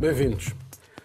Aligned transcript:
Bem-vindos. 0.00 0.54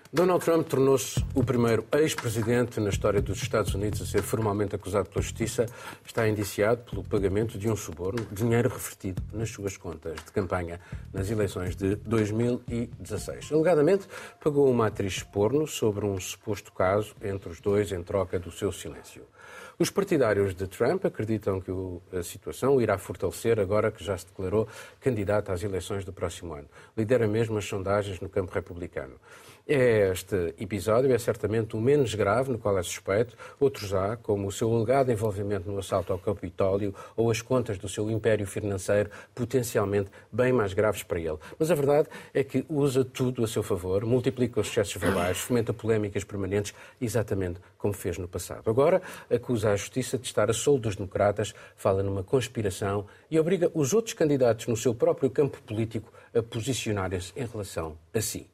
Donald 0.09 0.45
Trump 0.45 0.69
tornou-se 0.69 1.21
o 1.33 1.43
primeiro 1.43 1.85
ex-presidente 1.91 2.79
na 2.79 2.87
história 2.87 3.21
dos 3.21 3.41
Estados 3.41 3.75
Unidos 3.75 4.01
a 4.01 4.05
ser 4.05 4.21
formalmente 4.21 4.73
acusado 4.73 5.09
pela 5.09 5.21
Justiça. 5.21 5.65
Está 6.05 6.25
indiciado 6.29 6.81
pelo 6.89 7.03
pagamento 7.03 7.57
de 7.57 7.69
um 7.69 7.75
suborno, 7.75 8.25
dinheiro 8.31 8.69
revertido 8.69 9.21
nas 9.33 9.49
suas 9.49 9.75
contas 9.75 10.15
de 10.23 10.31
campanha 10.31 10.79
nas 11.11 11.29
eleições 11.29 11.75
de 11.75 11.97
2016. 11.97 13.51
Alegadamente, 13.51 14.07
pagou 14.41 14.71
uma 14.71 14.87
atriz 14.87 15.21
porno 15.21 15.67
sobre 15.67 16.05
um 16.05 16.17
suposto 16.17 16.71
caso 16.71 17.13
entre 17.21 17.49
os 17.49 17.59
dois 17.59 17.91
em 17.91 18.01
troca 18.01 18.39
do 18.39 18.49
seu 18.49 18.71
silêncio. 18.71 19.23
Os 19.77 19.89
partidários 19.89 20.55
de 20.55 20.67
Trump 20.67 21.03
acreditam 21.03 21.59
que 21.59 21.69
a 22.17 22.23
situação 22.23 22.79
irá 22.79 22.97
fortalecer 22.97 23.59
agora 23.59 23.91
que 23.91 24.01
já 24.01 24.17
se 24.17 24.25
declarou 24.25 24.69
candidato 25.01 25.51
às 25.51 25.61
eleições 25.63 26.05
do 26.05 26.13
próximo 26.13 26.53
ano. 26.53 26.69
Lidera 26.95 27.27
mesmo 27.27 27.57
as 27.57 27.65
sondagens 27.65 28.21
no 28.21 28.29
campo 28.29 28.53
republicano. 28.53 29.15
Este 29.67 30.53
episódio 30.59 31.11
é 31.11 31.17
certamente 31.17 31.75
o 31.75 31.81
menos 31.81 32.13
grave 32.13 32.51
no 32.51 32.59
qual 32.59 32.77
é 32.77 32.83
suspeito. 32.83 33.35
Outros 33.59 33.95
há, 33.95 34.15
como 34.15 34.47
o 34.47 34.51
seu 34.51 34.71
alegado 34.71 35.11
envolvimento 35.11 35.67
no 35.71 35.79
assalto 35.79 36.13
ao 36.13 36.19
Capitólio 36.19 36.93
ou 37.17 37.31
as 37.31 37.41
contas 37.41 37.79
do 37.79 37.89
seu 37.89 38.11
império 38.11 38.45
financeiro, 38.45 39.09
potencialmente 39.33 40.11
bem 40.31 40.53
mais 40.53 40.71
graves 40.73 41.01
para 41.01 41.19
ele. 41.19 41.39
Mas 41.57 41.71
a 41.71 41.75
verdade 41.75 42.07
é 42.31 42.43
que 42.43 42.63
usa 42.69 43.03
tudo 43.03 43.43
a 43.43 43.47
seu 43.47 43.63
favor, 43.63 44.05
multiplica 44.05 44.59
os 44.59 44.67
excessos 44.67 45.01
verbais, 45.01 45.39
fomenta 45.39 45.73
polémicas 45.73 46.23
permanentes, 46.23 46.75
exatamente 47.01 47.59
como 47.79 47.91
fez 47.91 48.19
no 48.19 48.27
passado. 48.27 48.69
Agora 48.69 49.01
acusa 49.31 49.71
a 49.71 49.75
Justiça 49.75 50.15
de 50.19 50.27
estar 50.27 50.47
a 50.47 50.53
soldo 50.53 50.83
dos 50.83 50.95
democratas, 50.95 51.55
fala 51.75 52.03
numa 52.03 52.23
conspiração 52.23 53.07
e 53.31 53.39
obriga 53.39 53.71
os 53.73 53.95
outros 53.95 54.13
candidatos 54.13 54.67
no 54.67 54.77
seu 54.77 54.93
próprio 54.93 55.31
campo 55.31 55.59
político 55.63 56.13
a 56.35 56.43
posicionarem-se 56.43 57.33
em 57.35 57.47
relação 57.47 57.97
a 58.13 58.21
si. 58.21 58.47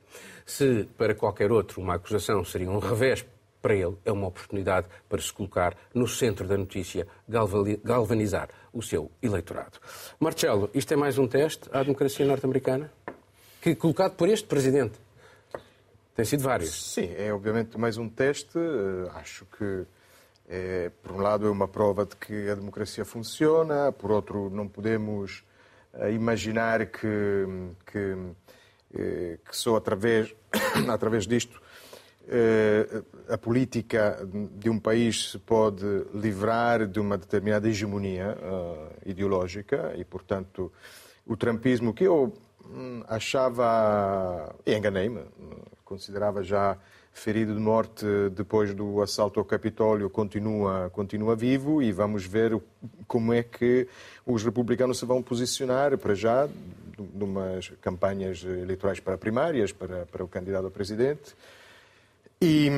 Se 0.52 0.86
para 0.98 1.16
qualquer 1.16 1.50
outro 1.50 1.80
uma 1.80 1.96
acusação 1.96 2.44
seria 2.44 2.70
um 2.70 2.78
revés, 2.78 3.26
para 3.62 3.74
ele 3.74 3.96
é 4.04 4.12
uma 4.12 4.28
oportunidade 4.28 4.86
para 5.08 5.22
se 5.22 5.32
colocar 5.32 5.74
no 5.94 6.06
centro 6.06 6.46
da 6.46 6.58
notícia, 6.58 7.08
galvanizar 7.86 8.50
o 8.74 8.82
seu 8.82 9.10
eleitorado. 9.22 9.80
Marcelo, 10.20 10.70
isto 10.74 10.94
é 10.94 10.98
mais 10.98 11.18
um 11.18 11.26
teste 11.26 11.70
à 11.72 11.82
democracia 11.82 12.26
norte-americana? 12.26 12.92
Que, 13.62 13.76
colocado 13.76 14.16
por 14.16 14.28
este 14.28 14.46
presidente. 14.46 15.00
Tem 16.14 16.26
sido 16.26 16.44
vários. 16.44 16.92
Sim, 16.92 17.14
é 17.18 17.34
obviamente 17.34 17.80
mais 17.80 17.98
um 17.98 18.10
teste. 18.10 18.58
Eh, 18.58 19.10
acho 19.16 19.46
que, 19.58 19.86
é, 20.50 20.92
por 21.02 21.14
um 21.14 21.22
lado, 21.22 21.48
é 21.48 21.50
uma 21.50 21.68
prova 21.70 22.06
de 22.06 22.18
que 22.18 22.50
a 22.50 22.56
democracia 22.56 23.06
funciona, 23.06 23.90
por 23.94 24.12
outro, 24.12 24.50
não 24.50 24.68
podemos 24.68 25.46
eh, 25.94 26.12
imaginar 26.12 26.88
que, 26.88 27.48
que 27.90 28.18
que 28.92 29.56
só 29.56 29.78
através, 29.78 30.36
através 30.90 31.26
disto 31.26 31.62
eh, 32.28 33.04
a 33.28 33.38
política 33.38 34.26
de 34.58 34.70
um 34.70 34.80
país 34.80 35.32
se 35.32 35.40
pode 35.40 35.86
livrar 36.14 36.88
de 36.88 37.00
uma 37.00 37.18
determinada 37.18 37.68
hegemonia 37.68 38.38
eh, 38.40 39.10
ideológica 39.10 39.94
e, 39.98 40.06
portanto, 40.06 40.72
o 41.26 41.36
trumpismo 41.36 41.94
que 41.94 42.04
eu 42.04 42.34
hum, 42.66 43.04
achava, 43.08 44.56
e 44.66 44.74
enganei-me, 44.74 45.22
considerava 45.84 46.44
já 46.44 46.78
ferido 47.12 47.54
de 47.54 47.60
morte 47.60 48.06
depois 48.34 48.74
do 48.74 49.02
assalto 49.02 49.40
ao 49.40 49.46
Capitólio, 49.46 50.10
continua, 50.10 50.90
continua 50.92 51.36
vivo 51.36 51.82
e 51.82 51.92
vamos 51.92 52.26
ver 52.26 52.58
como 53.08 53.34
é 53.34 53.44
que 53.44 53.88
os 54.26 54.44
republicanos 54.44 55.00
se 55.00 55.06
vão 55.06 55.22
posicionar 55.22 55.98
para 55.98 56.16
já 56.16 56.48
de 57.14 57.24
umas 57.24 57.70
campanhas 57.82 58.44
eleitorais 58.44 59.00
para 59.00 59.18
primárias, 59.18 59.72
para, 59.72 60.06
para 60.06 60.24
o 60.24 60.28
candidato 60.28 60.68
a 60.68 60.72
presidente. 60.72 61.36
E, 62.44 62.72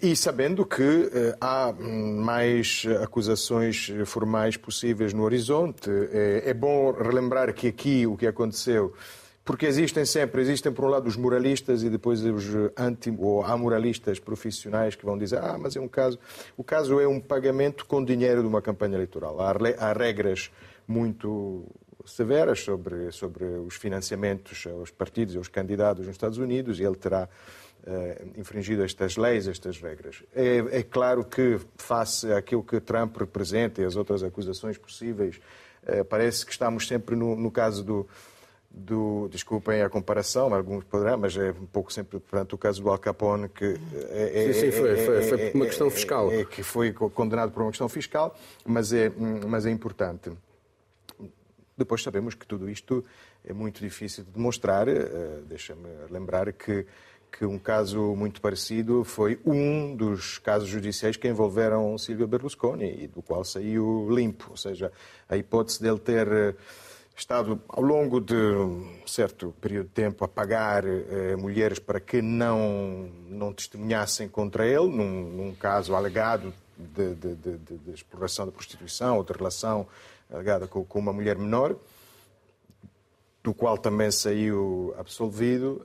e, 0.00 0.14
sabendo 0.14 0.64
que 0.64 1.10
eh, 1.12 1.36
há 1.40 1.72
mais 1.72 2.86
acusações 3.02 3.90
formais 4.06 4.56
possíveis 4.56 5.12
no 5.12 5.24
horizonte, 5.24 5.90
é, 6.12 6.44
é, 6.46 6.54
bom 6.54 6.92
relembrar 6.92 7.52
que 7.52 7.66
aqui 7.66 8.06
o 8.06 8.16
que 8.16 8.28
aconteceu, 8.28 8.94
porque 9.44 9.66
existem 9.66 10.04
sempre, 10.04 10.40
existem 10.40 10.70
por 10.70 10.84
um 10.84 10.88
lado 10.88 11.08
os 11.08 11.16
moralistas 11.16 11.82
e 11.82 11.90
depois 11.90 12.22
os 12.22 12.44
anti 12.76 13.12
ou 13.18 13.42
amoralistas 13.42 14.20
profissionais 14.20 14.94
que 14.94 15.04
vão 15.04 15.18
dizer, 15.18 15.38
ah, 15.38 15.58
mas 15.58 15.74
é 15.74 15.80
um 15.80 15.88
caso, 15.88 16.16
o 16.56 16.62
caso 16.62 17.00
é 17.00 17.08
um 17.08 17.18
pagamento 17.18 17.86
com 17.86 18.04
dinheiro 18.04 18.40
de 18.40 18.46
uma 18.46 18.62
campanha 18.62 18.94
eleitoral. 18.94 19.38
Há 19.40 19.92
regras 19.94 20.48
muito 20.86 21.64
severas 22.08 22.60
sobre, 22.60 23.10
sobre 23.12 23.44
os 23.44 23.74
financiamentos 23.74 24.66
aos 24.66 24.90
partidos 24.90 25.34
e 25.34 25.38
aos 25.38 25.48
candidatos 25.48 26.06
nos 26.06 26.14
Estados 26.14 26.38
Unidos 26.38 26.80
e 26.80 26.84
ele 26.84 26.96
terá 26.96 27.28
uh, 27.86 28.40
infringido 28.40 28.82
estas 28.82 29.16
leis, 29.16 29.46
estas 29.46 29.80
regras. 29.80 30.22
É, 30.34 30.58
é, 30.78 30.82
claro 30.82 31.24
que, 31.24 31.58
face 31.76 32.32
àquilo 32.32 32.62
que 32.62 32.80
Trump 32.80 33.16
representa 33.16 33.82
e 33.82 33.84
as 33.84 33.96
outras 33.96 34.22
acusações 34.22 34.78
possíveis, 34.78 35.40
uh, 35.84 36.04
parece 36.04 36.44
que 36.44 36.52
estamos 36.52 36.86
sempre 36.86 37.14
no, 37.14 37.36
no 37.36 37.50
caso 37.50 37.84
do, 37.84 38.06
do, 38.70 39.28
desculpem 39.30 39.82
a 39.82 39.88
comparação, 39.88 40.54
alguns 40.54 40.84
poderão, 40.84 41.18
mas 41.18 41.36
é 41.36 41.50
um 41.50 41.66
pouco 41.66 41.92
sempre 41.92 42.18
perante 42.20 42.54
o 42.54 42.58
caso 42.58 42.82
do 42.82 42.90
Al 42.90 42.98
Capone, 42.98 43.48
que 43.48 43.78
é, 44.10 44.48
é 44.48 44.52
sim, 44.52 44.60
sim, 44.60 44.72
foi, 44.72 44.96
foi, 44.96 45.22
foi 45.22 45.38
por 45.38 45.56
uma 45.56 45.66
questão 45.66 45.90
fiscal. 45.90 46.32
É, 46.32 46.44
que 46.44 46.62
foi 46.62 46.92
condenado 46.92 47.52
por 47.52 47.62
uma 47.62 47.70
questão 47.70 47.88
fiscal, 47.88 48.36
mas 48.64 48.92
é, 48.92 49.10
mas 49.46 49.66
é 49.66 49.70
importante. 49.70 50.30
Depois 51.78 52.02
sabemos 52.02 52.34
que 52.34 52.44
tudo 52.44 52.68
isto 52.68 53.04
é 53.44 53.52
muito 53.52 53.80
difícil 53.80 54.24
de 54.24 54.30
demonstrar. 54.32 54.88
Eh, 54.88 55.42
deixa-me 55.46 55.88
lembrar 56.10 56.52
que, 56.52 56.84
que 57.30 57.44
um 57.44 57.56
caso 57.56 58.16
muito 58.16 58.40
parecido 58.40 59.04
foi 59.04 59.38
um 59.46 59.94
dos 59.94 60.38
casos 60.38 60.68
judiciais 60.68 61.16
que 61.16 61.28
envolveram 61.28 61.96
Silvio 61.96 62.26
Berlusconi 62.26 63.04
e 63.04 63.06
do 63.06 63.22
qual 63.22 63.44
saiu 63.44 64.08
limpo. 64.10 64.48
Ou 64.50 64.56
seja, 64.56 64.90
a 65.28 65.36
hipótese 65.36 65.80
dele 65.80 66.00
ter 66.00 66.26
eh, 66.26 66.54
estado 67.16 67.60
ao 67.68 67.82
longo 67.82 68.20
de 68.20 68.34
um 68.34 69.06
certo 69.06 69.54
período 69.60 69.86
de 69.86 69.92
tempo 69.92 70.24
a 70.24 70.28
pagar 70.28 70.84
eh, 70.84 71.36
mulheres 71.36 71.78
para 71.78 72.00
que 72.00 72.20
não, 72.20 73.08
não 73.28 73.52
testemunhassem 73.52 74.28
contra 74.28 74.66
ele, 74.66 74.88
num, 74.88 75.30
num 75.30 75.54
caso 75.54 75.94
alegado 75.94 76.52
de, 76.76 77.14
de, 77.14 77.34
de, 77.34 77.58
de, 77.58 77.90
exploração 77.92 78.46
da 78.46 78.52
prostituição 78.52 79.16
ou 79.16 79.24
de 79.24 79.32
relação 79.32 79.86
alegada 80.30 80.66
com, 80.66 80.84
com 80.84 80.98
uma 80.98 81.12
mulher 81.12 81.36
menor, 81.36 81.76
do 83.42 83.54
qual 83.54 83.78
também 83.78 84.10
saiu 84.10 84.94
absolvido. 84.98 85.84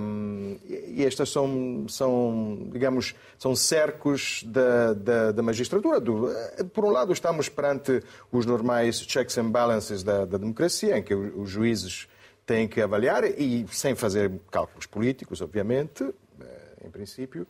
Um, 0.00 0.56
e 0.64 1.04
estas 1.04 1.30
são, 1.30 1.86
são, 1.88 2.68
digamos, 2.72 3.14
são 3.38 3.54
cercos 3.54 4.42
da, 4.46 4.94
da, 4.94 5.32
da 5.32 5.42
magistratura. 5.42 6.00
Do, 6.00 6.28
por 6.72 6.84
um 6.84 6.90
lado, 6.90 7.12
estamos 7.12 7.48
perante 7.48 8.02
os 8.32 8.46
normais 8.46 8.96
checks 9.00 9.38
and 9.38 9.50
balances 9.50 10.02
da, 10.02 10.24
da 10.24 10.38
democracia, 10.38 10.98
em 10.98 11.02
que 11.02 11.14
os 11.14 11.50
juízes 11.50 12.08
têm 12.46 12.66
que 12.66 12.80
avaliar, 12.80 13.24
e 13.24 13.66
sem 13.70 13.94
fazer 13.94 14.32
cálculos 14.50 14.86
políticos, 14.86 15.40
obviamente, 15.40 16.04
eh, 16.40 16.86
em 16.86 16.90
princípio. 16.90 17.46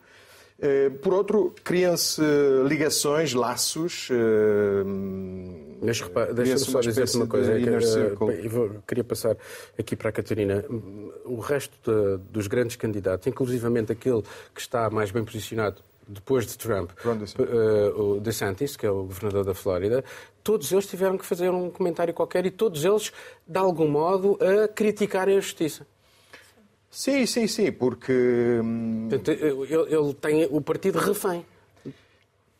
Eh, 0.57 0.89
por 1.01 1.13
outro, 1.13 1.53
criam-se 1.63 2.21
ligações, 2.67 3.33
laços. 3.33 4.07
Eh, 4.09 4.83
deixa-me 6.33 6.59
só 6.59 6.79
dizer 6.79 7.05
uma 7.15 7.27
coisa. 7.27 7.59
Que, 7.59 7.69
uh, 7.69 8.49
vou, 8.49 8.69
queria 8.87 9.03
passar 9.03 9.35
aqui 9.77 9.95
para 9.95 10.09
a 10.09 10.11
Catarina. 10.13 10.63
O 11.25 11.39
resto 11.39 11.73
de, 11.83 12.23
dos 12.31 12.47
grandes 12.47 12.77
candidatos, 12.77 13.27
inclusivamente 13.27 13.91
aquele 13.91 14.21
que 14.53 14.61
está 14.61 14.89
mais 14.89 15.11
bem 15.11 15.25
posicionado 15.25 15.81
depois 16.07 16.45
de 16.45 16.57
Trump, 16.57 16.91
uh, 17.03 18.01
o 18.01 18.19
DeSantis, 18.21 18.77
que 18.77 18.85
é 18.85 18.91
o 18.91 19.05
governador 19.05 19.43
da 19.43 19.55
Flórida, 19.55 20.03
todos 20.43 20.71
eles 20.71 20.85
tiveram 20.85 21.17
que 21.17 21.25
fazer 21.25 21.49
um 21.49 21.69
comentário 21.69 22.13
qualquer 22.13 22.45
e 22.45 22.51
todos 22.51 22.85
eles, 22.85 23.11
de 23.45 23.57
algum 23.57 23.87
modo, 23.87 24.37
a 24.39 24.67
criticarem 24.67 25.35
a 25.35 25.39
justiça. 25.41 25.85
Sim, 26.95 27.25
sim, 27.25 27.45
sim, 27.45 27.73
porque. 27.73 28.13
Hum, 28.63 29.09
ele 29.11 30.13
tem 30.13 30.47
o 30.49 30.61
partido 30.61 30.97
refém. 30.97 31.45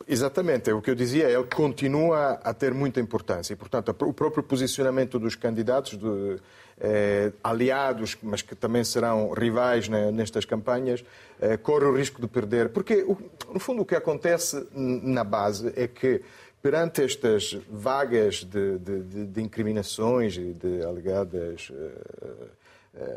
Exatamente, 0.06 0.70
é 0.70 0.74
o 0.74 0.82
que 0.82 0.92
eu 0.92 0.94
dizia, 0.94 1.30
ele 1.30 1.46
continua 1.46 2.34
a 2.44 2.54
ter 2.54 2.74
muita 2.74 3.00
importância 3.00 3.54
e, 3.54 3.56
portanto, 3.56 3.96
o 4.02 4.14
próprio 4.14 4.44
posicionamento 4.44 5.18
dos 5.18 5.36
candidatos, 5.36 5.98
de, 5.98 6.38
eh, 6.82 7.32
aliados, 7.42 8.18
mas 8.22 8.42
que 8.42 8.54
também 8.56 8.84
serão 8.84 9.32
rivais 9.32 9.88
né, 9.88 10.12
nestas 10.12 10.44
campanhas, 10.44 11.04
eh, 11.40 11.56
corre 11.56 11.86
o 11.86 11.96
risco 11.96 12.22
de 12.22 12.28
perder. 12.28 12.70
Porque, 12.70 13.06
no 13.52 13.60
fundo, 13.60 13.84
o 13.84 13.86
que 13.86 13.96
acontece 13.96 14.68
na 14.74 15.24
base 15.24 15.72
é 15.78 15.88
que, 15.88 16.22
perante 16.62 17.02
estas 17.04 17.58
vagas 17.70 18.44
de, 18.44 18.78
de, 18.80 19.26
de 19.28 19.42
incriminações 19.42 20.36
e 20.36 20.54
de 20.54 20.84
alegadas. 20.84 21.72
Eh, 21.72 21.92
eh, 22.22 22.65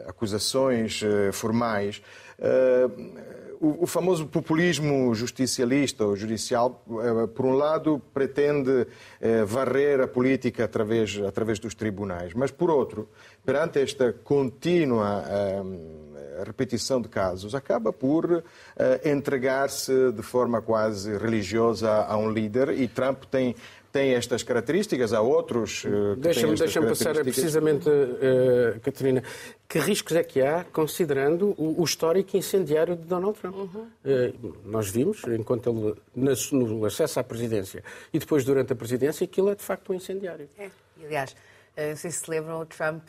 acusações 0.07 1.03
eh, 1.03 1.33
formais. 1.33 2.03
Eh, 2.39 2.89
o, 3.61 3.87
famoso 3.87 4.27
populismo 4.27 5.13
justicialista 5.15 6.05
ou 6.05 6.15
judicial, 6.15 6.85
por 7.35 7.45
um 7.45 7.55
lado, 7.55 8.01
pretende 8.15 8.87
varrer 9.49 10.01
a 10.01 10.07
política 10.07 10.65
através, 10.65 11.19
através 11.27 11.59
dos 11.59 11.75
tribunais, 11.75 12.35
mas, 12.35 12.53
por 12.53 12.71
outro, 12.71 13.09
perante 13.45 13.81
esta 13.81 14.13
contínua 14.13 15.25
repetição 16.47 17.01
de 17.01 17.09
casos, 17.09 17.53
acaba 17.53 17.93
por 17.93 18.45
entregar-se 19.05 20.13
de 20.13 20.23
forma 20.23 20.63
quase 20.63 21.19
religiosa 21.19 21.91
a 21.91 22.17
um 22.17 22.31
líder 22.31 22.71
e 22.71 22.87
Trump 22.87 23.25
tem 23.25 23.57
tem 23.99 24.15
estas 24.15 24.45
características, 24.45 25.13
há 25.13 25.21
outros 25.21 25.85
uh, 25.85 26.15
Deixa-me 26.15 26.55
deixa 26.55 26.81
passar 26.81 27.15
precisamente, 27.17 27.89
uh, 27.89 28.79
Catarina, 28.81 29.25
que 29.69 29.81
riscos 29.81 30.15
é 30.15 30.23
que 30.23 30.41
há 30.41 30.63
considerando 30.63 31.53
o, 31.59 31.83
o 31.83 31.85
histórico 31.85 32.37
incendiário 32.37 32.95
de 32.95 33.03
Donald 33.03 33.37
Trump? 33.41 33.57
Uhum. 33.57 33.89
Uh, 34.05 34.57
nós 34.65 34.89
vimos, 34.89 35.21
enquanto 35.25 35.69
ele, 35.69 35.97
no 36.53 36.85
acesso 36.85 37.19
à 37.19 37.25
presidência 37.25 37.83
e 38.13 38.21
depois 38.21 38.45
durante 38.45 38.73
a 38.73 38.77
presidência, 38.77 39.27
que 39.27 39.41
ele 39.41 39.51
é 39.51 39.57
de 39.57 39.65
facto 39.65 39.93
um 39.93 39.97
incendiário. 39.97 40.49
É, 40.57 40.71
aliás, 41.05 41.35
não 41.77 41.97
sei 41.97 42.13
se 42.13 42.21
se 42.21 42.31
lembram, 42.31 42.61
o 42.61 42.67
Trump 42.67 43.03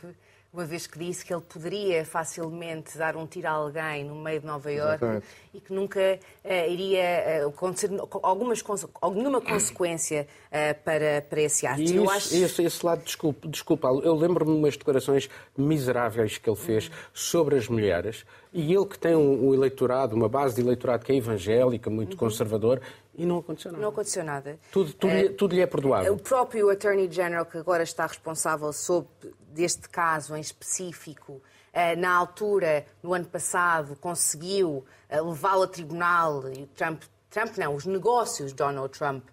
uma 0.51 0.65
vez 0.65 0.87
que 0.87 0.97
disse 0.97 1.23
que 1.23 1.33
ele 1.33 1.41
poderia 1.41 2.03
facilmente 2.03 2.97
dar 2.97 3.15
um 3.15 3.27
tiro 3.27 3.47
a 3.47 3.51
alguém 3.51 4.03
no 4.03 4.15
meio 4.15 4.39
de 4.39 4.47
Nova 4.47 4.71
Iorque 4.71 5.23
e 5.53 5.59
que 5.59 5.71
nunca 5.71 6.19
uh, 6.43 6.71
iria 6.71 7.43
uh, 7.43 7.49
acontecer 7.49 7.89
algumas, 8.23 8.63
alguma 8.99 9.41
consequência 9.41 10.27
uh, 10.47 10.83
para, 10.83 11.21
para 11.21 11.41
esse 11.41 11.67
ato. 11.67 11.81
E 11.81 11.95
eu 11.95 12.09
acho... 12.09 12.35
esse, 12.35 12.63
esse 12.63 12.85
lado, 12.85 13.03
desculpa, 13.03 13.47
desculpa 13.47 13.87
eu 14.03 14.15
lembro-me 14.15 14.51
de 14.51 14.57
umas 14.57 14.75
declarações 14.75 15.29
miseráveis 15.55 16.39
que 16.39 16.49
ele 16.49 16.57
fez 16.57 16.87
uhum. 16.87 16.93
sobre 17.13 17.55
as 17.55 17.67
mulheres 17.67 18.25
e 18.51 18.73
ele 18.73 18.85
que 18.85 18.97
tem 18.97 19.15
um, 19.15 19.49
um, 19.49 19.53
eleitorado, 19.53 20.15
uma 20.15 20.27
base 20.27 20.55
de 20.55 20.61
eleitorado 20.61 21.05
que 21.05 21.11
é 21.11 21.15
evangélica, 21.15 21.89
muito 21.89 22.13
uhum. 22.13 22.19
conservador, 22.19 22.81
e 23.19 23.25
não 23.25 23.39
aconteceu 23.39 23.71
nada. 23.73 23.81
Não 23.81 23.89
aconteceu 23.89 24.23
nada. 24.23 24.59
Tudo, 24.71 24.93
tudo, 24.93 25.13
uh, 25.13 25.33
tudo 25.33 25.53
lhe 25.53 25.61
é 25.61 25.67
perdoado. 25.67 26.13
O 26.13 26.17
próprio 26.17 26.69
Attorney 26.69 27.11
General, 27.11 27.45
que 27.45 27.57
agora 27.57 27.83
está 27.83 28.07
responsável 28.07 28.71
sobre 28.71 29.09
deste 29.49 29.89
caso 29.89 30.37
em 30.37 30.39
específico, 30.39 31.33
uh, 31.33 31.99
na 31.99 32.11
altura, 32.11 32.85
no 33.03 33.13
ano 33.13 33.25
passado, 33.25 33.97
conseguiu 33.97 34.85
uh, 35.11 35.29
levá-lo 35.29 35.63
a 35.63 35.67
tribunal 35.67 36.49
e 36.49 36.65
Trump, 36.67 37.03
Trump 37.29 37.57
não, 37.57 37.75
os 37.75 37.85
negócios 37.85 38.51
de 38.51 38.55
Donald 38.55 38.97
Trump 38.97 39.25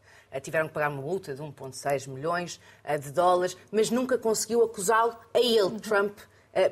tiveram 0.42 0.66
que 0.66 0.74
pagar 0.74 0.90
uma 0.90 1.00
multa 1.00 1.34
de 1.34 1.40
1,6 1.40 2.10
milhões 2.10 2.60
de 3.00 3.10
dólares, 3.10 3.56
mas 3.72 3.90
nunca 3.90 4.18
conseguiu 4.18 4.62
acusá-lo 4.62 5.16
a 5.32 5.38
ele. 5.38 5.80
Trump, 5.80 6.18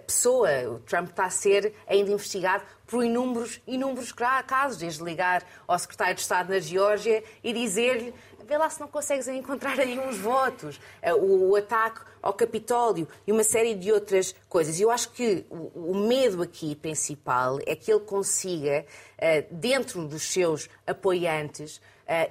pessoa. 0.06 0.48
O 0.68 0.78
Trump 0.80 1.10
está 1.10 1.26
a 1.26 1.30
ser 1.30 1.74
ainda 1.86 2.10
investigado 2.10 2.64
por 2.86 3.04
inúmeros, 3.04 3.60
inúmeros 3.66 4.12
casos, 4.12 4.78
desde 4.78 5.02
ligar 5.02 5.44
ao 5.66 5.78
secretário 5.78 6.14
de 6.14 6.20
Estado 6.20 6.52
na 6.52 6.58
Geórgia 6.58 7.22
e 7.42 7.52
dizer-lhe 7.52 8.14
vê 8.44 8.58
lá 8.58 8.68
se 8.68 8.80
não 8.80 8.88
consegues 8.88 9.26
encontrar 9.28 9.78
aí 9.80 9.98
uns 9.98 10.18
votos, 10.18 10.80
eh, 11.00 11.14
o 11.14 11.56
ataque 11.56 12.00
ao 12.22 12.32
Capitólio 12.32 13.08
e 13.26 13.32
uma 13.32 13.42
série 13.42 13.74
de 13.74 13.90
outras 13.90 14.34
coisas. 14.48 14.78
Eu 14.80 14.90
acho 14.90 15.10
que 15.10 15.44
o 15.50 15.94
medo 15.94 16.42
aqui 16.42 16.74
principal 16.74 17.58
é 17.66 17.74
que 17.74 17.90
ele 17.90 18.00
consiga, 18.00 18.84
eh, 19.18 19.46
dentro 19.50 20.06
dos 20.06 20.22
seus 20.22 20.68
apoiantes, 20.86 21.80
eh, 22.06 22.30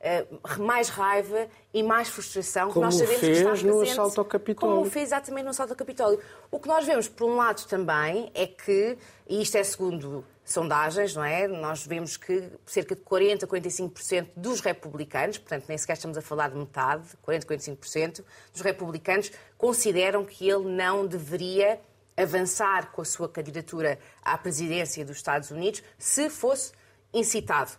incitar 0.00 0.58
mais 0.58 0.88
raiva 0.88 1.48
e 1.74 1.82
mais 1.82 2.08
frustração 2.08 2.70
como 2.70 2.74
que 2.74 2.80
nós 2.80 2.94
sabemos 2.94 3.20
fez 3.20 3.32
que 3.32 3.38
está 3.38 3.50
presente, 3.50 3.70
no 3.70 3.80
assalto 3.82 4.20
ao 4.20 4.24
Capitólio. 4.24 4.76
Como 4.76 4.90
fez 4.90 5.04
exatamente 5.06 5.44
no 5.44 5.50
assalto 5.50 5.72
ao 5.72 5.76
Capitólio. 5.76 6.20
O 6.50 6.58
que 6.58 6.68
nós 6.68 6.86
vemos, 6.86 7.08
por 7.08 7.28
um 7.28 7.36
lado, 7.36 7.66
também 7.66 8.30
é 8.34 8.46
que, 8.46 8.96
e 9.28 9.42
isto 9.42 9.56
é 9.56 9.64
segundo 9.64 10.24
sondagens, 10.44 11.14
não 11.14 11.24
é? 11.24 11.46
Nós 11.46 11.84
vemos 11.84 12.16
que 12.16 12.48
cerca 12.64 12.94
de 12.94 13.02
40, 13.02 13.46
45% 13.46 14.28
dos 14.34 14.60
republicanos, 14.60 15.36
portanto 15.36 15.64
nem 15.68 15.76
sequer 15.76 15.94
estamos 15.94 16.16
a 16.16 16.22
falar 16.22 16.48
de 16.50 16.56
metade, 16.56 17.04
40, 17.20 17.46
45% 17.46 18.24
dos 18.52 18.62
republicanos 18.62 19.30
consideram 19.58 20.24
que 20.24 20.48
ele 20.48 20.64
não 20.64 21.06
deveria 21.06 21.78
avançar 22.16 22.90
com 22.92 23.02
a 23.02 23.04
sua 23.04 23.28
candidatura 23.28 23.98
à 24.22 24.36
presidência 24.38 25.04
dos 25.04 25.18
Estados 25.18 25.50
Unidos 25.50 25.82
se 25.98 26.30
fosse 26.30 26.72
incitado, 27.12 27.72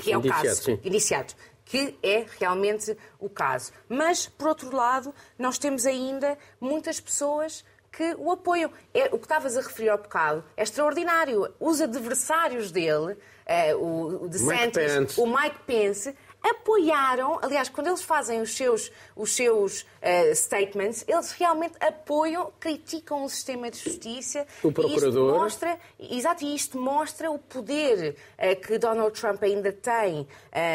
que 0.00 0.12
é 0.12 0.16
o 0.16 0.22
caso, 0.22 0.62
sim. 0.62 0.78
iniciado, 0.84 1.34
que 1.70 1.96
é 2.02 2.26
realmente 2.40 2.98
o 3.20 3.28
caso. 3.28 3.70
Mas, 3.88 4.26
por 4.26 4.48
outro 4.48 4.74
lado, 4.74 5.14
nós 5.38 5.56
temos 5.56 5.86
ainda 5.86 6.36
muitas 6.60 6.98
pessoas 6.98 7.64
que 7.92 8.16
o 8.18 8.32
apoiam. 8.32 8.72
É, 8.92 9.04
o 9.12 9.18
que 9.18 9.24
estavas 9.24 9.56
a 9.56 9.60
referir 9.60 9.88
ao 9.88 9.98
bocado 9.98 10.42
é 10.56 10.64
extraordinário. 10.64 11.48
Os 11.60 11.80
adversários 11.80 12.72
dele, 12.72 13.12
uh, 13.12 13.76
o, 13.76 14.24
o 14.24 14.28
DeSantis, 14.28 15.16
o 15.16 15.26
Mike 15.28 15.60
Pence, 15.64 16.12
apoiaram, 16.42 17.38
aliás, 17.42 17.68
quando 17.68 17.88
eles 17.88 18.02
fazem 18.02 18.40
os 18.40 18.56
seus, 18.56 18.90
os 19.14 19.34
seus 19.34 19.82
uh, 19.82 20.34
statements, 20.34 21.04
eles 21.06 21.32
realmente 21.32 21.74
apoiam, 21.80 22.52
criticam 22.58 23.24
o 23.24 23.28
sistema 23.28 23.70
de 23.70 23.78
justiça. 23.78 24.46
O 24.62 24.72
procurador. 24.72 24.90
E 24.90 25.08
isto 25.08 25.38
mostra, 25.38 25.78
exato, 25.98 26.44
e 26.44 26.54
isto 26.54 26.78
mostra 26.78 27.30
o 27.30 27.38
poder 27.38 28.16
uh, 28.38 28.60
que 28.60 28.78
Donald 28.78 29.18
Trump 29.18 29.42
ainda 29.42 29.72
tem, 29.72 30.20
uh, 30.20 30.26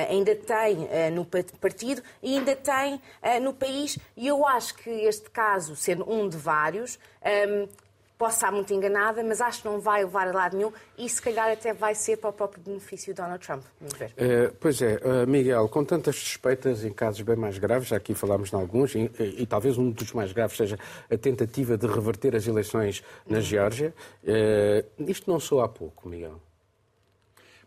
ainda 0.10 0.36
tem 0.36 0.88
no 1.12 1.26
partido 1.26 2.02
e 2.22 2.38
ainda 2.38 2.56
tem 2.56 3.02
no 3.42 3.54
país. 3.54 3.98
E 4.16 4.28
eu 4.28 4.46
acho 4.46 4.76
que 4.76 4.90
este 4.90 5.30
caso, 5.30 5.76
sendo 5.76 6.10
um 6.10 6.30
de 6.30 6.38
vários, 6.38 7.00
um, 7.26 7.68
Posso 8.18 8.36
estar 8.36 8.52
muito 8.52 8.74
enganada, 8.74 9.24
mas 9.24 9.42
acho 9.42 9.62
que 9.62 9.68
não 9.68 9.80
vai 9.80 10.04
levar 10.04 10.28
a 10.28 10.32
lado 10.32 10.56
nenhum 10.56 10.72
e 10.98 11.10
se 11.10 11.22
calhar 11.22 11.52
até 11.52 11.74
vai 11.74 11.94
ser 11.94 12.18
para 12.18 12.30
o 12.30 12.34
próprio 12.34 12.64
benefício 12.64 13.14
de 13.14 13.22
Donald 13.22 13.46
Trump. 13.46 13.64
Uh, 13.82 14.56
pois 14.60 14.82
é, 14.82 15.00
uh, 15.04 15.28
Miguel, 15.28 15.68
com 15.68 15.84
tantas 15.84 16.16
suspeitas 16.16 16.84
em 16.84 16.94
casos 16.94 17.22
bem 17.22 17.36
mais 17.36 17.58
graves, 17.58 17.90
já 17.90 17.98
aqui 17.98 18.14
falámos 18.14 18.50
de 18.50 18.56
alguns, 18.56 18.96
e, 18.96 19.12
e, 19.20 19.46
talvez 19.46 19.78
um 19.78 19.92
dos 19.92 20.14
mais 20.14 20.32
graves 20.32 20.56
seja 20.56 20.80
a 21.12 21.18
tentativa 21.18 21.78
de 21.78 21.88
reverter 21.88 22.36
as 22.36 22.48
eleições 22.48 23.04
na 23.28 23.42
Geórgia. 23.42 23.94
Uh, 24.24 25.10
isto 25.10 25.30
não 25.30 25.40
soa 25.40 25.66
há 25.66 25.68
pouco, 25.68 26.08
Miguel. 26.08 26.40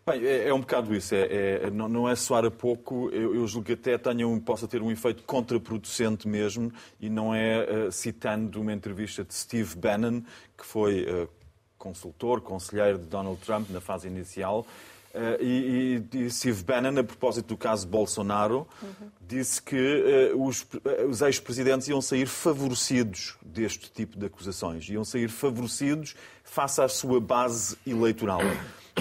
Bem, 0.09 0.25
é, 0.25 0.47
é, 0.47 0.53
um 0.53 0.59
bocado 0.59 0.95
isso. 0.95 1.13
É, 1.13 1.65
é, 1.65 1.69
não, 1.69 1.87
não, 1.87 2.09
é 2.09 2.15
soar 2.15 2.43
a 2.43 2.49
pouco. 2.49 3.09
Eu, 3.11 3.35
eu 3.35 3.47
julgo 3.47 3.67
que 3.67 3.73
até 3.73 3.95
tenha 3.95 4.27
um, 4.27 4.39
possa 4.39 4.67
ter 4.67 4.81
um 4.81 4.89
efeito 4.89 5.21
contraproducente 5.21 6.27
mesmo, 6.27 6.71
e 6.99 7.09
não 7.09 7.33
é 7.33 7.87
uh, 7.87 7.91
citando 7.91 8.59
uma 8.59 8.73
entrevista 8.73 9.23
de 9.23 9.35
Steve 9.35 9.75
Bannon, 9.75 10.21
que 10.57 10.65
foi 10.65 11.03
uh, 11.03 11.29
consultor, 11.77 12.41
conselheiro 12.41 12.97
de 12.97 13.05
Donald 13.05 13.39
Trump 13.41 13.69
na 13.69 13.79
fase 13.79 14.07
inicial. 14.07 14.65
Uh, 15.13 15.43
e, 15.43 16.03
e, 16.13 16.29
Steve 16.31 16.63
Bannon, 16.63 16.99
a 16.99 17.03
propósito 17.03 17.47
do 17.47 17.57
caso 17.57 17.87
Bolsonaro, 17.87 18.67
uhum. 18.81 19.09
disse 19.21 19.61
que 19.61 20.33
os, 20.35 20.65
os 21.07 21.21
ex-presidentes 21.21 21.87
iam 21.87 22.01
sair 22.01 22.27
favorecidos 22.27 23.35
deste 23.43 23.91
tipo 23.91 24.17
de 24.17 24.25
acusações, 24.25 24.87
iam 24.89 25.03
sair 25.03 25.29
favorecidos 25.29 26.15
face 26.43 26.81
à 26.81 26.87
sua 26.87 27.19
base 27.19 27.77
eleitoral. 27.85 28.41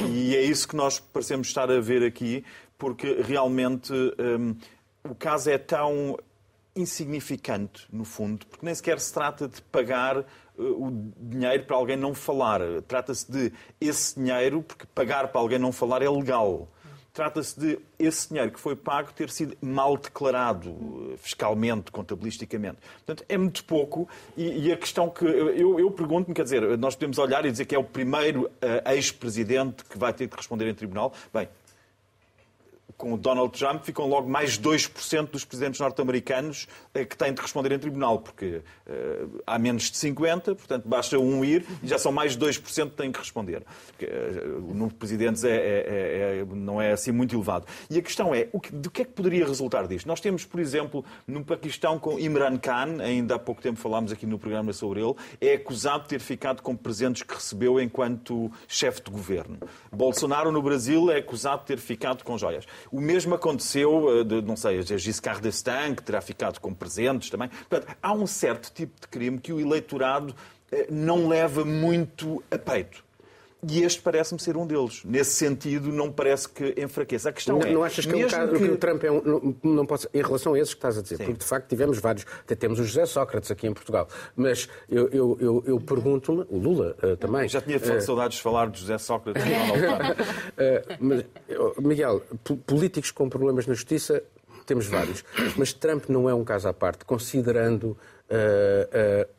E 0.06 0.36
é 0.36 0.42
isso 0.42 0.68
que 0.68 0.76
nós 0.76 1.00
parecemos 1.00 1.48
estar 1.48 1.70
a 1.70 1.80
ver 1.80 2.02
aqui, 2.02 2.44
porque 2.76 3.22
realmente 3.22 3.92
um, 3.92 4.54
o 5.08 5.14
caso 5.14 5.50
é 5.50 5.58
tão 5.58 6.18
insignificante, 6.76 7.86
no 7.92 8.04
fundo, 8.04 8.46
porque 8.46 8.64
nem 8.64 8.74
sequer 8.74 9.00
se 9.00 9.12
trata 9.12 9.48
de 9.48 9.60
pagar 9.62 10.18
uh, 10.18 10.24
o 10.56 11.12
dinheiro 11.20 11.64
para 11.64 11.76
alguém 11.76 11.96
não 11.96 12.14
falar. 12.14 12.60
Trata-se 12.86 13.30
de 13.30 13.52
esse 13.80 14.14
dinheiro, 14.14 14.62
porque 14.62 14.86
pagar 14.94 15.28
para 15.28 15.40
alguém 15.40 15.58
não 15.58 15.72
falar 15.72 16.02
é 16.02 16.08
legal. 16.08 16.68
Trata-se 17.12 17.58
de 17.58 17.78
esse 17.98 18.28
dinheiro 18.28 18.52
que 18.52 18.60
foi 18.60 18.76
pago 18.76 19.12
ter 19.12 19.28
sido 19.30 19.56
mal 19.60 19.96
declarado 19.96 20.70
uh, 20.70 21.14
fiscalmente, 21.18 21.90
contabilisticamente. 21.90 22.78
Portanto, 23.04 23.24
é 23.28 23.36
muito 23.36 23.64
pouco. 23.64 24.08
E, 24.36 24.68
e 24.68 24.72
a 24.72 24.76
questão 24.76 25.10
que 25.10 25.24
eu, 25.24 25.80
eu 25.80 25.90
pergunto-me, 25.90 26.34
quer 26.34 26.44
dizer, 26.44 26.78
nós 26.78 26.94
podemos 26.94 27.18
olhar 27.18 27.44
e 27.44 27.50
dizer 27.50 27.64
que 27.64 27.74
é 27.74 27.78
o 27.78 27.84
primeiro 27.84 28.44
uh, 28.44 28.92
ex-presidente 28.92 29.84
que 29.84 29.98
vai 29.98 30.12
ter 30.12 30.28
que 30.28 30.36
responder 30.36 30.68
em 30.68 30.74
tribunal. 30.74 31.12
Bem, 31.32 31.48
com 32.98 33.16
Donald 33.16 33.56
Trump, 33.56 33.84
ficam 33.84 34.06
logo 34.08 34.28
mais 34.28 34.58
2% 34.58 35.30
dos 35.30 35.44
presidentes 35.44 35.80
norte-americanos 35.80 36.66
eh, 36.92 37.04
que 37.04 37.16
têm 37.16 37.32
de 37.32 37.40
responder 37.40 37.70
em 37.70 37.78
tribunal, 37.78 38.18
porque 38.18 38.60
uh, 38.86 39.40
há 39.46 39.56
menos 39.56 39.84
de 39.84 39.96
50, 39.96 40.56
portanto 40.56 40.88
basta 40.88 41.16
um 41.16 41.44
ir 41.44 41.64
e 41.80 41.86
já 41.86 41.96
são 41.96 42.10
mais 42.10 42.36
2% 42.36 42.90
que 42.90 42.96
têm 42.96 43.12
que 43.12 43.18
responder. 43.20 43.62
Porque, 43.86 44.04
uh, 44.04 44.56
o 44.56 44.74
número 44.74 44.88
de 44.88 44.94
presidentes 44.96 45.44
é, 45.44 45.50
é, 45.50 45.58
é, 45.58 46.40
é, 46.40 46.44
não 46.50 46.82
é 46.82 46.90
assim 46.90 47.12
muito 47.12 47.36
elevado. 47.36 47.66
E 47.88 47.98
a 47.98 48.02
questão 48.02 48.34
é, 48.34 48.48
o 48.52 48.58
que, 48.58 48.72
do 48.72 48.90
que 48.90 49.02
é 49.02 49.04
que 49.04 49.12
poderia 49.12 49.46
resultar 49.46 49.86
disto? 49.86 50.06
Nós 50.08 50.20
temos, 50.20 50.44
por 50.44 50.58
exemplo, 50.58 51.04
no 51.24 51.44
Paquistão 51.44 52.00
com 52.00 52.18
Imran 52.18 52.58
Khan, 52.58 53.00
ainda 53.00 53.36
há 53.36 53.38
pouco 53.38 53.62
tempo 53.62 53.78
falámos 53.78 54.10
aqui 54.10 54.26
no 54.26 54.40
programa 54.40 54.72
sobre 54.72 55.00
ele, 55.00 55.14
é 55.40 55.54
acusado 55.54 56.02
de 56.02 56.08
ter 56.08 56.20
ficado 56.20 56.62
com 56.62 56.74
presentes 56.74 57.22
que 57.22 57.32
recebeu 57.32 57.80
enquanto 57.80 58.50
chefe 58.66 59.02
de 59.02 59.10
governo. 59.12 59.58
Bolsonaro, 59.92 60.50
no 60.50 60.60
Brasil, 60.60 61.12
é 61.12 61.18
acusado 61.18 61.60
de 61.60 61.66
ter 61.66 61.78
ficado 61.78 62.24
com 62.24 62.36
joias. 62.36 62.66
O 62.90 63.00
mesmo 63.00 63.34
aconteceu, 63.34 64.20
eh, 64.20 64.24
de, 64.24 64.42
não 64.42 64.56
sei, 64.56 64.78
a 64.78 64.82
Giscard 64.82 65.40
d'Estaing, 65.40 65.94
que 65.94 66.02
terá 66.02 66.20
ficado 66.20 66.60
com 66.60 66.72
presentes 66.72 67.30
também. 67.30 67.48
Portanto, 67.68 67.96
há 68.02 68.12
um 68.12 68.26
certo 68.26 68.72
tipo 68.72 69.00
de 69.00 69.08
crime 69.08 69.38
que 69.38 69.52
o 69.52 69.60
eleitorado 69.60 70.34
eh, 70.70 70.86
não 70.90 71.28
leva 71.28 71.64
muito 71.64 72.42
a 72.50 72.58
peito. 72.58 73.07
E 73.66 73.82
este 73.82 74.00
parece-me 74.00 74.40
ser 74.40 74.56
um 74.56 74.64
deles. 74.64 75.02
Nesse 75.04 75.32
sentido, 75.32 75.90
não 75.90 76.12
parece 76.12 76.48
que 76.48 76.74
enfraqueça. 76.76 77.30
A 77.30 77.32
questão 77.32 77.58
não, 77.58 77.66
é. 77.66 77.72
Não 77.72 77.82
achas 77.82 78.06
que, 78.06 78.12
é 78.12 78.26
um 78.26 78.28
caso, 78.28 78.52
que... 78.52 78.58
que 78.58 78.64
o 78.70 78.76
Trump 78.76 79.02
é 79.02 79.10
um. 79.10 79.20
Não, 79.22 79.56
não 79.64 79.86
pode, 79.86 80.06
em 80.14 80.22
relação 80.22 80.54
a 80.54 80.58
esses 80.58 80.74
que 80.74 80.78
estás 80.78 80.96
a 80.96 81.02
dizer, 81.02 81.16
Sim. 81.16 81.24
porque 81.24 81.40
de 81.40 81.44
facto 81.44 81.68
tivemos 81.68 81.98
vários. 81.98 82.24
Até 82.40 82.54
temos 82.54 82.78
o 82.78 82.84
José 82.84 83.04
Sócrates 83.04 83.50
aqui 83.50 83.66
em 83.66 83.74
Portugal. 83.74 84.08
Mas 84.36 84.68
eu, 84.88 85.08
eu, 85.08 85.36
eu, 85.40 85.64
eu 85.66 85.80
pergunto-me, 85.80 86.46
o 86.48 86.56
Lula 86.56 86.96
uh, 87.02 87.16
também. 87.16 87.48
Já 87.48 87.60
tinha 87.60 87.78
uh, 87.78 88.00
saudades 88.00 88.36
de 88.36 88.42
falar 88.42 88.70
de 88.70 88.80
José 88.80 88.96
Sócrates 88.98 89.42
e 89.44 89.48
uh, 89.48 90.96
mas, 91.00 91.24
Miguel, 91.78 92.22
políticos 92.64 93.10
com 93.10 93.28
problemas 93.28 93.66
na 93.66 93.74
justiça 93.74 94.22
temos 94.68 94.86
vários. 94.86 95.24
Mas 95.56 95.72
Trump 95.72 96.04
não 96.08 96.28
é 96.28 96.34
um 96.34 96.44
caso 96.44 96.68
à 96.68 96.74
parte, 96.74 97.04
considerando 97.04 97.96
uh, 98.30 99.24
uh, 99.24 99.37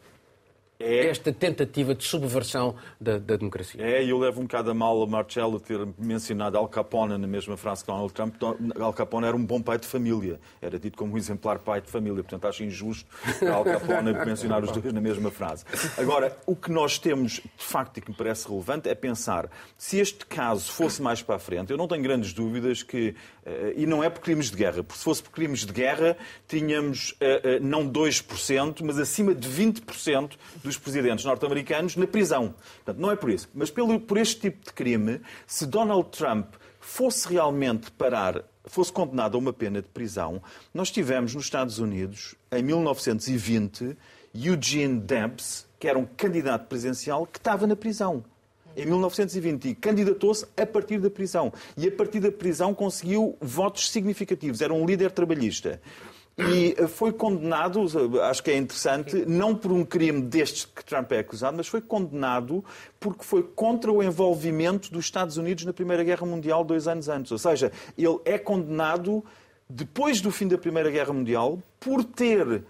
é... 0.80 1.08
esta 1.08 1.34
tentativa 1.34 1.94
de 1.94 2.04
subversão 2.04 2.76
da, 3.00 3.18
da, 3.18 3.36
democracia. 3.36 3.82
É, 3.82 4.04
e 4.04 4.10
eu 4.10 4.18
levo 4.18 4.40
um 4.40 4.44
bocado 4.44 4.72
a 4.72 4.74
mal 4.74 5.02
a 5.02 5.08
Marcelo 5.08 5.60
ter 5.60 5.80
mencionado 5.98 6.58
Al 6.58 6.68
Capone 6.68 7.18
na 7.18 7.28
mesma 7.28 7.58
frase 7.58 7.84
que 7.84 7.92
Donald 7.92 8.14
Trump. 8.14 8.36
Al 8.80 8.94
Capone 8.94 9.28
era 9.28 9.36
um 9.36 9.46
bom 9.46 9.62
pai 9.62 9.78
de 9.78 9.86
família, 9.86 10.40
era 10.62 10.80
dito 10.80 10.98
como 10.98 11.14
um 11.14 11.18
exemplar 11.18 11.60
pai 11.60 11.82
de 11.82 11.90
família, 11.90 12.24
portanto 12.24 12.48
acho 12.48 12.64
injusto 12.64 13.06
Al 13.54 13.64
Capone 13.64 14.14
mencionar 14.26 14.64
os 14.64 14.72
dois 14.72 14.94
na 14.94 15.02
mesma 15.02 15.30
frase. 15.30 15.66
Agora, 15.98 16.38
o 16.46 16.56
que 16.56 16.72
nós 16.72 16.98
temos 16.98 17.34
de 17.34 17.50
facto 17.58 17.98
e 17.98 18.02
que 18.02 18.10
me 18.10 18.16
parece 18.16 18.48
relevante 18.48 18.88
é 18.88 18.96
pensar 18.96 19.50
se 19.78 20.00
este 20.00 20.26
caso 20.26 20.72
fosse 20.72 21.02
mais 21.02 21.22
para 21.22 21.36
a 21.36 21.40
frente, 21.40 21.72
eu 21.72 21.78
não 21.78 21.88
tenho 21.88 22.02
grandes 22.02 22.34
dúvidas 22.34 22.84
que, 22.84 23.16
eh, 23.46 23.74
e 23.76 23.86
não 23.86 24.04
é 24.04 24.10
por 24.10 24.22
crimes 24.22 24.50
de 24.50 24.58
guerra, 24.58 24.84
porque 24.84 24.98
se 24.98 25.04
fosse 25.04 25.22
por 25.22 25.32
crimes 25.32 25.66
de 25.66 25.74
guerra, 25.74 26.18
tínhamos 26.48 27.16
eh, 27.20 27.42
eh, 27.44 27.60
não 27.60 27.90
2%, 27.90 28.82
mas 28.84 28.98
acima 28.98 29.36
de 29.36 29.48
20% 29.48 30.32
dos 30.70 30.78
presidentes 30.78 31.26
norte-americanos 31.26 31.96
na 31.96 32.08
prisão. 32.08 32.54
Portanto, 32.78 33.02
não 33.02 33.12
é 33.12 33.16
por 33.16 33.30
isso. 33.30 33.50
Mas 33.54 33.70
pelo, 33.70 34.00
por 34.00 34.18
este 34.18 34.40
tipo 34.40 34.66
de 34.66 34.74
crime, 34.74 35.22
se 35.46 35.66
Donald 35.66 36.10
Trump 36.10 36.54
fosse 36.80 37.28
realmente 37.28 37.92
parar, 37.92 38.44
fosse 38.66 38.92
condenado 38.92 39.36
a 39.36 39.40
uma 39.40 39.52
pena 39.52 39.82
de 39.82 39.88
prisão, 39.88 40.42
nós 40.74 40.92
tivemos 40.92 41.36
nos 41.36 41.46
Estados 41.46 41.80
Unidos, 41.80 42.36
em 42.52 42.64
1920, 42.64 43.98
Eugene 44.34 45.00
Debs, 45.00 45.68
que 45.80 45.88
era 45.88 45.98
um 45.98 46.06
candidato 46.06 46.68
presidencial, 46.68 47.26
que 47.26 47.38
estava 47.38 47.66
na 47.66 47.76
prisão 47.76 48.24
em 48.76 48.86
1920 48.86 49.76
candidatou-se 49.76 50.46
a 50.56 50.66
partir 50.66 51.00
da 51.00 51.10
prisão. 51.10 51.52
E 51.76 51.88
a 51.88 51.92
partir 51.92 52.20
da 52.20 52.32
prisão 52.32 52.74
conseguiu 52.74 53.38
votos 53.42 53.90
significativos. 53.90 54.62
Era 54.62 54.74
um 54.74 54.86
líder 54.86 55.12
trabalhista 55.12 55.82
e 56.40 56.74
eh, 56.78 56.88
foi 56.88 57.12
condenado, 57.12 57.82
acho 58.22 58.42
que 58.42 58.52
é 58.52 58.58
interessante, 58.58 59.26
não 59.28 59.54
por 59.54 59.72
um 59.72 59.84
crime 59.84 60.22
destes 60.22 60.66
que 60.66 60.84
Trump 60.86 61.12
é 61.12 61.20
acusado, 61.20 61.58
mas 61.58 61.68
foi 61.68 61.82
condenado 61.82 62.64
porque 63.00 63.24
foi 63.24 63.44
contra 63.44 63.92
o 63.92 64.02
envolvimento 64.02 64.92
dos 64.92 65.06
Estados 65.06 65.38
Unidos 65.38 65.66
na 65.66 65.74
Primeira 65.74 66.04
Guerra 66.04 66.26
Mundial 66.26 66.64
dois 66.64 66.88
anos 66.88 67.10
antes. 67.10 67.32
Ou 67.32 67.38
seja, 67.38 67.72
ele 67.98 68.20
é 68.24 68.38
condenado 68.38 69.24
depois 69.70 70.22
do 70.22 70.32
fim 70.32 70.48
da 70.48 70.58
Primeira 70.58 70.90
Guerra 70.90 71.14
Mundial 71.14 71.62
por 71.80 72.04
ter 72.04 72.64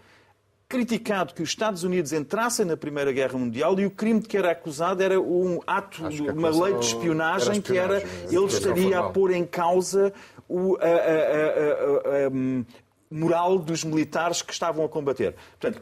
criticado 0.67 1.33
que 1.33 1.41
os 1.41 1.49
Estados 1.49 1.83
Unidos 1.83 2.13
entrassem 2.13 2.65
na 2.65 2.77
Primeira 2.77 3.11
Guerra 3.11 3.37
Mundial 3.37 3.79
e 3.79 3.85
o 3.85 3.91
crime 3.91 4.19
de 4.19 4.27
que 4.27 4.37
era 4.37 4.51
acusado 4.51 5.01
era 5.01 5.19
um 5.19 5.59
ato, 5.65 6.03
uma 6.31 6.49
lei 6.49 6.75
de 6.75 6.85
espionagem, 6.85 7.57
espionagem 7.57 7.61
que 7.61 7.77
era 7.77 8.03
ele 8.27 8.45
estaria 8.45 8.99
a 8.99 9.09
pôr 9.09 9.31
em 9.31 9.45
causa 9.45 10.13
o, 10.47 10.77
a, 10.77 10.85
a, 10.85 12.27
a, 12.27 12.29
moral 13.09 13.57
dos 13.57 13.83
militares 13.83 14.41
que 14.41 14.53
estavam 14.53 14.85
a 14.85 14.89
combater. 14.89 15.35
Portanto, 15.59 15.81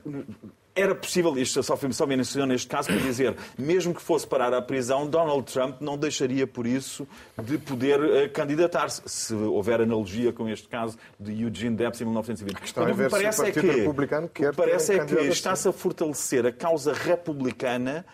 era 0.78 0.94
possível, 0.94 1.36
isto 1.38 1.62
só, 1.64 1.76
só 1.76 2.06
mencionou 2.06 2.48
neste 2.48 2.68
caso, 2.68 2.90
para 2.90 2.98
dizer, 2.98 3.36
mesmo 3.58 3.96
que 3.96 4.02
fosse 4.02 4.28
parar 4.28 4.54
à 4.54 4.62
prisão, 4.62 5.08
Donald 5.08 5.52
Trump 5.52 5.82
não 5.82 5.98
deixaria 5.98 6.46
por 6.46 6.68
isso 6.68 7.08
de 7.42 7.58
poder 7.58 8.00
uh, 8.00 8.30
candidatar-se, 8.32 9.02
se 9.06 9.34
houver 9.34 9.82
analogia 9.82 10.32
com 10.32 10.48
este 10.48 10.68
caso 10.68 10.98
de 11.20 11.42
Eugene 11.42 11.76
Debs 11.76 12.00
em 12.00 12.06
1920. 12.06 12.56
A 12.56 12.60
questão 12.60 12.88
é 12.88 12.94
ver 12.94 13.10
parece 13.10 13.38
se 13.38 13.42
o 13.42 13.54
Partido 13.54 14.04
é 14.04 14.28
que, 14.28 14.52
parece 14.56 14.94
é 14.94 15.06
que 15.06 15.16
está-se 15.16 15.68
a 15.68 15.72
fortalecer 15.72 16.46
a 16.46 16.52
causa 16.52 16.94
republicana 16.94 18.06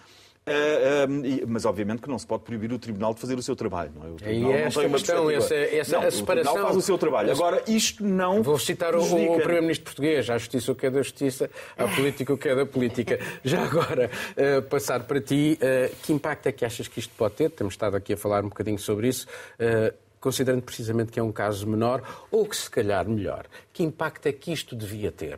Uh, 0.46 1.44
uh, 1.44 1.48
mas 1.48 1.64
obviamente 1.64 2.02
que 2.02 2.10
não 2.10 2.20
se 2.20 2.28
pode 2.28 2.44
proibir 2.44 2.74
o 2.74 2.78
Tribunal 2.78 3.14
de 3.14 3.22
fazer 3.22 3.38
o 3.38 3.42
seu 3.42 3.56
trabalho. 3.56 3.94
Não 3.96 4.06
é? 4.06 4.12
O 4.12 4.16
Tribunal 4.16 4.52
e 4.52 4.54
esta 4.56 4.90
questão, 4.90 5.32
essa, 5.32 5.56
essa 5.56 5.98
não, 5.98 6.08
a 6.08 6.12
separação... 6.12 6.24
O 6.24 6.54
Tribunal 6.54 6.66
faz 6.66 6.76
o 6.76 6.82
seu 6.82 6.98
trabalho. 6.98 7.32
Agora, 7.32 7.64
isto 7.66 8.04
não... 8.04 8.44
Vou 8.44 8.60
citar 8.60 8.94
o, 8.94 9.02
o 9.02 9.38
Primeiro-Ministro 9.38 9.86
português, 9.86 10.30
a 10.30 10.38
justiça 10.38 10.72
o 10.74 10.76
que 10.76 10.86
é 10.86 10.92
da 10.92 11.02
justiça, 11.02 11.50
a 11.78 11.88
política 11.88 12.34
o 12.34 12.38
que 12.38 12.50
é 12.50 12.56
da 12.56 12.66
política. 12.66 13.20
Já 13.42 13.64
agora, 13.64 14.12
uh, 14.32 14.62
passar 14.64 15.04
para 15.04 15.22
ti, 15.22 15.58
que 16.02 16.12
impacto 16.12 16.48
é 16.48 16.52
que 16.52 16.66
achas 16.66 16.90
que 16.90 17.00
isto 17.00 17.14
pode 17.16 17.36
ter? 17.36 17.50
Temos 17.50 17.76
estado 17.76 17.96
aqui 17.96 18.14
a 18.14 18.18
falar 18.18 18.44
um 18.44 18.50
bocadinho 18.50 18.78
sobre 18.78 19.08
isso 19.08 19.28
considerando 20.20 20.62
precisamente 20.62 21.12
que 21.12 21.20
é 21.20 21.24
um 21.24 21.34
caso 21.34 21.68
menor, 21.68 22.02
ou 22.32 22.46
que 22.46 22.56
se 22.56 22.70
calhar 22.70 23.06
melhor, 23.06 23.46
que 23.74 23.84
impacto 23.84 24.26
é 24.28 24.32
que 24.32 24.54
isto 24.54 24.74
devia 24.74 25.12
ter? 25.12 25.38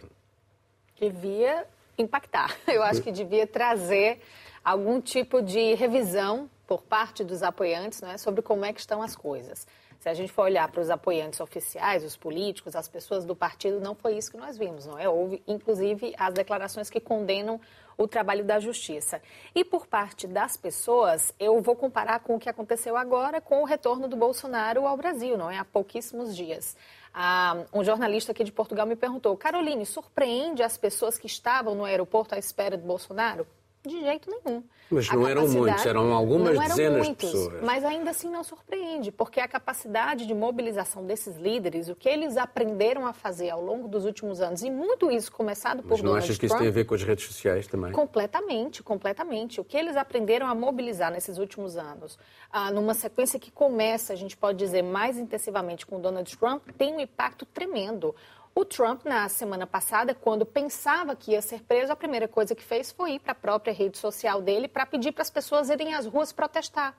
Devia 1.01 1.65
impactar. 1.97 2.55
Eu 2.67 2.83
acho 2.83 3.01
que 3.01 3.11
devia 3.11 3.47
trazer 3.47 4.19
algum 4.65 4.99
tipo 4.99 5.43
de 5.43 5.75
revisão 5.75 6.49
por 6.65 6.81
parte 6.81 7.23
dos 7.23 7.43
apoiantes 7.43 8.01
né, 8.01 8.17
sobre 8.17 8.41
como 8.41 8.65
é 8.65 8.73
que 8.73 8.79
estão 8.79 9.03
as 9.03 9.15
coisas. 9.15 9.67
Se 9.99 10.09
a 10.09 10.13
gente 10.13 10.31
for 10.31 10.43
olhar 10.43 10.67
para 10.69 10.81
os 10.81 10.89
apoiantes 10.89 11.39
oficiais, 11.39 12.03
os 12.03 12.17
políticos, 12.17 12.75
as 12.75 12.87
pessoas 12.87 13.25
do 13.25 13.35
partido, 13.35 13.79
não 13.79 13.93
foi 13.95 14.17
isso 14.17 14.31
que 14.31 14.37
nós 14.37 14.57
vimos, 14.57 14.85
não 14.85 14.97
é? 14.97 15.07
Houve, 15.07 15.41
inclusive, 15.47 16.13
as 16.17 16.33
declarações 16.33 16.89
que 16.89 16.99
condenam 16.99 17.61
o 17.97 18.07
trabalho 18.07 18.43
da 18.43 18.59
justiça. 18.59 19.21
E 19.53 19.63
por 19.63 19.87
parte 19.87 20.27
das 20.27 20.57
pessoas, 20.57 21.33
eu 21.39 21.61
vou 21.61 21.75
comparar 21.75 22.19
com 22.19 22.35
o 22.35 22.39
que 22.39 22.49
aconteceu 22.49 22.97
agora 22.97 23.39
com 23.39 23.61
o 23.61 23.65
retorno 23.65 24.07
do 24.07 24.15
Bolsonaro 24.15 24.85
ao 24.85 24.97
Brasil, 24.97 25.37
não 25.37 25.49
é? 25.49 25.57
Há 25.57 25.65
pouquíssimos 25.65 26.35
dias. 26.35 26.75
Ah, 27.13 27.63
um 27.73 27.83
jornalista 27.83 28.31
aqui 28.31 28.43
de 28.43 28.51
Portugal 28.51 28.85
me 28.85 28.95
perguntou: 28.95 29.35
Caroline, 29.37 29.85
surpreende 29.85 30.61
as 30.61 30.77
pessoas 30.77 31.17
que 31.17 31.27
estavam 31.27 31.73
no 31.73 31.85
aeroporto 31.85 32.35
à 32.35 32.37
espera 32.37 32.77
de 32.77 32.83
Bolsonaro? 32.83 33.47
De 33.85 33.99
jeito 33.99 34.29
nenhum. 34.29 34.63
Mas 34.89 35.09
não 35.09 35.27
eram 35.27 35.47
muitos, 35.47 35.85
eram 35.85 36.13
algumas 36.13 36.55
eram 36.55 36.67
dezenas 36.67 37.05
muitos, 37.05 37.29
de 37.29 37.37
pessoas. 37.37 37.63
Mas 37.63 37.83
ainda 37.83 38.11
assim 38.11 38.29
não 38.29 38.43
surpreende, 38.43 39.11
porque 39.11 39.39
a 39.39 39.47
capacidade 39.47 40.27
de 40.27 40.33
mobilização 40.33 41.05
desses 41.05 41.37
líderes, 41.37 41.89
o 41.89 41.95
que 41.95 42.07
eles 42.07 42.37
aprenderam 42.37 43.05
a 43.05 43.13
fazer 43.13 43.49
ao 43.49 43.61
longo 43.61 43.87
dos 43.87 44.05
últimos 44.05 44.41
anos, 44.41 44.61
e 44.63 44.69
muito 44.69 45.11
isso 45.11 45.31
começado 45.31 45.81
por 45.81 45.91
Mas 45.91 45.99
não 45.99 46.05
Donald 46.07 46.23
achas 46.23 46.37
que 46.37 46.45
isso 46.45 46.57
tem 46.57 46.67
a 46.67 46.71
ver 46.71 46.85
com 46.85 46.95
as 46.95 47.03
redes 47.03 47.25
sociais 47.25 47.67
também? 47.67 47.91
Completamente, 47.91 48.83
completamente. 48.83 49.59
O 49.59 49.63
que 49.63 49.77
eles 49.77 49.95
aprenderam 49.95 50.47
a 50.47 50.55
mobilizar 50.55 51.11
nesses 51.11 51.37
últimos 51.37 51.77
anos, 51.77 52.17
ah, 52.51 52.71
numa 52.71 52.93
sequência 52.93 53.39
que 53.39 53.51
começa, 53.51 54.13
a 54.13 54.15
gente 54.15 54.37
pode 54.37 54.57
dizer, 54.57 54.81
mais 54.81 55.17
intensivamente 55.17 55.85
com 55.85 55.99
Donald 55.99 56.37
Trump, 56.37 56.69
tem 56.77 56.93
um 56.93 56.99
impacto 56.99 57.45
tremendo. 57.45 58.15
O 58.57 58.63
Trump, 58.63 59.03
na 59.03 59.27
semana 59.27 59.67
passada, 59.67 60.15
quando 60.15 60.45
pensava 60.45 61.13
que 61.13 61.31
ia 61.31 61.41
ser 61.41 61.61
preso, 61.63 61.91
a 61.91 61.95
primeira 61.95 62.25
coisa 62.25 62.55
que 62.55 62.63
fez 62.63 62.89
foi 62.89 63.15
ir 63.15 63.19
para 63.19 63.33
a 63.33 63.35
própria 63.35 63.73
rede 63.73 63.97
social 63.97 64.41
dele 64.41 64.69
para 64.69 64.85
pedir 64.85 65.11
para 65.11 65.23
as 65.23 65.29
pessoas 65.29 65.69
irem 65.69 65.93
às 65.93 66.05
ruas 66.05 66.31
protestar. 66.31 66.95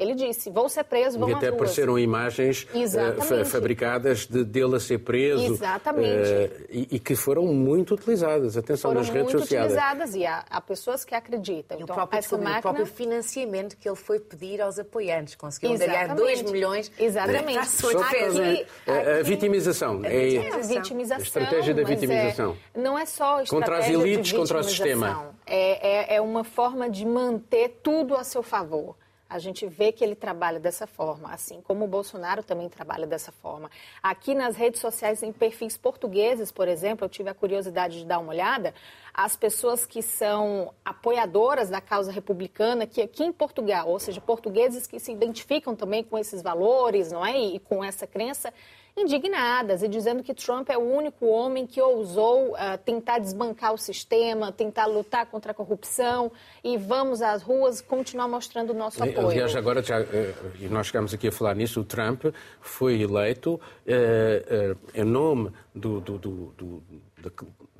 Ele 0.00 0.14
disse: 0.14 0.48
vou 0.48 0.66
ser 0.66 0.84
preso, 0.84 1.18
vão 1.18 1.28
e 1.28 1.34
até 1.34 1.48
apareceram 1.48 1.98
imagens 1.98 2.66
uh, 2.72 3.44
fabricadas 3.44 4.26
de 4.26 4.42
dele 4.42 4.76
a 4.76 4.80
ser 4.80 4.98
preso. 5.00 5.52
Exatamente. 5.52 6.30
Uh, 6.30 6.66
e, 6.70 6.88
e, 6.92 6.98
que 6.98 7.14
foram 7.14 7.44
muito 7.44 7.92
utilizadas. 7.92 8.56
Atenção, 8.56 8.92
foram 8.92 9.02
nas 9.02 9.10
redes 9.10 9.30
sociais. 9.32 9.70
Foram 9.70 9.84
muito 9.84 9.98
utilizadas 9.98 10.14
e 10.14 10.24
há, 10.24 10.42
há, 10.48 10.60
pessoas 10.62 11.04
que 11.04 11.14
acreditam. 11.14 11.78
E 11.78 11.82
então, 11.82 11.92
o, 11.92 11.98
próprio, 11.98 12.18
essa 12.18 12.38
máquina... 12.38 12.58
o 12.58 12.62
próprio 12.62 12.86
financiamento 12.86 13.76
que 13.76 13.86
ele 13.86 13.96
foi 13.96 14.18
pedir 14.18 14.62
aos 14.62 14.78
apoiantes. 14.78 15.34
Conseguiu 15.34 15.76
ganhar 15.76 16.14
2 16.14 16.50
milhões 16.50 16.90
Exatamente. 16.98 17.52
para 17.52 17.60
a 17.60 17.66
sua 17.66 17.94
defesa. 18.02 18.42
A, 18.86 19.18
a, 19.18 19.22
vitimização. 19.22 20.00
É, 20.02 20.34
é 20.34 20.54
a 20.54 20.58
vitimização. 20.58 21.18
A 21.18 21.26
estratégia 21.26 21.74
da 21.74 21.82
vitimização. 21.82 22.56
É, 22.74 22.80
não 22.80 22.98
é 22.98 23.04
só 23.04 23.44
Contra 23.44 23.78
as 23.78 23.88
elites, 23.90 24.32
contra 24.32 24.60
o 24.60 24.62
sistema. 24.62 25.34
É, 25.46 26.14
é, 26.14 26.16
é 26.16 26.20
uma 26.22 26.42
forma 26.42 26.88
de 26.88 27.04
manter 27.04 27.80
tudo 27.82 28.16
a 28.16 28.24
seu 28.24 28.42
favor. 28.42 28.96
A 29.30 29.38
gente 29.38 29.64
vê 29.64 29.92
que 29.92 30.02
ele 30.02 30.16
trabalha 30.16 30.58
dessa 30.58 30.88
forma, 30.88 31.32
assim 31.32 31.60
como 31.60 31.84
o 31.84 31.88
Bolsonaro 31.88 32.42
também 32.42 32.68
trabalha 32.68 33.06
dessa 33.06 33.30
forma. 33.30 33.70
Aqui 34.02 34.34
nas 34.34 34.56
redes 34.56 34.80
sociais, 34.80 35.22
em 35.22 35.32
perfis 35.32 35.76
portugueses, 35.76 36.50
por 36.50 36.66
exemplo, 36.66 37.04
eu 37.04 37.08
tive 37.08 37.30
a 37.30 37.34
curiosidade 37.34 38.00
de 38.00 38.04
dar 38.04 38.18
uma 38.18 38.32
olhada, 38.32 38.74
as 39.12 39.36
pessoas 39.36 39.84
que 39.84 40.02
são 40.02 40.72
apoiadoras 40.84 41.68
da 41.68 41.80
causa 41.80 42.12
republicana, 42.12 42.86
que 42.86 43.02
aqui 43.02 43.24
em 43.24 43.32
Portugal, 43.32 43.88
ou 43.88 43.98
seja, 43.98 44.20
portugueses 44.20 44.86
que 44.86 44.98
se 44.98 45.12
identificam 45.12 45.74
também 45.74 46.02
com 46.02 46.18
esses 46.18 46.42
valores, 46.42 47.10
não 47.12 47.24
é? 47.24 47.38
E 47.38 47.58
com 47.58 47.82
essa 47.82 48.06
crença, 48.06 48.52
indignadas 48.96 49.82
e 49.82 49.88
dizendo 49.88 50.22
que 50.22 50.34
Trump 50.34 50.68
é 50.68 50.76
o 50.76 50.80
único 50.80 51.26
homem 51.26 51.66
que 51.66 51.80
ousou 51.80 52.52
uh, 52.52 52.78
tentar 52.84 53.18
desbancar 53.18 53.72
o 53.72 53.78
sistema, 53.78 54.52
tentar 54.52 54.86
lutar 54.86 55.26
contra 55.26 55.52
a 55.52 55.54
corrupção 55.54 56.30
e 56.62 56.76
vamos 56.76 57.22
às 57.22 57.42
ruas 57.42 57.80
continuar 57.80 58.28
mostrando 58.28 58.70
o 58.70 58.74
nosso 58.74 59.02
apoio. 59.02 59.28
Aliás, 59.28 59.54
agora 59.56 59.82
já, 59.82 60.00
eh, 60.00 60.34
nós 60.70 60.88
chegamos 60.88 61.14
aqui 61.14 61.28
a 61.28 61.32
falar 61.32 61.54
nisso, 61.54 61.80
o 61.80 61.84
Trump 61.84 62.26
foi 62.60 63.00
eleito 63.00 63.54
uh, 63.54 64.72
uh, 64.72 64.78
em 64.94 65.04
nome 65.04 65.52
do, 65.74 66.00
do, 66.00 66.18
do, 66.18 66.54
do 66.56 66.82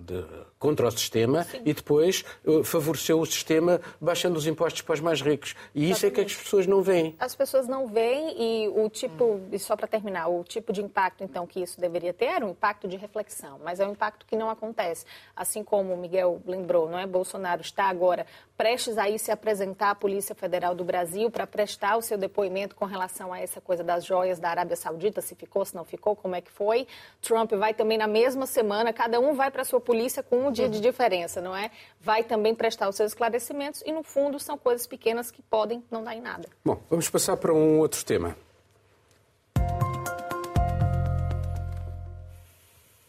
de, 0.01 0.25
contra 0.59 0.87
o 0.87 0.91
sistema 0.91 1.45
Sim. 1.45 1.63
e 1.65 1.73
depois 1.73 2.25
uh, 2.45 2.65
favoreceu 2.65 3.21
o 3.21 3.27
sistema 3.27 3.81
baixando 4.01 4.39
os 4.39 4.47
impostos 4.47 4.83
para 4.83 4.95
os 4.95 5.01
mais 5.01 5.21
ricos. 5.21 5.55
E 5.75 5.91
isso 5.91 6.07
Exatamente. 6.07 6.21
é 6.21 6.25
que 6.25 6.33
as 6.33 6.43
pessoas 6.43 6.67
não 6.67 6.83
veem. 6.83 7.17
As 7.19 7.35
pessoas 7.35 7.69
não 7.69 7.87
veem 7.87 8.65
e 8.65 8.69
o 8.69 8.89
tipo, 8.89 9.41
e 9.53 9.59
só 9.59 9.77
para 9.77 9.87
terminar, 9.87 10.29
o 10.29 10.43
tipo 10.45 10.73
de 10.73 10.83
impacto 10.83 11.23
então 11.23 11.47
que 11.47 11.61
isso 11.61 11.81
deveria 11.81 12.13
ter 12.13 12.27
era 12.27 12.47
um 12.47 12.51
impacto 12.51 12.89
de 12.89 12.97
reflexão, 12.97 13.61
mas 13.63 13.81
é 13.81 13.87
um 13.87 13.93
impacto 13.93 14.27
que 14.27 14.37
não 14.37 14.51
acontece. 14.51 15.05
Assim 15.37 15.63
como 15.63 15.95
o 15.95 15.97
Miguel 15.97 16.41
lembrou, 16.47 16.89
não 16.89 16.99
é? 16.99 17.07
Bolsonaro 17.07 17.61
está 17.61 17.85
agora 17.85 18.27
prestes 18.61 18.99
a 18.99 19.09
ir 19.09 19.19
se 19.19 19.31
apresentar 19.31 19.89
à 19.89 19.95
Polícia 19.95 20.35
Federal 20.35 20.75
do 20.75 20.85
Brasil 20.85 21.31
para 21.31 21.47
prestar 21.47 21.97
o 21.97 22.03
seu 22.03 22.19
depoimento 22.19 22.77
com 22.77 22.85
relação 22.85 23.33
a 23.33 23.41
essa 23.41 23.59
coisa 23.59 23.83
das 23.83 24.05
joias 24.05 24.39
da 24.39 24.51
Arábia 24.51 24.77
Saudita, 24.77 25.23
se 25.23 25.35
ficou, 25.35 25.65
se 25.65 25.75
não 25.75 25.83
ficou, 25.83 26.15
como 26.15 26.35
é 26.35 26.43
que 26.43 26.51
foi. 26.51 26.87
Trump 27.23 27.53
vai 27.53 27.73
também 27.73 27.97
na 27.97 28.07
mesma 28.07 28.45
semana, 28.45 28.93
cada 28.93 29.19
um 29.19 29.33
vai 29.33 29.51
para 29.51 29.63
a 29.63 29.65
sua 29.65 29.81
polícia 29.91 30.23
com 30.23 30.47
um 30.47 30.53
dia 30.53 30.69
de 30.69 30.81
diferença, 30.81 31.41
não 31.41 31.57
é? 31.57 31.69
Vai 32.01 32.23
também 32.23 32.55
prestar 32.55 32.89
os 32.89 32.95
seus 32.95 33.11
esclarecimentos 33.11 33.83
e, 33.85 33.91
no 33.91 34.05
fundo, 34.05 34.39
são 34.39 34.57
coisas 34.57 34.87
pequenas 34.87 35.33
que 35.33 35.43
podem 35.43 35.83
não 35.91 36.05
dar 36.05 36.15
em 36.15 36.21
nada. 36.21 36.49
Bom, 36.65 36.81
vamos 36.89 37.11
passar 37.11 37.37
para 37.37 37.53
um 37.53 37.81
outro 37.81 38.05
tema. 38.05 38.37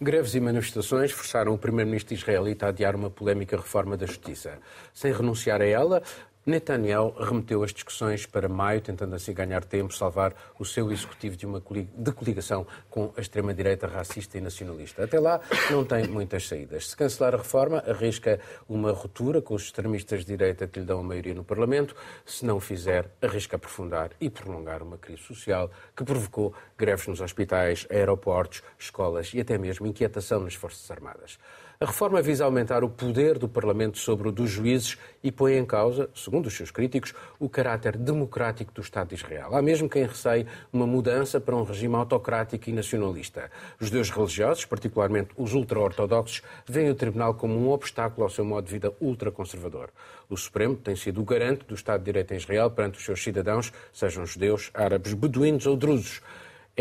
Greves 0.02 0.34
e 0.34 0.40
manifestações 0.40 1.12
forçaram 1.12 1.54
o 1.54 1.58
primeiro-ministro 1.60 2.16
israelita 2.16 2.66
a 2.66 2.70
adiar 2.70 2.96
uma 2.96 3.12
polémica 3.12 3.56
reforma 3.56 3.96
da 3.96 4.08
justiça. 4.08 4.58
Sem 4.92 5.14
renunciar 5.14 5.62
a 5.62 5.66
ela, 5.68 6.02
Netanyahu 6.44 7.12
remeteu 7.20 7.64
as 7.64 7.72
discussões 7.72 8.26
para 8.26 8.50
maio, 8.50 8.82
tentando 8.82 9.14
assim 9.14 9.32
ganhar 9.32 9.64
tempo, 9.64 9.94
salvar 9.94 10.34
o 10.58 10.66
seu 10.66 10.92
executivo 10.92 11.38
de 11.38 11.46
uma 11.46 11.62
de 11.96 12.12
coligação 12.12 12.66
com 12.90 13.14
a 13.16 13.22
extrema-direita 13.22 13.86
racista 13.86 14.40
e 14.40 14.42
nacionalista. 14.42 15.04
Até 15.04 15.20
lá, 15.20 15.40
não 15.70 15.86
tem 15.86 16.08
muitas 16.08 16.48
saídas. 16.48 16.90
Se 16.90 16.98
cancelar 16.98 17.36
a 17.36 17.38
reforma, 17.38 17.84
arrisca 17.86 18.40
uma 18.68 18.92
ruptura 18.92 19.40
com 19.40 19.54
os 19.54 19.64
extremistas 19.64 20.22
de 20.22 20.26
direita 20.26 20.68
que 20.68 20.80
lhe 20.80 20.86
dão 20.86 21.00
a 21.00 21.04
maioria 21.04 21.36
no 21.36 21.44
Parlamento. 21.44 21.96
Se 22.26 22.44
não 22.44 22.60
fizer, 22.60 23.12
arrisca 23.22 23.56
aprofundar 23.56 24.10
e 24.20 24.28
prolongar 24.28 24.82
uma 24.82 24.98
crise 24.98 25.22
social 25.22 25.70
que 25.96 26.04
provocou 26.04 26.56
greves 26.76 27.06
nos 27.06 27.22
hospitais, 27.22 27.86
aeroportos, 27.88 28.64
escolas 28.80 29.32
e 29.36 29.40
até 29.40 29.60
mesmo 29.60 29.86
inquietação 29.86 30.40
nas 30.40 30.56
Forças 30.56 30.90
Armadas. 30.90 31.38
A 31.82 31.86
reforma 31.88 32.22
visa 32.22 32.46
aumentar 32.46 32.84
o 32.84 32.90
poder 32.90 33.40
do 33.40 33.50
Parlamento 33.50 33.98
sobre 33.98 34.28
o 34.28 34.32
dos 34.32 34.52
juízes 34.52 35.00
e 35.24 35.32
põe 35.32 35.58
em 35.58 35.66
causa, 35.66 36.12
segundo 36.14 36.46
os 36.46 36.54
seus 36.54 36.70
críticos, 36.70 37.12
o 37.40 37.50
caráter 37.50 37.98
democrático 37.98 38.72
do 38.72 38.82
Estado 38.82 39.08
de 39.08 39.16
Israel. 39.16 39.56
Há 39.56 39.64
mesmo 39.64 39.90
quem 39.90 40.06
receie 40.06 40.46
uma 40.72 40.86
mudança 40.86 41.42
para 41.42 41.56
um 41.56 41.64
regime 41.64 41.96
autocrático 41.96 42.70
e 42.70 42.72
nacionalista. 42.74 43.50
Os 43.80 43.88
judeus 43.88 44.12
religiosos, 44.12 44.64
particularmente 44.64 45.32
os 45.36 45.56
ultra-ortodoxos, 45.56 46.44
veem 46.68 46.92
o 46.92 46.94
Tribunal 46.94 47.34
como 47.34 47.58
um 47.58 47.72
obstáculo 47.72 48.26
ao 48.26 48.30
seu 48.30 48.46
modo 48.46 48.66
de 48.66 48.74
vida 48.74 48.94
ultraconservador. 49.02 49.90
O 50.30 50.38
Supremo 50.38 50.76
tem 50.76 50.96
sido 50.96 51.20
o 51.20 51.26
garante 51.26 51.66
do 51.66 51.74
Estado 51.74 52.02
de 52.02 52.06
Direito 52.06 52.32
em 52.32 52.38
Israel 52.38 52.70
perante 52.70 53.00
os 53.00 53.04
seus 53.04 53.24
cidadãos, 53.24 53.74
sejam 53.92 54.24
judeus, 54.24 54.70
árabes, 54.76 55.16
beduínos 55.16 55.66
ou 55.66 55.76
drusos 55.76 56.22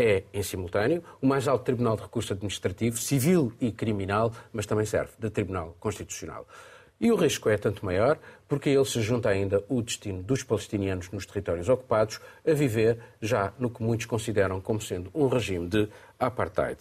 é, 0.01 0.23
em 0.33 0.43
simultâneo, 0.43 1.03
o 1.21 1.27
mais 1.27 1.47
alto 1.47 1.63
Tribunal 1.63 1.95
de 1.95 2.03
Recurso 2.03 2.33
Administrativo, 2.33 2.97
Civil 2.97 3.53
e 3.61 3.71
Criminal, 3.71 4.31
mas 4.51 4.65
também 4.65 4.85
serve 4.85 5.11
de 5.19 5.29
Tribunal 5.29 5.75
Constitucional. 5.79 6.47
E 6.99 7.11
o 7.11 7.15
risco 7.15 7.49
é 7.49 7.57
tanto 7.57 7.83
maior 7.83 8.19
porque 8.47 8.69
a 8.69 8.73
ele 8.73 8.85
se 8.85 9.01
junta 9.01 9.29
ainda 9.29 9.63
o 9.67 9.81
destino 9.81 10.21
dos 10.21 10.43
palestinianos 10.43 11.09
nos 11.09 11.25
territórios 11.25 11.67
ocupados 11.67 12.19
a 12.47 12.53
viver 12.53 12.99
já 13.19 13.53
no 13.57 13.71
que 13.71 13.81
muitos 13.81 14.05
consideram 14.05 14.61
como 14.61 14.79
sendo 14.79 15.09
um 15.13 15.27
regime 15.27 15.67
de 15.67 15.89
apartheid. 16.19 16.77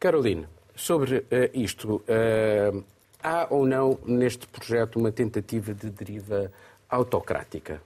Caroline, 0.00 0.48
sobre 0.74 1.18
uh, 1.18 1.24
isto, 1.52 1.96
uh, 1.96 2.84
há 3.22 3.46
ou 3.50 3.66
não 3.66 3.98
neste 4.06 4.46
projeto 4.46 4.98
uma 4.98 5.12
tentativa 5.12 5.74
de 5.74 5.90
deriva 5.90 6.50
autocrática? 6.88 7.82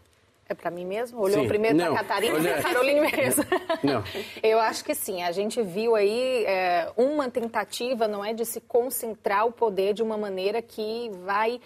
É 0.49 0.55
para 0.55 0.71
mim 0.71 0.85
mesmo? 0.85 1.21
Olhou 1.21 1.43
sim. 1.43 1.49
primeiro 1.49 1.77
para 1.77 1.91
a 1.91 1.97
Catarina 1.97 2.39
e 2.39 2.43
para 2.43 2.63
Caroline 2.63 3.01
mesmo. 3.01 3.45
Não. 3.83 4.05
Eu 4.43 4.61
acho 4.61 4.85
que 4.85 4.95
sim. 4.95 5.23
A 5.23 5.33
gente 5.33 5.61
viu 5.61 5.97
aí 5.97 6.45
é, 6.45 6.93
uma 6.97 7.29
tentativa, 7.29 8.07
não 8.07 8.25
é, 8.25 8.33
de 8.33 8.45
se 8.45 8.61
concentrar 8.61 9.47
o 9.47 9.53
poder 9.53 9.93
de 9.93 10.03
uma 10.03 10.17
maneira 10.17 10.63
que 10.63 11.11
vai, 11.25 11.61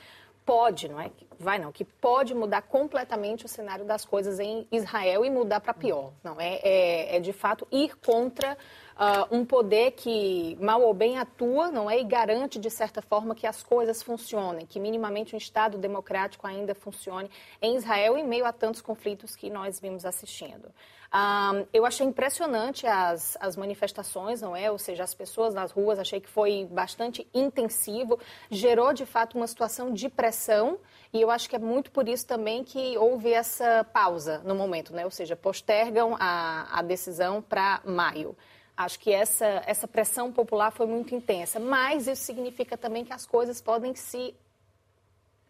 pode, 0.46 0.88
não 0.88 1.00
é? 1.00 1.10
Vai 1.38 1.58
não, 1.58 1.70
que 1.70 1.84
pode 1.84 2.34
mudar 2.34 2.62
completamente 2.62 3.44
o 3.44 3.48
cenário 3.48 3.84
das 3.84 4.04
coisas 4.04 4.38
em 4.40 4.66
Israel 4.72 5.24
e 5.24 5.30
mudar 5.30 5.60
para 5.60 5.74
pior. 5.74 6.12
Não 6.24 6.40
é, 6.40 6.60
é, 6.62 7.16
é 7.16 7.20
de 7.20 7.32
fato 7.32 7.66
ir 7.70 7.96
contra 7.96 8.56
uh, 9.00 9.34
um 9.34 9.44
poder 9.44 9.92
que, 9.92 10.56
mal 10.60 10.82
ou 10.82 10.92
bem, 10.92 11.18
atua 11.18 11.70
não 11.70 11.90
é, 11.90 11.98
e 11.98 12.04
garante, 12.04 12.58
de 12.58 12.68
certa 12.68 13.00
forma, 13.00 13.34
que 13.34 13.46
as 13.46 13.62
coisas 13.62 14.02
funcionem, 14.02 14.66
que 14.66 14.78
minimamente 14.78 15.34
um 15.34 15.38
Estado 15.38 15.78
democrático 15.78 16.46
ainda 16.46 16.74
funcione 16.74 17.30
em 17.62 17.76
Israel 17.76 18.18
em 18.18 18.26
meio 18.26 18.44
a 18.44 18.52
tantos 18.52 18.82
conflitos 18.82 19.34
que 19.34 19.48
nós 19.48 19.80
vimos 19.80 20.04
assistindo. 20.04 20.70
Um, 21.12 21.66
eu 21.72 21.84
achei 21.84 22.06
impressionante 22.06 22.86
as, 22.86 23.36
as 23.40 23.56
manifestações, 23.56 24.40
não 24.40 24.54
é? 24.54 24.70
Ou 24.70 24.78
seja, 24.78 25.02
as 25.02 25.12
pessoas 25.12 25.52
nas 25.52 25.72
ruas, 25.72 25.98
achei 25.98 26.20
que 26.20 26.28
foi 26.28 26.68
bastante 26.70 27.26
intensivo, 27.34 28.16
gerou 28.48 28.92
de 28.92 29.04
fato 29.04 29.36
uma 29.36 29.48
situação 29.48 29.92
de 29.92 30.08
pressão 30.08 30.78
e 31.12 31.20
eu 31.20 31.28
acho 31.28 31.50
que 31.50 31.56
é 31.56 31.58
muito 31.58 31.90
por 31.90 32.08
isso 32.08 32.24
também 32.24 32.62
que 32.62 32.96
houve 32.96 33.32
essa 33.32 33.82
pausa 33.92 34.40
no 34.44 34.54
momento, 34.54 34.94
né? 34.94 35.04
Ou 35.04 35.10
seja, 35.10 35.34
postergam 35.34 36.16
a, 36.20 36.78
a 36.78 36.82
decisão 36.82 37.42
para 37.42 37.80
maio. 37.84 38.36
Acho 38.84 38.98
que 38.98 39.12
essa, 39.12 39.62
essa 39.66 39.86
pressão 39.86 40.32
popular 40.32 40.70
foi 40.70 40.86
muito 40.86 41.14
intensa, 41.14 41.60
mas 41.60 42.06
isso 42.06 42.22
significa 42.22 42.76
também 42.76 43.04
que 43.04 43.12
as 43.12 43.26
coisas 43.26 43.60
podem 43.60 43.94
se 43.94 44.34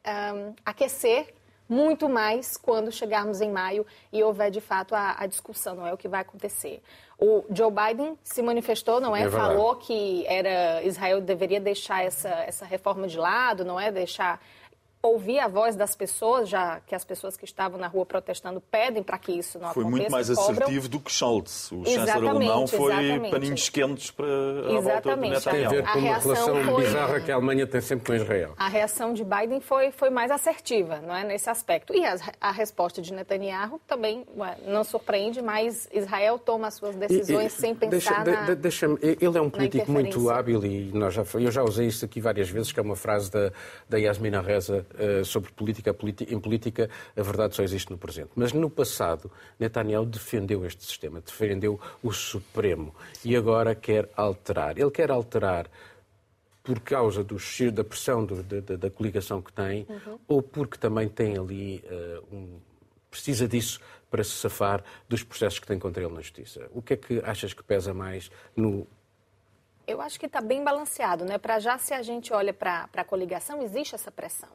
um, 0.07 0.55
aquecer 0.65 1.33
muito 1.69 2.09
mais 2.09 2.57
quando 2.57 2.91
chegarmos 2.91 3.41
em 3.41 3.49
maio 3.49 3.87
e 4.13 4.21
houver 4.25 4.51
de 4.51 4.61
fato 4.61 4.93
a, 4.93 5.15
a, 5.17 5.27
discussão, 5.27 5.77
não 5.77 5.87
é 5.87 5.93
o 5.93 5.97
que 5.97 6.09
vai 6.09 6.23
acontecer. 6.23 6.83
O 7.17 7.45
Joe 7.49 7.71
Biden 7.71 8.19
se 8.25 8.43
manifestou, 8.43 9.01
não 9.01 9.15
é? 9.15 9.23
é 9.23 9.31
Falou 9.31 9.77
que 9.77 10.27
era 10.27 10.83
Israel 10.83 11.21
deveria 11.21 11.61
deixar 11.61 12.05
essa, 12.05 12.29
essa 12.29 12.65
reforma 12.65 13.07
de 13.07 13.17
lado, 13.17 13.65
não 13.65 13.79
é? 13.79 13.93
Deixar 13.93 14.41
ouvir 15.03 15.39
a 15.39 15.49
voz 15.49 15.75
das 15.77 15.97
pessoas, 15.97 16.49
já 16.49 16.81
que 16.81 16.95
as 16.95 17.05
pessoas 17.05 17.37
que 17.37 17.45
estavam 17.45 17.79
na 17.79 17.87
rua 17.87 18.05
protestando 18.05 18.61
pedem 18.61 19.03
para 19.03 19.19
que 19.19 19.33
isso 19.33 19.59
não 19.59 19.73
foi 19.73 19.83
aconteça. 19.83 19.91
Foi 19.91 19.91
muito 19.91 20.13
mais 20.13 20.29
cobram... 20.29 20.53
assertivo 20.53 20.89
do 20.89 21.01
que 21.01 21.11
Scholz. 21.11 21.73
O 21.73 21.85
chanceler 21.87 22.31
alemão 22.31 22.67
foi 22.67 22.93
exatamente. 22.93 23.31
paninhos 23.31 23.69
quentes 23.71 24.11
para 24.11 24.27
a 24.27 24.79
exatamente. 24.79 24.83
volta 24.83 25.17
do 25.17 25.51
Tem 25.51 25.65
a 25.65 25.69
ver 25.71 25.83
com 25.83 25.89
a 25.89 25.95
uma 25.95 26.19
relação 26.19 26.65
foi... 26.65 26.85
bizarra 26.85 27.21
que 27.21 27.33
a 27.33 27.35
Alemanha 27.35 27.67
tem 27.67 27.81
sempre 27.81 28.07
com 28.07 28.15
Israel. 28.15 28.55
A 28.59 28.69
reação 28.69 29.15
de 29.15 29.25
Biden 29.25 29.61
foi, 29.61 29.91
foi 29.91 30.11
mais 30.11 30.31
assertiva, 30.31 31.01
não 31.01 31.17
é, 31.17 31.25
nesse 31.25 31.49
aspecto. 31.49 31.95
E 31.95 32.05
a, 32.05 32.17
a 32.41 32.51
resposta 32.51 33.01
de 33.01 33.13
Netanyahu 33.13 33.81
também 33.87 34.27
ué, 34.37 34.57
não 34.67 34.85
surpreende, 34.85 35.41
mas 35.41 35.89
Israel 35.93 36.39
toma 36.39 36.69
as 36.69 36.75
suas 36.75 36.95
decisões 36.95 37.55
e, 37.55 37.57
e, 37.57 37.61
sem 37.61 37.75
pensar 37.75 38.23
deixa, 38.23 38.41
na 38.43 38.55
deixa 38.55 38.87
Ele 39.01 39.39
é 39.39 39.41
um 39.41 39.49
político 39.49 39.91
muito 39.91 40.29
hábil 40.29 40.63
e 40.65 40.91
nós 40.93 41.15
já, 41.15 41.25
eu 41.35 41.51
já 41.51 41.63
usei 41.63 41.87
isso 41.87 42.05
aqui 42.05 42.21
várias 42.21 42.51
vezes, 42.51 42.71
que 42.71 42.79
é 42.79 42.83
uma 42.83 42.97
frase 42.97 43.31
da, 43.31 43.51
da 43.89 43.97
Yasmina 43.97 44.43
Reza 44.43 44.85
sobre 45.25 45.51
política. 45.53 45.95
Em 46.29 46.41
política, 46.41 46.91
a 47.17 47.23
verdade 47.23 47.55
só 47.55 47.63
existe 47.63 47.91
no 47.91 47.99
presente. 47.99 48.31
Mas 48.35 48.53
no 48.53 48.69
passado, 48.71 49.31
Netanyahu 49.59 50.07
defendeu 50.07 50.65
este 50.65 50.85
sistema, 50.85 51.21
defendeu 51.21 51.81
o 52.03 52.13
Supremo 52.13 52.95
e 53.25 53.37
agora 53.37 53.75
quer 53.75 54.09
alterar. 54.17 54.79
Ele 54.79 54.91
quer 54.91 55.11
alterar 55.11 55.69
por 56.63 56.81
causa 56.81 57.25
do, 57.25 57.37
da 57.73 57.85
pressão 57.85 58.25
do, 58.25 58.43
da, 58.43 58.77
da, 58.77 58.91
coligação 58.91 59.41
que 59.41 59.53
tem 59.53 59.87
uhum. 59.89 60.19
ou 60.29 60.43
porque 60.43 60.79
também 60.79 61.09
tem 61.09 61.39
ali 61.39 61.83
uh, 61.91 62.35
um. 62.35 62.61
precisa 63.11 63.49
disso 63.49 63.81
para 64.11 64.23
se 64.23 64.33
safar 64.33 64.85
dos 65.09 65.23
processos 65.23 65.59
que 65.59 65.67
tem 65.67 65.79
contra 65.79 66.03
ele 66.03 66.13
na 66.13 66.21
Justiça. 66.21 66.69
O 66.73 66.83
que 66.83 66.95
é 66.95 66.97
que 66.97 67.21
achas 67.25 67.55
que 67.55 67.63
pesa 67.63 67.95
mais 67.95 68.31
no 68.57 68.87
eu 69.87 70.01
acho 70.01 70.21
que 70.21 70.27
está 70.27 70.41
bem 70.41 70.63
balanceado, 70.63 71.25
né? 71.25 71.37
Para 71.37 71.59
já, 71.59 71.77
se 71.77 71.93
a 71.93 72.01
gente 72.01 72.33
olha 72.33 72.55
para 72.55 72.89
a 72.95 73.05
coligação, 73.05 73.61
existe 73.61 73.93
essa 73.93 74.09
pressão. 74.09 74.49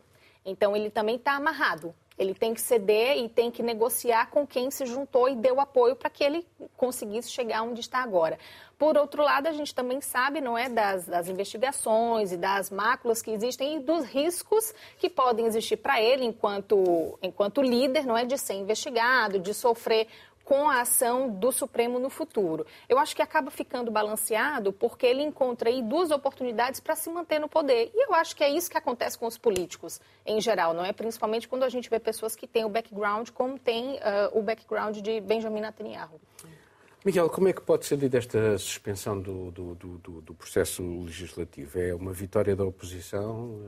Então, 0.45 0.75
ele 0.75 0.89
também 0.89 1.15
está 1.15 1.33
amarrado. 1.33 1.93
Ele 2.17 2.33
tem 2.33 2.53
que 2.53 2.61
ceder 2.61 3.17
e 3.17 3.27
tem 3.27 3.51
que 3.51 3.61
negociar 3.61 4.29
com 4.29 4.47
quem 4.47 4.71
se 4.71 4.85
juntou 4.85 5.27
e 5.27 5.35
deu 5.35 5.59
apoio 5.59 5.95
para 5.97 6.09
que 6.09 6.23
ele 6.23 6.47
conseguisse 6.77 7.29
chegar 7.29 7.61
onde 7.61 7.81
está 7.81 7.99
agora. 7.99 8.39
Por 8.77 8.97
outro 8.97 9.21
lado, 9.21 9.47
a 9.47 9.51
gente 9.51 9.75
também 9.75 9.99
sabe, 9.99 10.39
não 10.39 10.57
é, 10.57 10.69
das, 10.69 11.05
das 11.05 11.27
investigações 11.27 12.31
e 12.31 12.37
das 12.37 12.69
máculas 12.69 13.21
que 13.21 13.31
existem 13.31 13.77
e 13.77 13.79
dos 13.79 14.05
riscos 14.05 14.73
que 14.97 15.09
podem 15.09 15.45
existir 15.45 15.77
para 15.77 16.01
ele 16.01 16.25
enquanto, 16.25 17.17
enquanto 17.21 17.61
líder, 17.61 18.05
não 18.05 18.17
é, 18.17 18.25
de 18.25 18.37
ser 18.37 18.53
investigado, 18.53 19.37
de 19.37 19.53
sofrer 19.53 20.07
com 20.45 20.69
a 20.69 20.81
ação 20.81 21.27
do 21.27 21.51
Supremo 21.51 21.99
no 21.99 22.09
futuro. 22.09 22.65
Eu 22.87 22.99
acho 22.99 23.15
que 23.15 23.21
acaba 23.21 23.49
ficando 23.49 23.89
balanceado 23.89 24.71
porque 24.71 25.05
ele 25.05 25.23
encontra 25.23 25.69
aí 25.69 25.81
duas 25.81 26.11
oportunidades 26.11 26.79
para 26.79 26.95
se 26.95 27.09
manter 27.09 27.39
no 27.39 27.49
poder. 27.49 27.91
E 27.93 28.07
eu 28.07 28.13
acho 28.13 28.35
que 28.35 28.43
é 28.43 28.49
isso 28.49 28.69
que 28.69 28.77
acontece 28.77 29.17
com 29.17 29.25
os 29.25 29.37
políticos 29.37 29.99
em 30.23 30.39
geral, 30.39 30.73
não 30.73 30.85
é? 30.85 30.93
Principalmente 30.93 31.47
quando 31.47 31.63
a 31.63 31.69
gente 31.69 31.89
vê 31.89 31.99
pessoas 31.99 32.35
que 32.35 32.45
têm 32.45 32.63
o 32.63 32.69
background 32.69 33.29
como 33.31 33.57
tem 33.57 33.95
uh, 33.95 33.99
o 34.33 34.43
background 34.43 34.97
de 34.97 35.19
Benjamin 35.19 35.61
Netanyahu. 35.61 36.21
Miguel, 37.03 37.29
como 37.29 37.47
é 37.47 37.53
que 37.53 37.61
pode 37.61 37.85
ser 37.85 37.97
dita 37.97 38.17
esta 38.17 38.57
suspensão 38.57 39.19
do, 39.19 39.51
do, 39.51 39.75
do, 39.75 40.21
do, 40.21 40.33
processo 40.33 40.81
legislativo? 41.03 41.79
É 41.79 41.93
uma 41.93 42.11
vitória 42.11 42.55
da 42.55 42.63
oposição? 42.63 43.61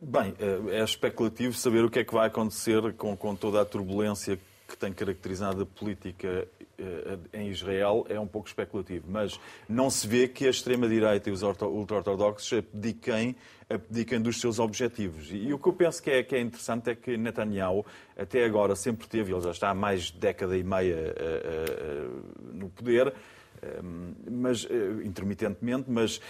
Bem, 0.00 0.34
é, 0.38 0.78
é 0.78 0.84
especulativo 0.84 1.54
saber 1.54 1.84
o 1.84 1.90
que 1.90 2.00
é 2.00 2.04
que 2.04 2.14
vai 2.14 2.28
acontecer 2.28 2.92
com, 2.94 3.16
com 3.16 3.34
toda 3.34 3.60
a 3.60 3.64
turbulência 3.64 4.38
que 4.74 4.78
tem 4.78 4.92
caracterizado 4.92 5.62
a 5.62 5.66
política 5.66 6.48
eh, 6.76 7.18
em 7.32 7.48
Israel 7.48 8.04
é 8.08 8.18
um 8.18 8.26
pouco 8.26 8.48
especulativo, 8.48 9.06
mas 9.08 9.38
não 9.68 9.88
se 9.88 10.06
vê 10.08 10.26
que 10.26 10.46
a 10.46 10.50
extrema-direita 10.50 11.30
e 11.30 11.32
os 11.32 11.42
ultra-ortodoxos 11.42 12.58
abdiquem, 12.58 13.36
abdiquem 13.70 14.20
dos 14.20 14.40
seus 14.40 14.58
objetivos. 14.58 15.28
E 15.30 15.52
o 15.52 15.58
que 15.58 15.68
eu 15.68 15.72
penso 15.72 16.02
que 16.02 16.10
é, 16.10 16.22
que 16.24 16.34
é 16.34 16.40
interessante 16.40 16.90
é 16.90 16.94
que 16.96 17.16
Netanyahu, 17.16 17.86
até 18.18 18.44
agora, 18.44 18.74
sempre 18.74 19.06
teve, 19.06 19.32
ele 19.32 19.40
já 19.40 19.52
está 19.52 19.70
há 19.70 19.74
mais 19.74 20.10
de 20.10 20.18
década 20.18 20.56
e 20.56 20.64
meia 20.64 21.14
uh, 21.14 22.10
uh, 22.10 22.52
no 22.52 22.68
poder, 22.68 23.14
mas, 24.30 24.66
intermitentemente, 25.04 25.90
mas 25.90 26.20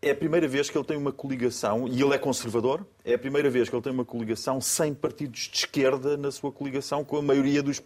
é 0.00 0.10
a 0.10 0.14
primeira 0.14 0.46
vez 0.46 0.70
que 0.70 0.78
ele 0.78 0.84
tem 0.84 0.96
uma 0.96 1.12
coligação, 1.12 1.88
e 1.88 2.00
ele 2.00 2.14
é 2.14 2.18
conservador, 2.18 2.86
é 3.04 3.14
a 3.14 3.18
primeira 3.18 3.50
vez 3.50 3.68
que 3.68 3.74
ele 3.74 3.82
tem 3.82 3.92
uma 3.92 4.04
coligação 4.04 4.60
sem 4.60 4.94
partidos 4.94 5.48
de 5.50 5.58
esquerda 5.58 6.16
na 6.16 6.30
sua 6.30 6.52
coligação, 6.52 7.04
com 7.04 7.16
a 7.16 7.22
maioria 7.22 7.62
dos 7.62 7.80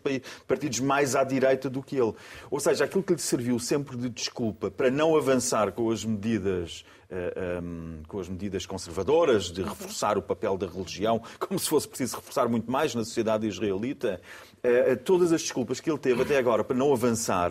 partidos 0.47 0.81
mais 0.81 1.17
à 1.17 1.25
direita 1.25 1.71
do 1.71 1.83
que 1.83 1.97
ele. 1.97 2.13
Ou 2.51 2.61
seja, 2.61 2.85
aquilo 2.85 3.03
que 3.03 3.15
lhe 3.15 3.19
serviu 3.19 3.59
sempre 3.59 3.97
de 3.97 4.11
desculpa 4.11 4.71
para 4.71 4.91
não 4.91 5.17
avançar 5.17 5.73
com 5.73 5.91
as 5.91 6.05
medidas 6.05 6.85
eh, 7.09 7.35
ehm, 7.37 8.03
com 8.09 8.21
as 8.21 8.29
medidas 8.29 8.65
conservadoras, 8.65 9.45
de 9.45 9.63
reforçar 9.63 10.17
o 10.17 10.23
papel 10.23 10.57
da 10.57 10.67
religião, 10.67 11.21
como 11.39 11.59
se 11.59 11.69
fosse 11.69 11.89
preciso 11.89 12.17
reforçar 12.17 12.49
muito 12.49 12.71
mais 12.71 12.95
na 12.95 13.05
sociedade 13.05 13.47
israelita. 13.47 14.21
Uh, 14.65 14.97
todas 14.99 15.33
as 15.33 15.43
desculpas 15.43 15.81
que 15.81 15.91
ele 15.91 15.99
teve 15.99 16.23
até 16.23 16.39
agora 16.39 16.63
para 16.63 16.77
não 16.77 16.93
avançar, 16.93 17.51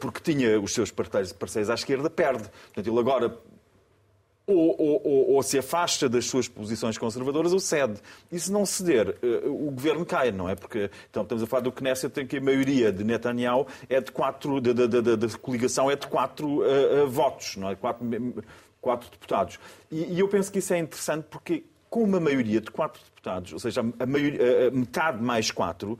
porque 0.00 0.20
tinha 0.20 0.58
os 0.58 0.72
seus 0.72 0.90
parceiros 0.90 1.70
à 1.70 1.74
esquerda, 1.74 2.08
perde. 2.08 2.48
Portanto, 2.48 2.88
ele 2.88 2.98
agora 2.98 3.38
ou, 4.46 4.76
ou, 4.78 5.30
ou, 5.34 5.42
se 5.42 5.58
afasta 5.58 6.08
das 6.08 6.26
suas 6.26 6.46
posições 6.46 6.98
conservadoras 6.98 7.52
ou 7.52 7.58
cede. 7.58 7.94
E 8.30 8.38
se 8.38 8.52
não 8.52 8.66
ceder, 8.66 9.16
eh, 9.22 9.42
o 9.46 9.70
governo 9.70 10.04
cai, 10.04 10.30
não 10.32 10.48
é? 10.48 10.54
Porque 10.54 10.90
então, 11.08 11.22
estamos 11.22 11.42
a 11.42 11.46
falar 11.46 11.62
do 11.62 11.72
Knesset 11.72 12.20
em 12.20 12.26
que 12.26 12.36
a 12.36 12.40
maioria 12.40 12.92
de 12.92 13.04
Netanyahu 13.04 13.66
é 13.88 14.00
de 14.00 14.12
quatro, 14.12 14.60
da, 14.60 14.72
da, 14.72 14.86
da, 14.86 15.16
da 15.16 15.28
coligação 15.38 15.90
é 15.90 15.96
de 15.96 16.06
quatro 16.06 16.58
uh, 16.60 17.04
uh, 17.04 17.08
votos, 17.08 17.56
não 17.56 17.70
é? 17.70 17.74
Quatro, 17.74 18.06
quatro 18.80 19.10
deputados. 19.10 19.58
E, 19.90 20.14
e, 20.14 20.20
eu 20.20 20.28
penso 20.28 20.52
que 20.52 20.58
isso 20.58 20.74
é 20.74 20.78
interessante 20.78 21.24
porque 21.30 21.64
com 21.88 22.02
uma 22.02 22.20
maioria 22.20 22.60
de 22.60 22.70
quatro 22.70 23.00
deputados, 23.02 23.52
ou 23.52 23.58
seja, 23.58 23.80
a, 23.98 24.06
maioria, 24.06 24.68
a 24.68 24.70
metade 24.70 25.22
mais 25.22 25.50
quatro, 25.50 25.98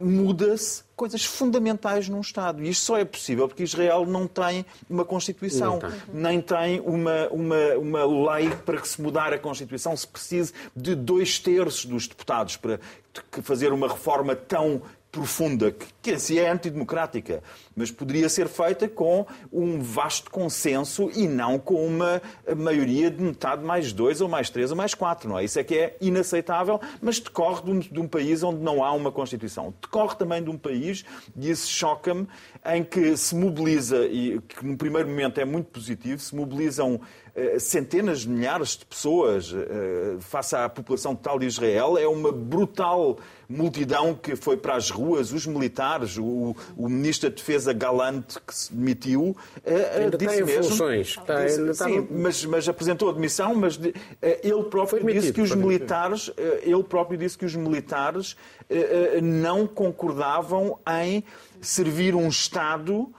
muda-se 0.00 0.82
coisas 0.96 1.24
fundamentais 1.24 2.08
num 2.08 2.20
Estado. 2.20 2.62
E 2.62 2.70
isto 2.70 2.84
só 2.84 2.98
é 2.98 3.04
possível 3.04 3.46
porque 3.46 3.62
Israel 3.62 4.06
não 4.06 4.26
tem 4.26 4.64
uma 4.88 5.04
Constituição, 5.04 5.78
tem. 5.78 5.90
nem 6.12 6.40
tem 6.40 6.80
uma, 6.80 7.28
uma, 7.28 7.74
uma 7.76 8.34
lei 8.34 8.50
para 8.64 8.80
que 8.80 8.88
se 8.88 9.00
mudar 9.00 9.32
a 9.32 9.38
Constituição. 9.38 9.96
Se 9.96 10.06
precise 10.06 10.52
de 10.74 10.94
dois 10.94 11.38
terços 11.38 11.84
dos 11.84 12.08
deputados 12.08 12.56
para 12.56 12.80
fazer 13.42 13.72
uma 13.72 13.88
reforma 13.88 14.34
tão 14.34 14.82
profunda, 15.10 15.74
que 16.00 16.12
assim 16.12 16.38
é 16.38 16.48
antidemocrática, 16.48 17.42
mas 17.74 17.90
poderia 17.90 18.28
ser 18.28 18.48
feita 18.48 18.88
com 18.88 19.26
um 19.52 19.80
vasto 19.80 20.30
consenso 20.30 21.10
e 21.14 21.26
não 21.26 21.58
com 21.58 21.84
uma 21.84 22.22
maioria 22.56 23.10
de 23.10 23.20
metade 23.22 23.64
mais 23.64 23.92
dois, 23.92 24.20
ou 24.20 24.28
mais 24.28 24.50
três, 24.50 24.70
ou 24.70 24.76
mais 24.76 24.94
quatro, 24.94 25.28
não 25.28 25.38
é? 25.38 25.44
Isso 25.44 25.58
é 25.58 25.64
que 25.64 25.76
é 25.76 25.96
inaceitável, 26.00 26.80
mas 27.02 27.18
decorre 27.18 27.62
de 27.62 27.70
um, 27.70 27.78
de 27.80 28.00
um 28.00 28.06
país 28.06 28.42
onde 28.42 28.60
não 28.60 28.84
há 28.84 28.92
uma 28.92 29.10
Constituição. 29.10 29.74
Decorre 29.82 30.16
também 30.16 30.42
de 30.42 30.50
um 30.50 30.56
país, 30.56 31.04
e 31.36 31.50
isso 31.50 31.68
choca-me, 31.68 32.28
em 32.64 32.84
que 32.84 33.16
se 33.16 33.34
mobiliza, 33.34 34.06
e 34.06 34.40
que 34.40 34.64
no 34.64 34.76
primeiro 34.76 35.08
momento 35.08 35.38
é 35.40 35.44
muito 35.44 35.66
positivo, 35.66 36.20
se 36.20 36.34
mobilizam 36.36 37.00
centenas 37.58 38.20
de 38.20 38.28
milhares 38.28 38.76
de 38.76 38.84
pessoas 38.84 39.54
eh, 39.54 40.16
face 40.20 40.54
à 40.56 40.68
população 40.68 41.14
total 41.14 41.38
de 41.38 41.46
Israel. 41.46 41.96
É 41.98 42.06
uma 42.06 42.32
brutal 42.32 43.18
multidão 43.48 44.14
que 44.14 44.36
foi 44.36 44.56
para 44.56 44.76
as 44.76 44.90
ruas, 44.90 45.32
os 45.32 45.46
militares, 45.46 46.16
o, 46.16 46.54
o 46.76 46.88
ministro 46.88 47.28
da 47.28 47.34
Defesa 47.34 47.72
Galante, 47.72 48.38
que 48.46 48.54
se 48.54 48.72
demitiu, 48.72 49.36
eh, 49.64 50.02
ainda 50.02 50.16
disse 50.18 50.42
mesmo. 50.42 50.70
Funções. 50.70 51.08
Está, 51.08 51.44
disse, 51.44 51.74
sim, 51.74 52.08
mas, 52.10 52.44
mas, 52.44 52.68
apresentou 52.68 53.10
admissão, 53.10 53.54
mas 53.54 53.78
ele 54.42 54.62
próprio 54.64 55.04
disse 55.12 55.32
que 55.32 55.40
os 55.40 55.54
militares, 55.54 56.30
ele 56.62 56.82
próprio 56.84 57.18
disse 57.18 57.36
que 57.36 57.44
os 57.44 57.56
militares 57.56 58.36
não 59.22 59.66
concordavam 59.66 60.78
em 61.02 61.24
servir 61.60 62.14
um 62.14 62.28
Estado 62.28 63.12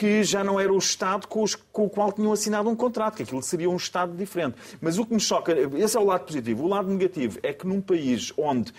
que 0.00 0.24
já 0.24 0.42
não 0.42 0.58
era 0.58 0.72
o 0.72 0.78
Estado 0.78 1.28
com, 1.28 1.42
os, 1.42 1.54
com, 1.54 1.84
o 1.84 1.90
qual 1.90 2.10
tinham 2.10 2.32
assinado 2.32 2.70
um 2.70 2.74
contrato, 2.74 3.16
que 3.16 3.22
aquilo 3.22 3.42
seria 3.42 3.68
um 3.68 3.76
Estado 3.76 4.16
diferente. 4.16 4.56
Mas 4.80 4.96
o 4.96 5.04
que 5.04 5.12
me 5.12 5.20
choca, 5.20 5.52
esse 5.52 5.94
é 5.94 6.00
o 6.00 6.04
lado 6.04 6.24
positivo. 6.24 6.64
O 6.64 6.68
lado 6.68 6.88
negativo 6.88 7.38
é 7.42 7.52
que 7.52 7.66
num 7.66 7.82
país 7.82 8.32
onde 8.38 8.72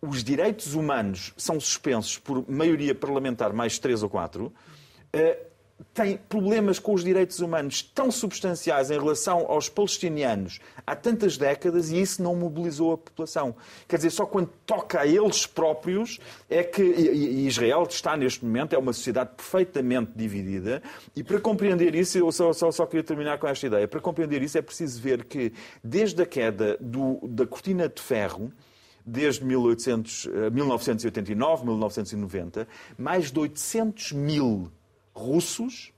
os 0.00 0.22
direitos 0.22 0.74
humanos 0.74 1.34
são 1.36 1.58
suspensos 1.58 2.16
por 2.16 2.48
maioria 2.48 2.94
parlamentar 2.94 3.52
mais 3.52 3.76
três 3.76 4.04
ou 4.04 4.08
quatro, 4.08 4.52
eh, 5.12 5.47
tem 5.94 6.16
problemas 6.16 6.78
com 6.78 6.92
os 6.92 7.04
direitos 7.04 7.40
humanos 7.40 7.82
tão 7.82 8.10
substanciais 8.10 8.90
em 8.90 8.98
relação 8.98 9.46
aos 9.48 9.68
palestinianos 9.68 10.60
há 10.86 10.96
tantas 10.96 11.36
décadas 11.36 11.90
e 11.90 12.00
isso 12.00 12.22
não 12.22 12.34
mobilizou 12.34 12.92
a 12.92 12.98
população. 12.98 13.54
Quer 13.86 13.96
dizer, 13.96 14.10
só 14.10 14.24
quando 14.24 14.50
toca 14.64 15.00
a 15.00 15.06
eles 15.06 15.46
próprios 15.46 16.18
é 16.48 16.62
que. 16.62 16.82
E 16.82 17.46
Israel 17.46 17.86
está 17.88 18.16
neste 18.16 18.44
momento, 18.44 18.74
é 18.74 18.78
uma 18.78 18.92
sociedade 18.92 19.30
perfeitamente 19.36 20.12
dividida 20.16 20.82
e 21.14 21.22
para 21.22 21.38
compreender 21.40 21.94
isso, 21.94 22.18
eu 22.18 22.32
só, 22.32 22.52
só, 22.52 22.70
só 22.72 22.86
queria 22.86 23.04
terminar 23.04 23.38
com 23.38 23.46
esta 23.46 23.66
ideia. 23.66 23.86
Para 23.86 24.00
compreender 24.00 24.42
isso 24.42 24.56
é 24.56 24.62
preciso 24.62 25.00
ver 25.00 25.24
que 25.24 25.52
desde 25.84 26.22
a 26.22 26.26
queda 26.26 26.76
do, 26.80 27.20
da 27.22 27.46
cortina 27.46 27.88
de 27.88 28.00
ferro 28.00 28.50
desde 29.04 29.42
1800, 29.42 30.26
1989, 30.52 31.64
1990, 31.64 32.68
mais 32.98 33.32
de 33.32 33.38
800 33.38 34.12
mil 34.12 34.70
russos 35.18 35.92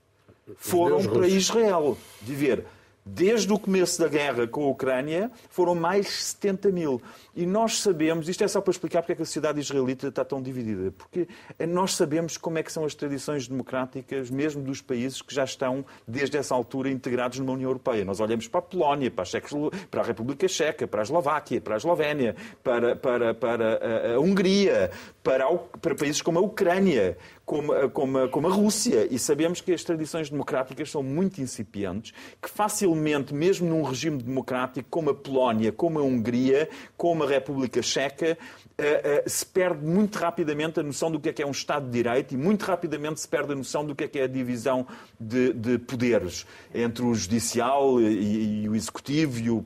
foram 0.57 1.03
para 1.03 1.27
Israel 1.27 1.97
viver. 2.21 2.65
Desde 3.03 3.51
o 3.51 3.57
começo 3.57 3.99
da 3.99 4.07
guerra 4.07 4.45
com 4.45 4.63
a 4.63 4.67
Ucrânia, 4.67 5.31
foram 5.49 5.73
mais 5.73 6.07
70 6.07 6.71
mil. 6.71 7.01
E 7.35 7.47
nós 7.47 7.79
sabemos, 7.79 8.29
isto 8.29 8.43
é 8.43 8.47
só 8.47 8.61
para 8.61 8.69
explicar 8.69 9.01
porque 9.01 9.13
é 9.13 9.15
que 9.15 9.23
a 9.23 9.25
sociedade 9.25 9.59
israelita 9.59 10.09
está 10.09 10.23
tão 10.23 10.39
dividida, 10.39 10.91
porque 10.91 11.27
nós 11.67 11.95
sabemos 11.95 12.37
como 12.37 12.59
é 12.59 12.63
que 12.63 12.71
são 12.71 12.85
as 12.85 12.93
tradições 12.93 13.47
democráticas, 13.47 14.29
mesmo 14.29 14.61
dos 14.61 14.81
países 14.81 15.19
que 15.19 15.33
já 15.33 15.43
estão, 15.43 15.83
desde 16.07 16.37
essa 16.37 16.53
altura, 16.53 16.91
integrados 16.91 17.39
numa 17.39 17.53
União 17.53 17.69
Europeia. 17.69 18.05
Nós 18.05 18.19
olhamos 18.19 18.47
para 18.47 18.59
a 18.59 18.63
Polónia, 18.63 19.09
para 19.09 19.23
a, 19.23 19.87
para 19.89 20.01
a 20.01 20.05
República 20.05 20.47
Checa, 20.47 20.85
para 20.85 21.01
a 21.01 21.03
Eslováquia, 21.03 21.59
para 21.59 21.73
a 21.73 21.77
Eslovénia, 21.77 22.35
para, 22.63 22.95
para, 22.95 23.33
para 23.33 23.79
a, 24.11 24.13
a 24.13 24.19
Hungria, 24.19 24.91
para, 25.23 25.47
para 25.81 25.95
países 25.95 26.21
como 26.21 26.37
a 26.37 26.41
Ucrânia, 26.41 27.17
como, 27.51 27.89
como, 27.89 28.29
como, 28.29 28.47
a 28.47 28.49
Rússia. 28.49 29.05
E 29.11 29.19
sabemos 29.19 29.59
que 29.59 29.73
as 29.73 29.83
tradições 29.83 30.29
democráticas 30.29 30.89
são 30.89 31.03
muito 31.03 31.41
incipientes, 31.41 32.13
que 32.41 32.49
facilmente, 32.49 33.33
mesmo 33.33 33.67
num 33.67 33.83
regime 33.83 34.23
democrático 34.23 34.87
como 34.89 35.09
a 35.09 35.13
Polónia, 35.13 35.69
como 35.69 35.99
a 35.99 36.01
Hungria, 36.01 36.69
como 36.95 37.25
a 37.25 37.27
República 37.27 37.81
Checa, 37.81 38.37
Uh, 38.71 39.27
uh, 39.27 39.29
se 39.29 39.45
perde 39.45 39.85
muito 39.85 40.17
rapidamente 40.17 40.79
a 40.79 40.83
noção 40.83 41.11
do 41.11 41.19
que 41.19 41.29
é 41.29 41.33
que 41.33 41.43
é 41.43 41.45
um 41.45 41.51
Estado 41.51 41.85
de 41.85 41.91
Direito 41.91 42.33
e 42.33 42.37
muito 42.37 42.63
rapidamente 42.63 43.19
se 43.19 43.27
perde 43.27 43.51
a 43.51 43.55
noção 43.55 43.85
do 43.85 43.93
que 43.93 44.05
é 44.05 44.07
que 44.07 44.17
é 44.17 44.23
a 44.23 44.27
divisão 44.27 44.87
de, 45.19 45.53
de 45.53 45.77
poderes 45.77 46.47
entre 46.73 47.05
o 47.05 47.13
judicial 47.13 48.01
e, 48.01 48.63
e 48.63 48.69
o 48.69 48.75
executivo 48.75 49.37
e 49.37 49.51
o, 49.51 49.63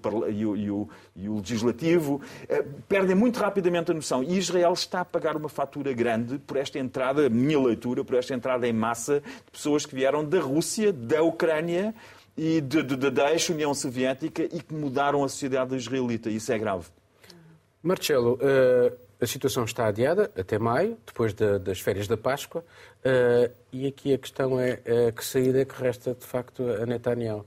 e 0.57 0.69
o, 0.69 0.89
e 1.15 1.29
o, 1.29 1.37
legislativo. 1.37 2.21
Uh, 2.43 2.81
perdem 2.87 3.15
muito 3.15 3.39
rapidamente 3.39 3.91
a 3.91 3.93
noção. 3.93 4.21
E 4.23 4.37
Israel 4.37 4.73
está 4.73 5.01
a 5.01 5.05
pagar 5.05 5.37
uma 5.37 5.49
fatura 5.49 5.93
grande 5.93 6.37
por 6.39 6.57
esta 6.57 6.77
entrada, 6.77 7.29
minha 7.29 7.59
leitura, 7.59 8.03
por 8.03 8.15
esta 8.15 8.33
entrada 8.33 8.67
em 8.67 8.73
massa 8.73 9.21
de 9.21 9.51
pessoas 9.51 9.85
que 9.85 9.95
vieram 9.95 10.23
da 10.25 10.39
Rússia, 10.39 10.91
da 10.91 11.23
Ucrânia 11.23 11.95
e 12.37 12.59
de, 12.59 12.83
de, 12.83 12.95
de, 12.97 13.09
da 13.09 13.31
ex-União 13.31 13.73
Soviética 13.73 14.43
e 14.43 14.61
que 14.61 14.73
mudaram 14.73 15.23
a 15.23 15.29
sociedade 15.29 15.75
israelita. 15.75 16.29
Isso 16.29 16.51
é 16.51 16.59
grave. 16.59 16.85
Marcelo, 17.81 18.33
uh, 18.33 18.97
a 19.21 19.27
situação 19.27 19.63
está 19.63 19.87
adiada 19.87 20.29
até 20.37 20.59
maio, 20.59 20.97
depois 21.05 21.33
de, 21.33 21.59
das 21.59 21.79
férias 21.79 22.07
da 22.07 22.17
Páscoa, 22.17 22.61
uh, 22.61 23.53
e 23.71 23.87
aqui 23.87 24.13
a 24.13 24.17
questão 24.17 24.59
é 24.59 25.11
que 25.15 25.23
saída 25.23 25.61
é 25.61 25.65
que 25.65 25.81
resta 25.81 26.13
de 26.13 26.25
facto 26.25 26.63
a 26.63 26.85
Netanyahu? 26.85 27.45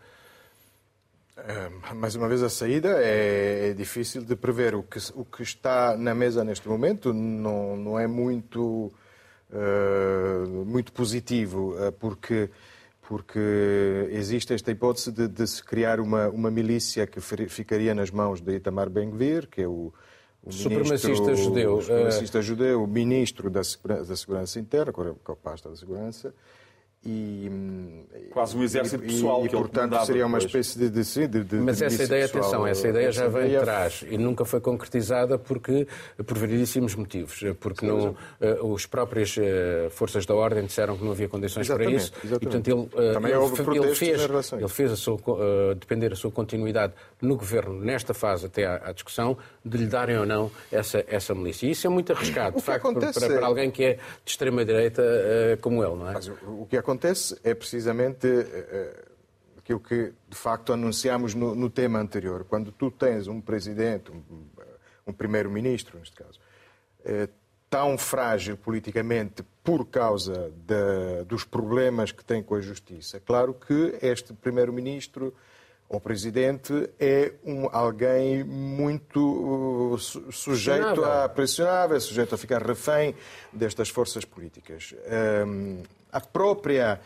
Mais 1.94 2.14
uma 2.14 2.28
vez, 2.28 2.42
a 2.42 2.48
saída 2.48 3.02
é, 3.02 3.70
é, 3.70 3.72
difícil 3.74 4.22
de 4.22 4.36
prever. 4.36 4.74
O 4.74 4.82
que, 4.82 4.98
o 5.14 5.24
que 5.24 5.42
está 5.42 5.96
na 5.96 6.14
mesa 6.14 6.44
neste 6.44 6.68
momento 6.68 7.12
não, 7.12 7.76
não 7.76 7.98
é 7.98 8.06
muito, 8.06 8.92
muito 10.66 10.92
positivo, 10.92 11.74
porque 11.98 12.50
porque 13.08 14.06
existe 14.10 14.52
esta 14.52 14.70
hipótese 14.70 15.10
de, 15.10 15.26
de 15.26 15.46
se 15.46 15.64
criar 15.64 15.98
uma, 15.98 16.28
uma 16.28 16.50
milícia 16.50 17.06
que 17.06 17.22
ficaria 17.22 17.94
nas 17.94 18.10
mãos 18.10 18.38
de 18.38 18.56
Itamar 18.56 18.90
Ben-Gvir, 18.90 19.48
que 19.48 19.62
é 19.62 19.66
o, 19.66 19.90
o 20.42 20.52
Supremacista 20.52 21.34
judeu, 21.34 21.76
o 21.76 21.80
supremacista 21.80 22.42
judeu, 22.42 22.84
o 22.84 22.86
ministro 22.86 23.48
da 23.48 23.62
da 24.06 24.14
segurança 24.14 24.60
Interna, 24.60 24.92
que 24.92 25.00
é 25.00 25.32
o 25.32 25.36
pasta 25.36 25.70
da 25.70 25.76
Segurança, 25.76 26.34
e, 27.04 27.50
Quase 28.30 28.56
um 28.56 28.62
exército 28.62 29.02
pessoal 29.02 29.42
e, 29.42 29.46
e, 29.46 29.48
que 29.48 29.54
ele 29.56 29.62
portanto 29.62 30.04
seria 30.04 30.26
uma 30.26 30.38
depois. 30.38 30.66
espécie 30.66 30.78
de, 30.78 30.90
de, 30.90 31.28
de, 31.28 31.44
de 31.44 31.56
Mas 31.56 31.78
de 31.78 31.84
essa 31.84 32.02
ideia, 32.04 32.24
pessoal. 32.28 32.42
atenção, 32.44 32.66
essa 32.66 32.88
ideia 32.88 33.10
já 33.12 33.22
Essa 33.24 33.30
vem 33.32 33.44
ideia 33.46 33.60
atrás 33.60 34.04
e 34.08 34.18
nunca 34.18 34.44
foi 34.44 34.60
concretizada 34.60 35.38
porque, 35.38 35.86
por 36.26 36.36
variedíssimos 36.38 36.94
motivos. 36.94 37.42
Porque 37.58 37.86
não, 37.86 38.14
eh, 38.40 38.58
os 38.62 38.84
próprias 38.86 39.34
eh, 39.38 39.88
forças 39.90 40.26
da 40.26 40.34
ordem 40.34 40.64
disseram 40.66 40.96
que 40.98 41.04
não 41.04 41.12
havia 41.12 41.28
condições 41.28 41.66
para 41.66 41.76
Exatamente, 41.84 42.02
isso. 42.02 42.12
exatamente. 42.26 42.42
E, 42.42 42.46
portanto, 42.70 42.90
ele, 42.98 43.12
Também 43.14 43.30
ele, 43.32 43.40
houve 43.40 43.62
ele 43.78 43.94
fez, 43.94 44.20
ele 44.52 44.68
fez 44.68 44.92
a 44.92 44.96
sua, 44.96 45.18
eh, 45.18 45.74
depender 45.74 46.12
a 46.12 46.16
sua 46.16 46.30
continuidade 46.30 46.92
no 47.22 47.36
governo, 47.36 47.80
nesta 47.80 48.12
fase 48.12 48.46
até 48.46 48.66
à, 48.66 48.76
à 48.88 48.92
discussão, 48.92 49.36
de 49.64 49.78
lhe 49.78 49.86
darem 49.86 50.16
ou 50.18 50.26
não 50.26 50.50
essa, 50.70 51.02
essa 51.08 51.34
milícia. 51.34 51.66
E 51.66 51.70
isso 51.70 51.86
é 51.86 51.90
muito 51.90 52.12
arriscado, 52.12 52.50
O 52.50 52.58
de 52.58 52.60
que 52.60 52.66
facto, 52.66 52.82
para, 52.82 52.90
acontece 52.90 53.18
para- 53.20 53.34
é- 53.34 53.38
para 53.38 53.46
alguém 53.46 53.70
que 53.70 53.84
é 53.84 53.94
de 53.94 54.00
extrema-direita 54.26 55.02
como 55.62 55.82
ele, 55.82 55.94
não 55.96 56.10
é? 56.10 56.12
Mas 56.12 56.28
o 56.28 56.32
o 56.58 56.66
que 56.66 56.76
acontece 56.76 56.87
é 57.44 57.54
precisamente 57.54 58.26
eh, 58.26 58.46
eh, 58.70 59.04
aquilo 59.58 59.80
que, 59.80 60.12
de 60.28 60.36
facto, 60.36 60.72
anunciámos 60.72 61.34
no, 61.34 61.54
no 61.54 61.68
tema 61.68 61.98
anterior. 61.98 62.44
Quando 62.44 62.72
tu 62.72 62.90
tens 62.90 63.26
um 63.26 63.40
presidente, 63.40 64.10
um, 64.10 64.22
um 65.06 65.12
primeiro-ministro, 65.12 65.98
neste 65.98 66.16
caso, 66.16 66.40
eh, 67.04 67.28
tão 67.70 67.98
frágil 67.98 68.56
politicamente 68.56 69.44
por 69.62 69.84
causa 69.86 70.50
da- 70.66 71.22
dos 71.26 71.44
problemas 71.44 72.10
que 72.12 72.24
tem 72.24 72.42
com 72.42 72.54
a 72.54 72.60
justiça, 72.60 73.20
claro 73.20 73.52
que 73.52 73.98
este 74.00 74.32
primeiro-ministro 74.32 75.34
ou 75.90 75.98
presidente 76.00 76.88
é 76.98 77.32
um, 77.44 77.66
alguém 77.72 78.44
muito 78.44 79.20
uh, 79.94 79.98
su- 79.98 80.30
sujeito 80.32 80.84
Pressionável. 80.86 81.22
a 81.24 81.28
pressionável, 81.30 81.96
é 81.96 82.00
sujeito 82.00 82.34
a 82.34 82.38
ficar 82.38 82.62
refém 82.62 83.14
destas 83.52 83.88
forças 83.88 84.22
políticas. 84.24 84.94
Hum, 85.46 85.82
a 86.12 86.20
própria 86.20 87.00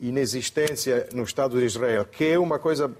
inexistência 0.00 1.08
no 1.12 1.22
Estado 1.22 1.58
de 1.58 1.64
Israel, 1.64 2.04
que 2.04 2.24
é 2.24 2.38
uma 2.38 2.58
coisa 2.58 2.94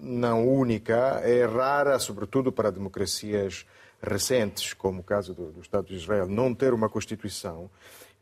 não 0.00 0.48
única, 0.48 1.20
é 1.24 1.44
rara, 1.44 1.98
sobretudo 1.98 2.50
para 2.50 2.70
democracias 2.70 3.66
recentes, 4.02 4.72
como 4.72 5.00
o 5.00 5.04
caso 5.04 5.34
do, 5.34 5.52
do 5.52 5.60
Estado 5.60 5.86
de 5.86 5.94
Israel, 5.94 6.26
não 6.26 6.54
ter 6.54 6.72
uma 6.72 6.88
Constituição, 6.88 7.70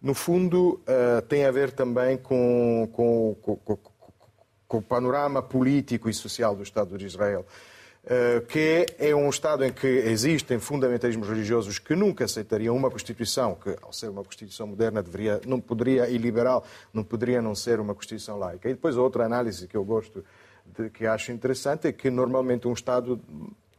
no 0.00 0.14
fundo 0.14 0.80
eh, 0.86 1.20
tem 1.22 1.44
a 1.44 1.50
ver 1.50 1.72
também 1.72 2.16
com, 2.16 2.88
com, 2.92 3.36
com, 3.40 3.56
com- 3.56 3.78
o 4.78 4.82
panorama 4.82 5.42
político 5.42 6.08
e 6.10 6.14
social 6.14 6.54
do 6.54 6.62
Estado 6.62 6.98
de 6.98 7.06
Israel, 7.06 7.46
que 8.48 8.86
é 8.98 9.14
um 9.14 9.28
Estado 9.28 9.64
em 9.64 9.72
que 9.72 9.86
existem 9.86 10.58
fundamentalismos 10.58 11.28
religiosos 11.28 11.78
que 11.78 11.94
nunca 11.94 12.24
aceitariam 12.24 12.74
uma 12.74 12.90
Constituição, 12.90 13.54
que, 13.54 13.76
ao 13.82 13.92
ser 13.92 14.08
uma 14.08 14.24
Constituição 14.24 14.66
moderna, 14.66 15.02
deveria, 15.02 15.40
não 15.46 15.60
poderia, 15.60 16.08
e 16.08 16.16
liberal, 16.16 16.64
não 16.92 17.04
poderia 17.04 17.42
não 17.42 17.54
ser 17.54 17.80
uma 17.80 17.94
Constituição 17.94 18.38
laica. 18.38 18.68
E 18.68 18.72
depois 18.72 18.96
outra 18.96 19.26
análise 19.26 19.68
que 19.68 19.76
eu 19.76 19.84
gosto, 19.84 20.24
de, 20.64 20.88
que 20.88 21.06
acho 21.06 21.32
interessante, 21.32 21.86
é 21.86 21.92
que 21.92 22.10
normalmente 22.10 22.66
um 22.66 22.72
Estado 22.72 23.20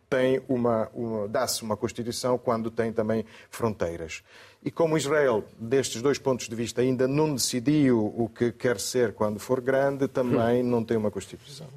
tem 0.10 0.42
uma, 0.48 0.90
uma 0.94 1.28
dá-se 1.28 1.64
uma 1.64 1.78
Constituição 1.78 2.38
quando 2.38 2.70
tem 2.70 2.92
também 2.92 3.26
fronteiras. 3.50 4.24
E 4.64 4.70
como 4.70 4.98
Israel, 4.98 5.44
destes 5.58 6.02
dois 6.02 6.18
pontos 6.18 6.50
de 6.50 6.56
vista, 6.56 6.82
ainda 6.82 7.08
não 7.08 7.34
decidiu 7.34 8.14
o 8.16 8.30
que 8.30 8.52
quer 8.52 8.80
ser 8.80 9.14
quando 9.14 9.40
for 9.40 9.62
grande, 9.62 10.08
também 10.08 10.62
não 10.62 10.84
tem 10.84 10.98
uma 10.98 11.10
Constituição. 11.10 11.68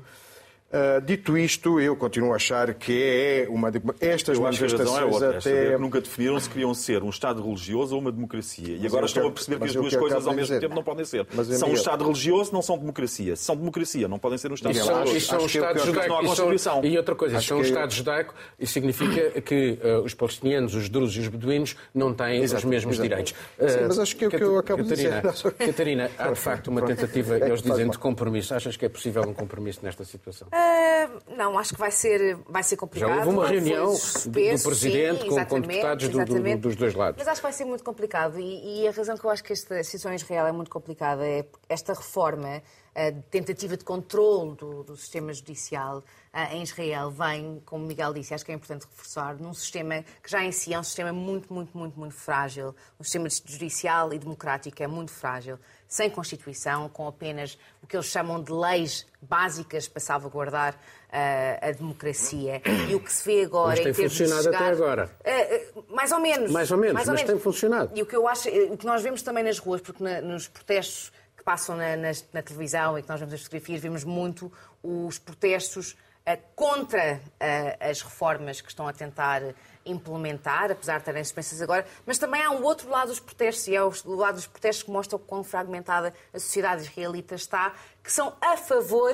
Ah, 0.72 1.00
dito 1.04 1.36
isto, 1.36 1.78
eu 1.80 1.94
continuo 1.94 2.32
a 2.32 2.36
achar 2.36 2.72
que 2.74 2.92
é 2.92 3.46
uma 3.50 3.70
de... 3.70 3.80
estas 4.00 4.38
Eu 4.38 4.46
acho 4.46 4.58
que 4.58 4.64
a 4.64 4.68
razão 4.78 4.96
é 4.96 5.00
manifestações 5.02 5.46
até 5.46 5.66
é 5.66 5.74
que 5.74 5.80
nunca 5.82 6.00
definiram 6.00 6.40
se 6.40 6.48
queriam 6.48 6.72
ser 6.72 7.02
um 7.02 7.10
Estado 7.10 7.42
religioso 7.42 7.94
ou 7.94 8.00
uma 8.00 8.10
democracia. 8.10 8.68
E 8.76 8.78
Mas 8.78 8.86
agora 8.86 9.02
eu 9.02 9.06
estão 9.06 9.22
quero- 9.22 9.28
a 9.32 9.34
perceber 9.34 9.56
que 9.56 9.60
mas 9.60 9.70
as 9.70 9.76
duas 9.76 9.96
coisas 9.96 10.26
ao 10.26 10.30
de 10.30 10.36
mesmo 10.36 10.54
dizer. 10.54 10.60
tempo 10.60 10.74
não 10.74 10.82
podem 10.82 11.04
ser. 11.04 11.26
Mas, 11.34 11.46
são 11.48 11.68
um 11.68 11.74
Estado 11.74 12.04
religioso, 12.04 12.52
não 12.52 12.62
são 12.62 12.78
democracia. 12.78 13.36
Se 13.36 13.44
são 13.44 13.54
democracia, 13.56 14.08
não 14.08 14.18
podem 14.18 14.38
ser 14.38 14.50
um 14.50 14.54
Estado 14.54 14.74
são, 14.74 14.86
religioso. 14.86 15.16
isso 15.18 15.26
são 15.26 15.36
acho 15.36 15.44
um 15.44 15.46
Estado 15.48 15.74
não 15.76 15.82
há 15.82 15.86
judaico. 15.86 16.08
são- 16.08 16.26
Constituição. 16.46 16.84
E 16.84 16.96
outra 16.96 17.14
coisa, 17.14 17.36
é 17.36 17.38
um 17.54 17.60
que- 17.60 17.66
Estado 17.68 17.92
judaico 17.92 18.34
e 18.58 18.66
significa 18.66 19.40
que 19.42 19.78
eh, 19.82 19.96
os 19.98 20.14
palestinianos, 20.14 20.74
os 20.74 20.88
drusos 20.88 21.16
e 21.16 21.20
os 21.20 21.28
beduínos 21.28 21.76
não 21.94 22.14
têm 22.14 22.38
os 22.38 22.44
Exato, 22.44 22.66
mesmos 22.66 22.94
exato. 22.94 23.08
direitos. 23.08 23.32
Sim, 23.58 23.64
Eh, 23.78 23.84
mas 23.88 23.98
acho 23.98 24.16
que 24.16 24.24
é 24.24 24.28
o 24.28 24.30
que 24.30 24.42
eu 24.42 24.58
acabo 24.58 24.82
de 24.82 24.88
Catarina, 24.88 25.10
dizer. 25.16 25.24
Não, 25.26 25.34
só- 25.36 25.50
Catarina, 25.50 26.10
há 26.18 26.28
de 26.30 26.38
facto 26.40 26.68
uma 26.68 26.80
tentativa, 26.82 27.36
É 27.38 27.46
eles 27.46 27.60
dizem, 27.62 27.90
de 27.90 27.98
compromisso. 27.98 28.54
Achas 28.54 28.74
que 28.76 28.86
é 28.86 28.88
possível 28.88 29.22
um 29.22 29.34
compromisso 29.34 29.80
nesta 29.82 30.02
situação? 30.04 30.48
Ah, 30.62 31.08
não, 31.36 31.58
acho 31.58 31.74
que 31.74 31.80
vai 31.80 31.90
ser, 31.90 32.36
vai 32.48 32.62
ser 32.62 32.76
complicado. 32.76 33.10
Já 33.10 33.16
houve 33.18 33.28
uma 33.30 33.48
reunião 33.48 33.94
suspenso, 33.96 34.64
do 34.64 34.68
Presidente 34.70 35.22
sim, 35.22 35.28
com- 35.28 35.44
com 35.46 35.60
deputados 35.60 36.08
do- 36.08 36.24
do- 36.24 36.56
dos 36.58 36.76
dois 36.76 36.94
lados. 36.94 37.18
Mas 37.18 37.28
acho 37.28 37.40
que 37.40 37.42
vai 37.42 37.52
ser 37.52 37.64
muito 37.64 37.82
complicado. 37.82 38.38
E, 38.38 38.82
e 38.82 38.88
a 38.88 38.92
razão 38.92 39.16
que 39.16 39.24
eu 39.24 39.30
acho 39.30 39.42
que 39.42 39.52
esta 39.52 39.82
situação 39.82 40.12
em 40.12 40.16
Israel 40.16 40.46
é 40.46 40.52
muito 40.52 40.70
complicada 40.70 41.26
é 41.26 41.44
esta 41.68 41.92
reforma, 41.92 42.62
a 42.94 43.10
tentativa 43.30 43.76
de 43.76 43.84
controle 43.84 44.54
do, 44.56 44.82
do 44.84 44.96
sistema 44.96 45.32
judicial 45.32 46.02
ah, 46.32 46.54
em 46.54 46.62
Israel 46.62 47.10
vem, 47.10 47.62
como 47.64 47.86
Miguel 47.86 48.12
disse, 48.12 48.34
acho 48.34 48.44
que 48.44 48.52
é 48.52 48.54
importante 48.54 48.86
reforçar, 48.86 49.36
num 49.38 49.54
sistema 49.54 50.02
que 50.22 50.30
já 50.30 50.42
em 50.44 50.52
si 50.52 50.72
é 50.74 50.78
um 50.78 50.82
sistema 50.84 51.12
muito, 51.12 51.52
muito, 51.52 51.76
muito, 51.76 51.98
muito 51.98 52.14
frágil. 52.14 52.74
Um 53.00 53.04
sistema 53.04 53.28
judicial 53.30 54.12
e 54.12 54.18
democrático 54.18 54.82
é 54.82 54.86
muito 54.86 55.10
frágil, 55.10 55.58
sem 55.88 56.08
Constituição, 56.10 56.88
com 56.88 57.06
apenas 57.08 57.58
o 57.82 57.86
que 57.86 57.96
eles 57.96 58.06
chamam 58.06 58.42
de 58.42 58.52
leis 58.52 59.06
básicas 59.20 59.88
para 59.88 60.00
salvaguardar 60.00 60.78
ah, 61.10 61.68
a 61.68 61.72
democracia. 61.72 62.62
E 62.88 62.94
o 62.94 63.00
que 63.00 63.12
se 63.12 63.24
vê 63.24 63.44
agora 63.44 63.68
Mas 63.70 63.80
tem 63.80 63.90
em 63.90 63.94
termos 63.94 64.12
de 64.12 64.18
funcionado 64.24 64.48
até 64.56 64.68
agora. 64.70 65.10
eh, 65.24 65.68
mais 65.90 66.12
ou 66.12 66.20
menos. 66.20 66.50
Mais 66.50 66.70
ou 66.70 66.78
menos, 66.78 67.04
mas 67.06 67.22
tem 67.22 67.38
funcionado. 67.38 67.90
E 67.94 68.02
o 68.02 68.06
que 68.06 68.16
eu 68.16 68.26
acho, 68.28 68.48
eh, 68.48 68.68
o 68.70 68.76
que 68.76 68.86
nós 68.86 69.02
vemos 69.02 69.22
também 69.22 69.44
nas 69.44 69.58
ruas, 69.58 69.80
porque 69.80 70.02
na- 70.02 70.20
nos 70.22 70.48
protestos 70.48 71.12
que 71.42 71.44
passam 71.44 71.76
na, 71.76 71.96
nas- 71.96 72.24
na 72.32 72.40
televisão 72.40 72.96
e 72.96 73.02
que 73.02 73.08
nós 73.08 73.18
vemos 73.18 73.34
as 73.34 73.40
fotografias, 73.42 73.80
vemos 73.80 74.04
muito 74.04 74.50
os 74.82 75.18
protestos 75.18 75.96
eh, 76.24 76.38
contra 76.54 77.20
eh, 77.40 77.76
as 77.80 78.00
reformas 78.00 78.60
que 78.60 78.68
estão 78.68 78.86
a 78.86 78.92
tentar 78.92 79.42
implementar, 79.84 80.70
apesar 80.70 80.98
de 81.00 81.04
terem 81.04 81.24
suspensas 81.24 81.60
agora, 81.60 81.84
mas 82.06 82.16
também 82.16 82.40
há 82.40 82.50
um 82.50 82.62
outro 82.62 82.88
lado 82.88 83.08
dos 83.08 83.18
protestos, 83.18 83.66
e 83.66 83.74
é 83.74 83.82
o 83.82 83.92
lado 84.14 84.36
dos 84.36 84.46
protestos 84.46 84.84
que 84.84 84.90
mostra 84.92 85.16
o 85.16 85.18
quão 85.18 85.42
fragmentada 85.42 86.14
a 86.32 86.38
sociedade 86.38 86.82
israelita 86.82 87.34
está, 87.34 87.74
que 88.04 88.12
são 88.12 88.32
a 88.40 88.56
favor 88.56 89.12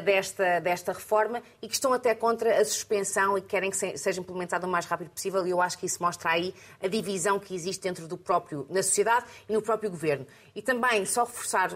desta, 0.00 0.60
desta 0.60 0.92
reforma 0.92 1.42
e 1.62 1.68
que 1.68 1.74
estão 1.74 1.92
até 1.92 2.14
contra 2.14 2.60
a 2.60 2.64
suspensão 2.64 3.36
e 3.36 3.40
que 3.40 3.48
querem 3.48 3.70
que 3.70 3.76
se- 3.76 3.96
seja 3.96 4.20
implementada 4.20 4.66
o 4.66 4.70
mais 4.70 4.84
rápido 4.86 5.10
possível. 5.10 5.46
E 5.46 5.50
eu 5.50 5.60
acho 5.60 5.78
que 5.78 5.86
isso 5.86 6.02
mostra 6.02 6.30
aí 6.30 6.54
a 6.82 6.86
divisão 6.88 7.38
que 7.38 7.54
existe 7.54 7.82
dentro 7.82 8.06
do 8.06 8.16
próprio, 8.18 8.66
na 8.70 8.82
sociedade 8.82 9.26
e 9.48 9.52
no 9.52 9.62
próprio 9.62 9.90
governo. 9.90 10.26
E 10.54 10.60
também, 10.62 11.04
só 11.06 11.24
reforçar 11.24 11.70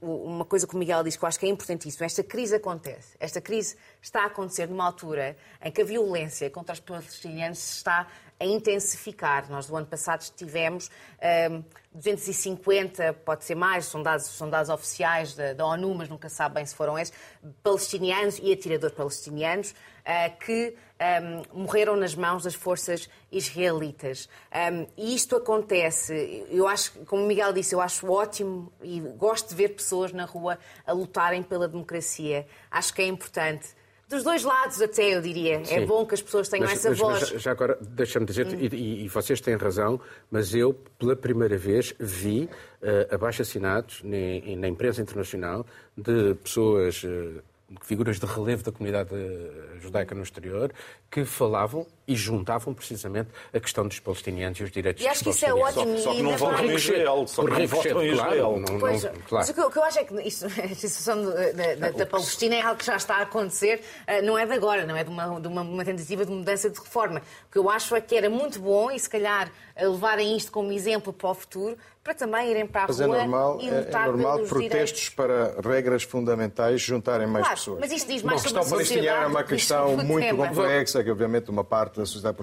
uma 0.00 0.44
coisa 0.44 0.66
que 0.66 0.74
o 0.74 0.78
Miguel 0.78 1.02
diz 1.02 1.16
que 1.16 1.24
eu 1.24 1.28
acho 1.28 1.38
que 1.38 1.46
é 1.46 1.48
importantíssimo: 1.48 2.04
esta 2.04 2.22
crise 2.22 2.54
acontece. 2.56 3.16
Esta 3.18 3.40
crise 3.40 3.76
está 4.00 4.22
a 4.22 4.26
acontecer 4.26 4.68
numa 4.68 4.84
altura 4.84 5.36
em 5.62 5.70
que 5.70 5.80
a 5.80 5.84
violência 5.84 6.50
contra 6.50 6.74
os 6.74 6.80
palestinianos 6.80 7.58
está 7.76 8.06
a 8.38 8.44
intensificar. 8.44 9.50
Nós, 9.50 9.66
do 9.66 9.76
ano 9.76 9.86
passado, 9.86 10.24
tivemos 10.34 10.90
ahm, 11.20 11.62
250, 11.92 13.12
pode 13.24 13.44
ser 13.44 13.54
mais, 13.54 13.86
são 13.86 14.02
dados, 14.02 14.26
são 14.26 14.50
dados 14.50 14.68
oficiais 14.68 15.34
da, 15.34 15.52
da 15.52 15.64
ONU, 15.64 15.94
mas 15.94 16.08
nunca 16.08 16.28
se 16.28 16.36
sabe 16.36 16.56
bem 16.56 16.66
se 16.66 16.74
foram 16.74 16.98
esses, 16.98 17.14
palestinianos 17.62 18.38
e 18.42 18.52
atiradores 18.52 18.96
palestinianos 18.96 19.74
ah, 20.04 20.28
que 20.28 20.76
ahm, 20.98 21.42
morreram 21.52 21.96
nas 21.96 22.14
mãos 22.14 22.42
das 22.42 22.54
forças 22.54 23.08
israelitas. 23.30 24.28
Ahm, 24.50 24.86
e 24.96 25.14
isto 25.14 25.36
acontece, 25.36 26.46
eu 26.50 26.66
acho, 26.66 26.92
como 27.06 27.22
o 27.22 27.26
Miguel 27.26 27.52
disse, 27.52 27.74
eu 27.74 27.80
acho 27.80 28.10
ótimo 28.10 28.72
e 28.82 29.00
gosto 29.00 29.50
de 29.50 29.54
ver 29.54 29.68
pessoas 29.70 30.12
na 30.12 30.24
rua 30.24 30.58
a 30.84 30.92
lutarem 30.92 31.42
pela 31.42 31.68
democracia. 31.68 32.46
Acho 32.70 32.92
que 32.92 33.02
é 33.02 33.06
importante. 33.06 33.68
Dos 34.14 34.22
dois 34.22 34.44
lados, 34.44 34.80
até, 34.80 35.16
eu 35.16 35.20
diria. 35.20 35.56
É 35.56 35.64
Sim. 35.64 35.86
bom 35.86 36.06
que 36.06 36.14
as 36.14 36.22
pessoas 36.22 36.48
tenham 36.48 36.66
Mas- 36.68 36.78
essa 36.78 36.90
mas- 36.90 36.98
voz. 37.00 37.32
mas 37.32 37.42
já- 37.42 37.50
agora, 37.50 37.76
deixa-me 37.80 38.24
dizer, 38.24 38.46
Hum. 38.46 38.58
e, 38.60 39.04
e- 39.04 39.08
vocês 39.08 39.40
têm 39.40 39.56
razão, 39.56 40.00
mas 40.30 40.54
eu, 40.54 40.72
pela 40.98 41.16
primeira 41.16 41.58
vez, 41.58 41.92
vi 41.98 42.48
uh, 42.80 43.14
abaixo-assinados 43.14 44.02
na, 44.04 44.68
imprensa 44.68 45.02
internacional 45.02 45.66
de 45.96 46.34
pessoas, 46.36 47.02
eh, 47.04 47.40
figuras 47.82 48.18
de 48.18 48.26
relevo 48.26 48.62
da 48.62 48.72
comunidade 48.72 49.10
eh, 49.14 49.78
judaica 49.80 50.14
no 50.14 50.22
exterior, 50.22 50.72
que 51.10 51.24
falavam 51.24 51.86
e 52.06 52.14
juntavam 52.14 52.74
precisamente 52.74 53.30
a 53.52 53.58
questão 53.60 53.86
dos 53.88 53.98
palestinianos 54.00 54.58
e 54.60 54.62
os 54.64 54.70
direitos 54.70 55.02
E 55.02 55.08
acho 55.08 55.20
que 55.20 55.24
dos 55.26 55.36
isso 55.36 55.46
é 55.46 55.48
palestinianos. 55.48 55.76
ótimo. 55.76 55.98
Só, 56.04 56.10
só 56.10 56.16
que 56.16 56.22
não 56.22 56.36
votam 56.36 56.64
em 56.66 56.74
Israel. 56.74 57.26
Só 57.26 57.42
que 57.42 57.48
Por 57.48 57.58
não 57.58 57.66
votam 57.66 57.90
em 57.90 57.92
claro, 57.92 58.12
Israel. 58.34 58.56
não- 58.60 58.78
Pois, 58.78 59.02
claro. 59.02 59.22
Mas 59.30 59.48
o 59.48 59.54
que, 59.54 59.60
eu- 59.60 59.66
o 59.66 59.70
que 59.70 59.78
eu 59.78 59.84
acho 59.84 59.98
é 59.98 60.04
que 60.04 60.20
isso, 60.22 60.46
a 60.46 60.68
situação 60.74 61.22
do- 61.22 61.32
da, 61.32 61.74
da- 61.76 61.90
da 61.90 62.06
Palestina 62.06 62.54
é 62.56 62.60
algo 62.62 62.78
que 62.78 62.84
já 62.86 62.96
está 62.96 63.16
a 63.16 63.22
acontecer, 63.22 63.82
eh, 64.06 64.20
não 64.22 64.36
é 64.38 64.44
de 64.46 64.52
agora, 64.52 64.84
não 64.86 64.96
é 64.96 65.02
de 65.04 65.10
uma, 65.10 65.40
de 65.40 65.48
uma- 65.48 65.62
uma 65.62 65.84
tentativa 65.84 66.24
de 66.26 66.30
mudança 66.32 66.68
de 66.68 66.78
reforma. 66.78 67.22
O 67.48 67.52
que 67.52 67.58
eu 67.58 67.70
acho 67.70 67.94
é 67.96 68.00
que 68.00 68.14
era 68.16 68.28
muito 68.28 68.58
bom 68.60 68.90
e, 68.90 68.98
se 68.98 69.08
calhar, 69.08 69.50
eh, 69.74 69.86
levarem 69.88 70.36
isto 70.36 70.52
como 70.52 70.72
exemplo 70.72 71.12
para 71.12 71.30
o 71.30 71.34
futuro, 71.34 71.76
para 72.04 72.14
também 72.14 72.50
irem 72.50 72.66
para 72.66 72.82
a 72.84 72.86
Mas 72.86 73.00
rua 73.00 73.16
é 73.16 73.18
normal, 73.20 73.58
e 73.62 73.68
é, 73.68 73.78
lutar 73.80 74.02
é 74.02 74.06
normal 74.08 74.34
pelos 74.34 74.48
protestos 74.50 75.00
direitos. 75.00 75.08
para 75.08 75.54
regras 75.68 76.02
fundamentais 76.02 76.82
juntarem 76.82 77.26
mais 77.26 77.46
Claro, 77.46 77.58
pessoas. 77.58 77.80
mas 77.80 77.92
isso 77.92 78.06
diz 78.06 78.22
mais 78.22 78.42
Bom, 78.42 78.46
a 78.46 78.48
sobre 78.48 78.58
a 78.58 78.62
questão 78.62 78.76
palestiniana 78.76 79.22
é 79.22 79.26
uma 79.26 79.42
questão 79.42 79.96
muito 79.96 80.24
tema. 80.24 80.46
complexa, 80.48 81.02
que 81.02 81.10
obviamente 81.10 81.50
uma 81.50 81.64
parte 81.64 81.96
da 81.98 82.04
sociedade 82.04 82.36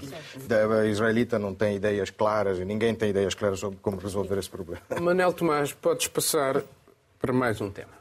da 0.48 0.86
israelita 0.88 1.38
não 1.38 1.54
tem 1.54 1.76
ideias 1.76 2.10
claras 2.10 2.58
e 2.58 2.66
ninguém 2.66 2.96
tem 2.96 3.12
ideias 3.12 3.36
claras 3.36 3.60
sobre 3.60 3.78
como 3.84 3.98
resolver 3.98 4.38
esse 4.40 4.50
problema. 4.50 4.82
Manel 5.00 5.32
Tomás, 5.32 5.72
podes 5.74 6.08
passar 6.08 6.64
para 7.20 7.32
mais 7.32 7.62
um 7.62 7.70
tema. 7.70 8.01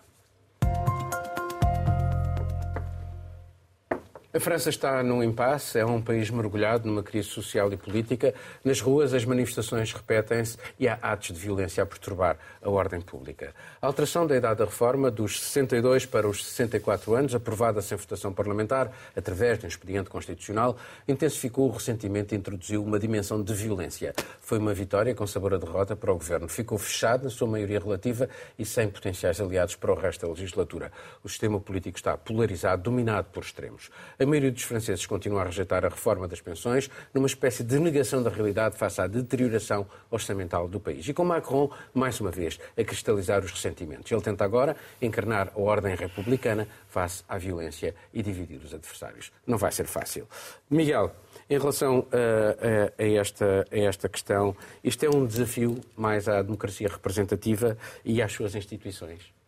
A 4.32 4.38
França 4.38 4.70
está 4.70 5.02
num 5.02 5.24
impasse, 5.24 5.76
é 5.76 5.84
um 5.84 6.00
país 6.00 6.30
mergulhado 6.30 6.86
numa 6.86 7.02
crise 7.02 7.26
social 7.26 7.72
e 7.72 7.76
política. 7.76 8.32
Nas 8.64 8.80
ruas, 8.80 9.12
as 9.12 9.24
manifestações 9.24 9.92
repetem-se 9.92 10.56
e 10.78 10.86
há 10.86 10.96
atos 11.02 11.32
de 11.32 11.40
violência 11.40 11.82
a 11.82 11.86
perturbar 11.86 12.38
a 12.62 12.70
ordem 12.70 13.00
pública. 13.00 13.52
A 13.82 13.88
alteração 13.88 14.28
da 14.28 14.36
idade 14.36 14.60
da 14.60 14.66
reforma 14.66 15.10
dos 15.10 15.40
62 15.40 16.06
para 16.06 16.28
os 16.28 16.46
64 16.46 17.12
anos, 17.12 17.34
aprovada 17.34 17.82
sem 17.82 17.98
votação 17.98 18.32
parlamentar, 18.32 18.92
através 19.16 19.58
de 19.58 19.64
um 19.64 19.68
expediente 19.68 20.08
constitucional, 20.08 20.76
intensificou 21.08 21.68
o 21.68 21.72
ressentimento 21.72 22.32
e 22.32 22.38
introduziu 22.38 22.84
uma 22.84 23.00
dimensão 23.00 23.42
de 23.42 23.52
violência. 23.52 24.14
Foi 24.40 24.58
uma 24.60 24.72
vitória 24.72 25.12
com 25.12 25.26
sabor 25.26 25.54
a 25.54 25.58
derrota 25.58 25.96
para 25.96 26.12
o 26.12 26.14
governo. 26.14 26.48
Ficou 26.48 26.78
fechado 26.78 27.24
na 27.24 27.30
sua 27.30 27.48
maioria 27.48 27.80
relativa 27.80 28.28
e 28.56 28.64
sem 28.64 28.88
potenciais 28.88 29.40
aliados 29.40 29.74
para 29.74 29.90
o 29.90 29.96
resto 29.96 30.24
da 30.24 30.28
legislatura. 30.28 30.92
O 31.24 31.28
sistema 31.28 31.58
político 31.58 31.98
está 31.98 32.16
polarizado, 32.16 32.84
dominado 32.84 33.26
por 33.32 33.42
extremos. 33.42 33.90
A 34.20 34.26
maioria 34.26 34.52
dos 34.52 34.64
franceses 34.64 35.06
continua 35.06 35.40
a 35.40 35.44
rejeitar 35.46 35.82
a 35.82 35.88
reforma 35.88 36.28
das 36.28 36.42
pensões 36.42 36.90
numa 37.14 37.26
espécie 37.26 37.64
de 37.64 37.78
negação 37.78 38.22
da 38.22 38.28
realidade 38.28 38.76
face 38.76 39.00
à 39.00 39.06
deterioração 39.06 39.86
orçamental 40.10 40.68
do 40.68 40.78
país. 40.78 41.08
E 41.08 41.14
com 41.14 41.24
Macron, 41.24 41.70
mais 41.94 42.20
uma 42.20 42.30
vez, 42.30 42.60
a 42.76 42.84
cristalizar 42.84 43.42
os 43.42 43.50
ressentimentos. 43.50 44.12
Ele 44.12 44.20
tenta 44.20 44.44
agora 44.44 44.76
encarnar 45.00 45.50
a 45.56 45.58
ordem 45.58 45.96
republicana 45.96 46.68
face 46.86 47.24
à 47.26 47.38
violência 47.38 47.94
e 48.12 48.22
dividir 48.22 48.60
os 48.62 48.74
adversários. 48.74 49.32
Não 49.46 49.56
vai 49.56 49.72
ser 49.72 49.86
fácil. 49.86 50.28
Miguel, 50.68 51.16
em 51.48 51.58
relação 51.58 52.06
a, 52.12 53.00
a, 53.00 53.02
a, 53.02 53.08
esta, 53.08 53.66
a 53.72 53.78
esta 53.78 54.06
questão, 54.06 54.54
isto 54.84 55.02
é 55.02 55.08
um 55.08 55.24
desafio 55.24 55.80
mais 55.96 56.28
à 56.28 56.42
democracia 56.42 56.88
representativa 56.88 57.74
e 58.04 58.20
às 58.20 58.30
suas 58.30 58.54
instituições? 58.54 59.39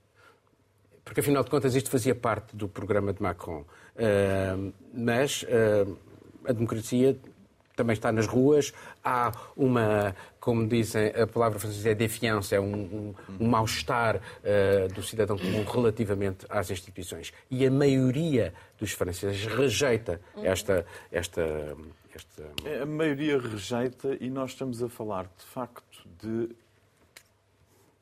Porque, 1.12 1.20
afinal 1.20 1.44
de 1.44 1.50
contas, 1.50 1.74
isto 1.74 1.90
fazia 1.90 2.14
parte 2.14 2.56
do 2.56 2.66
programa 2.66 3.12
de 3.12 3.22
Macron. 3.22 3.66
Uh, 3.66 4.72
mas 4.94 5.42
uh, 5.42 5.98
a 6.48 6.52
democracia 6.54 7.18
também 7.76 7.92
está 7.92 8.10
nas 8.10 8.26
ruas. 8.26 8.72
Há 9.04 9.30
uma, 9.54 10.16
como 10.40 10.66
dizem, 10.66 11.08
a 11.08 11.26
palavra 11.26 11.58
francesa 11.58 11.90
é 11.90 11.94
defiança, 11.94 12.56
é 12.56 12.60
um, 12.60 12.72
um, 12.72 13.14
um 13.38 13.46
mal-estar 13.46 14.16
uh, 14.16 14.94
do 14.94 15.02
cidadão 15.02 15.36
comum 15.36 15.62
relativamente 15.64 16.46
às 16.48 16.70
instituições. 16.70 17.30
E 17.50 17.66
a 17.66 17.70
maioria 17.70 18.54
dos 18.78 18.92
franceses 18.92 19.44
rejeita 19.44 20.18
esta. 20.36 20.86
esta, 21.10 21.76
esta... 22.14 22.42
A 22.80 22.86
maioria 22.86 23.38
rejeita 23.38 24.16
e 24.18 24.30
nós 24.30 24.52
estamos 24.52 24.82
a 24.82 24.88
falar, 24.88 25.24
de 25.24 25.44
facto, 25.44 26.08
de 26.18 26.56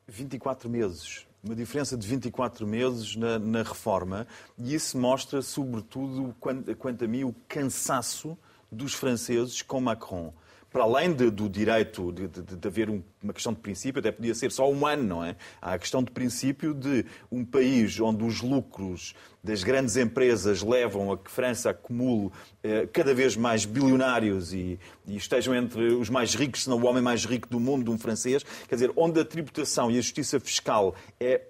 24 0.07 0.69
meses 0.69 1.29
uma 1.43 1.55
diferença 1.55 1.97
de 1.97 2.07
24 2.07 2.67
meses 2.67 3.15
na, 3.15 3.39
na, 3.39 3.63
reforma, 3.63 4.27
e 4.57 4.75
isso 4.75 4.97
mostra, 4.97 5.41
sobretudo, 5.41 6.35
quanto, 6.39 6.75
quanto 6.75 7.05
a 7.05 7.07
mim, 7.07 7.23
o 7.23 7.35
cansaço 7.47 8.37
dos 8.71 8.93
franceses 8.93 9.61
com 9.61 9.81
Macron. 9.81 10.33
Para 10.71 10.83
além 10.83 11.13
de, 11.13 11.29
do 11.29 11.49
direito 11.49 12.11
de, 12.13 12.27
de, 12.27 12.41
de 12.41 12.67
haver 12.67 12.89
um, 12.89 13.03
uma 13.21 13.33
questão 13.33 13.51
de 13.51 13.59
princípio, 13.59 13.99
até 13.99 14.11
podia 14.11 14.33
ser 14.33 14.51
só 14.51 14.71
um 14.71 14.85
ano, 14.85 15.03
não 15.03 15.23
é? 15.23 15.35
Há 15.61 15.73
a 15.73 15.79
questão 15.79 16.01
de 16.01 16.11
princípio 16.11 16.73
de 16.73 17.05
um 17.29 17.43
país 17.43 17.99
onde 17.99 18.23
os 18.23 18.41
lucros 18.41 19.13
das 19.43 19.63
grandes 19.63 19.97
empresas 19.97 20.61
levam 20.61 21.11
a 21.11 21.17
que 21.17 21.29
França 21.29 21.71
acumule 21.71 22.31
eh, 22.63 22.87
cada 22.93 23.13
vez 23.13 23.35
mais 23.35 23.65
bilionários 23.65 24.53
e, 24.53 24.79
e, 25.05 25.17
estejam 25.17 25.53
entre 25.53 25.93
os 25.93 26.09
mais 26.09 26.35
ricos, 26.35 26.63
se 26.63 26.69
não 26.69 26.77
o 26.77 26.85
homem 26.85 27.01
mais 27.01 27.25
rico 27.25 27.49
do 27.49 27.59
mundo, 27.59 27.91
um 27.91 27.97
francês. 27.97 28.43
Quer 28.67 28.75
dizer, 28.75 28.91
onde 28.95 29.19
a 29.19 29.25
tributação 29.25 29.91
e 29.91 29.97
a 29.97 30.01
justiça 30.01 30.39
fiscal 30.39 30.95
é. 31.19 31.41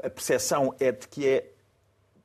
A 0.00 0.08
percepção 0.08 0.72
é 0.78 0.92
de 0.92 1.08
que 1.08 1.26
é 1.26 1.50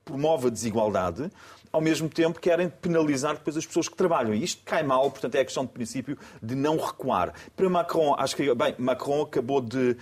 promove 0.04 0.48
a 0.48 0.50
desigualdade, 0.50 1.30
ao 1.72 1.82
mesmo 1.82 2.08
tempo 2.08 2.40
querem 2.40 2.70
penalizar 2.70 3.34
depois 3.34 3.58
as 3.58 3.66
pessoas 3.66 3.90
que 3.90 3.96
trabalham. 3.96 4.34
E 4.34 4.44
isto 4.44 4.62
cai 4.64 4.84
mal, 4.84 5.10
portanto 5.10 5.36
é 5.36 5.42
a 5.42 5.46
questão 5.46 5.66
de 5.66 5.72
princípio 5.72 6.18
de 6.42 6.54
não 6.54 6.78
recuar. 6.78 7.34
Para 7.56 7.68
Macron, 7.68 8.16
acho 8.18 8.36
que, 8.36 8.54
bem, 8.54 8.76
Macron 8.78 9.24
acabou 9.24 9.60
de, 9.60 9.98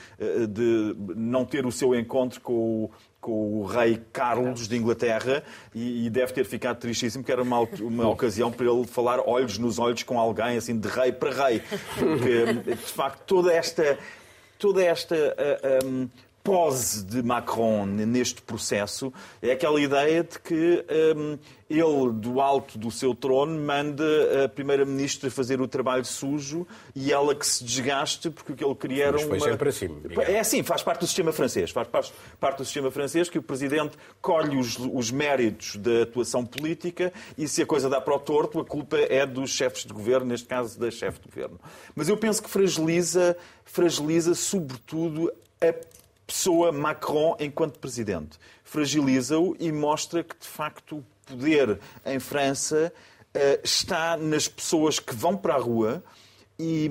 de 0.50 0.96
não 1.16 1.46
ter 1.46 1.66
o 1.66 1.72
seu 1.72 1.96
encontro 1.96 2.42
com 2.42 2.54
o, 2.54 2.92
com 3.22 3.62
o 3.62 3.66
rei 3.66 4.02
Carlos 4.12 4.68
de 4.68 4.76
Inglaterra 4.76 5.44
e, 5.74 6.10
deve 6.10 6.34
ter 6.34 6.44
ficado 6.44 6.78
tristíssimo, 6.78 7.24
que 7.24 7.32
era 7.32 7.42
uma, 7.42 7.60
uma 7.80 8.10
ocasião 8.10 8.52
para 8.52 8.66
ele 8.66 8.86
falar 8.86 9.22
olhos 9.26 9.58
nos 9.58 9.80
olhos 9.80 10.04
com 10.04 10.20
alguém, 10.20 10.58
assim, 10.58 10.78
de 10.78 10.90
rei 10.90 11.14
para 11.14 11.48
rei. 11.48 11.62
Porque, 11.98 12.76
de 12.76 12.76
facto, 12.76 13.22
toda 13.26 13.54
esta, 13.54 13.98
toda 14.58 14.84
esta 14.84 15.16
uh, 15.16 15.88
um, 15.88 16.10
pose 16.44 17.06
de 17.06 17.22
Macron 17.22 17.86
neste 17.86 18.42
processo 18.42 19.14
é 19.42 19.52
aquela 19.52 19.80
ideia 19.80 20.24
de 20.24 20.40
que 20.40 20.86
um, 21.16 21.38
ele, 21.70 22.12
do 22.14 22.42
alto 22.42 22.78
do 22.78 22.92
seu 22.92 23.16
trono, 23.16 23.58
manda 23.60 24.44
a 24.44 24.50
Primeira-Ministra 24.50 25.32
fazer 25.32 25.62
o 25.62 25.68
trabalho 25.68 26.04
sujo 26.04 26.68
e 26.94 27.14
ela 27.14 27.34
que 27.34 27.46
se 27.46 27.64
desgaste, 27.64 28.30
porque 28.30 28.52
o 28.52 28.56
que 28.56 28.64
ele 28.64 28.76
queria 28.76 29.06
era 29.06 29.14
Mas 29.14 29.24
foi 29.24 29.38
uma... 29.38 29.50
sempre 29.50 29.70
assim. 29.70 29.88
Miguel. 29.88 30.22
É 30.22 30.40
assim, 30.40 30.64
faz 30.64 30.84
parte 30.84 31.00
do 31.00 31.08
sistema 31.08 31.32
francês. 31.32 31.72
Faz 31.72 31.88
parte 31.88 32.58
do 32.58 32.66
sistema 32.66 32.92
francês 32.92 33.30
que 33.30 33.40
o 33.40 33.42
Presidente 33.42 33.98
colhe 34.22 34.58
os, 34.58 34.78
os 34.78 35.12
méritos 35.12 35.78
da 35.78 36.04
atuação 36.04 36.46
política 36.46 37.14
e 37.38 37.48
se 37.48 37.62
a 37.62 37.66
coisa 37.66 37.90
dá 37.90 38.02
para 38.02 38.16
o 38.16 38.20
torto, 38.20 38.60
a 38.60 38.66
culpa 38.66 38.98
é 38.98 39.26
dos 39.26 39.52
chefes 39.52 39.86
de 39.86 39.94
governo, 39.94 40.28
neste 40.28 40.48
caso 40.48 40.78
da 40.78 40.92
chefe 40.92 41.22
de 41.22 41.30
governo. 41.30 41.60
Mas 41.96 42.10
eu 42.10 42.18
penso 42.18 42.44
que 42.44 42.50
fragiliza, 42.50 43.38
fragiliza 43.64 44.36
sobretudo 44.36 45.32
a 45.62 45.74
pessoa 46.32 46.72
Macron 46.72 47.36
enquanto 47.40 47.78
presidente. 47.78 48.40
Fragiliza-o 48.64 49.56
e 49.60 49.70
mostra 49.70 50.24
que, 50.24 50.38
de 50.40 50.48
facto, 50.48 50.98
o 50.98 51.06
poder 51.26 51.78
em 52.06 52.20
França 52.20 52.94
uh, 53.36 53.60
está 53.62 54.16
nas 54.16 54.48
pessoas 54.48 54.98
que 54.98 55.14
vão 55.14 55.36
para 55.36 55.56
a 55.56 55.60
rua 55.60 56.02
e, 56.64 56.90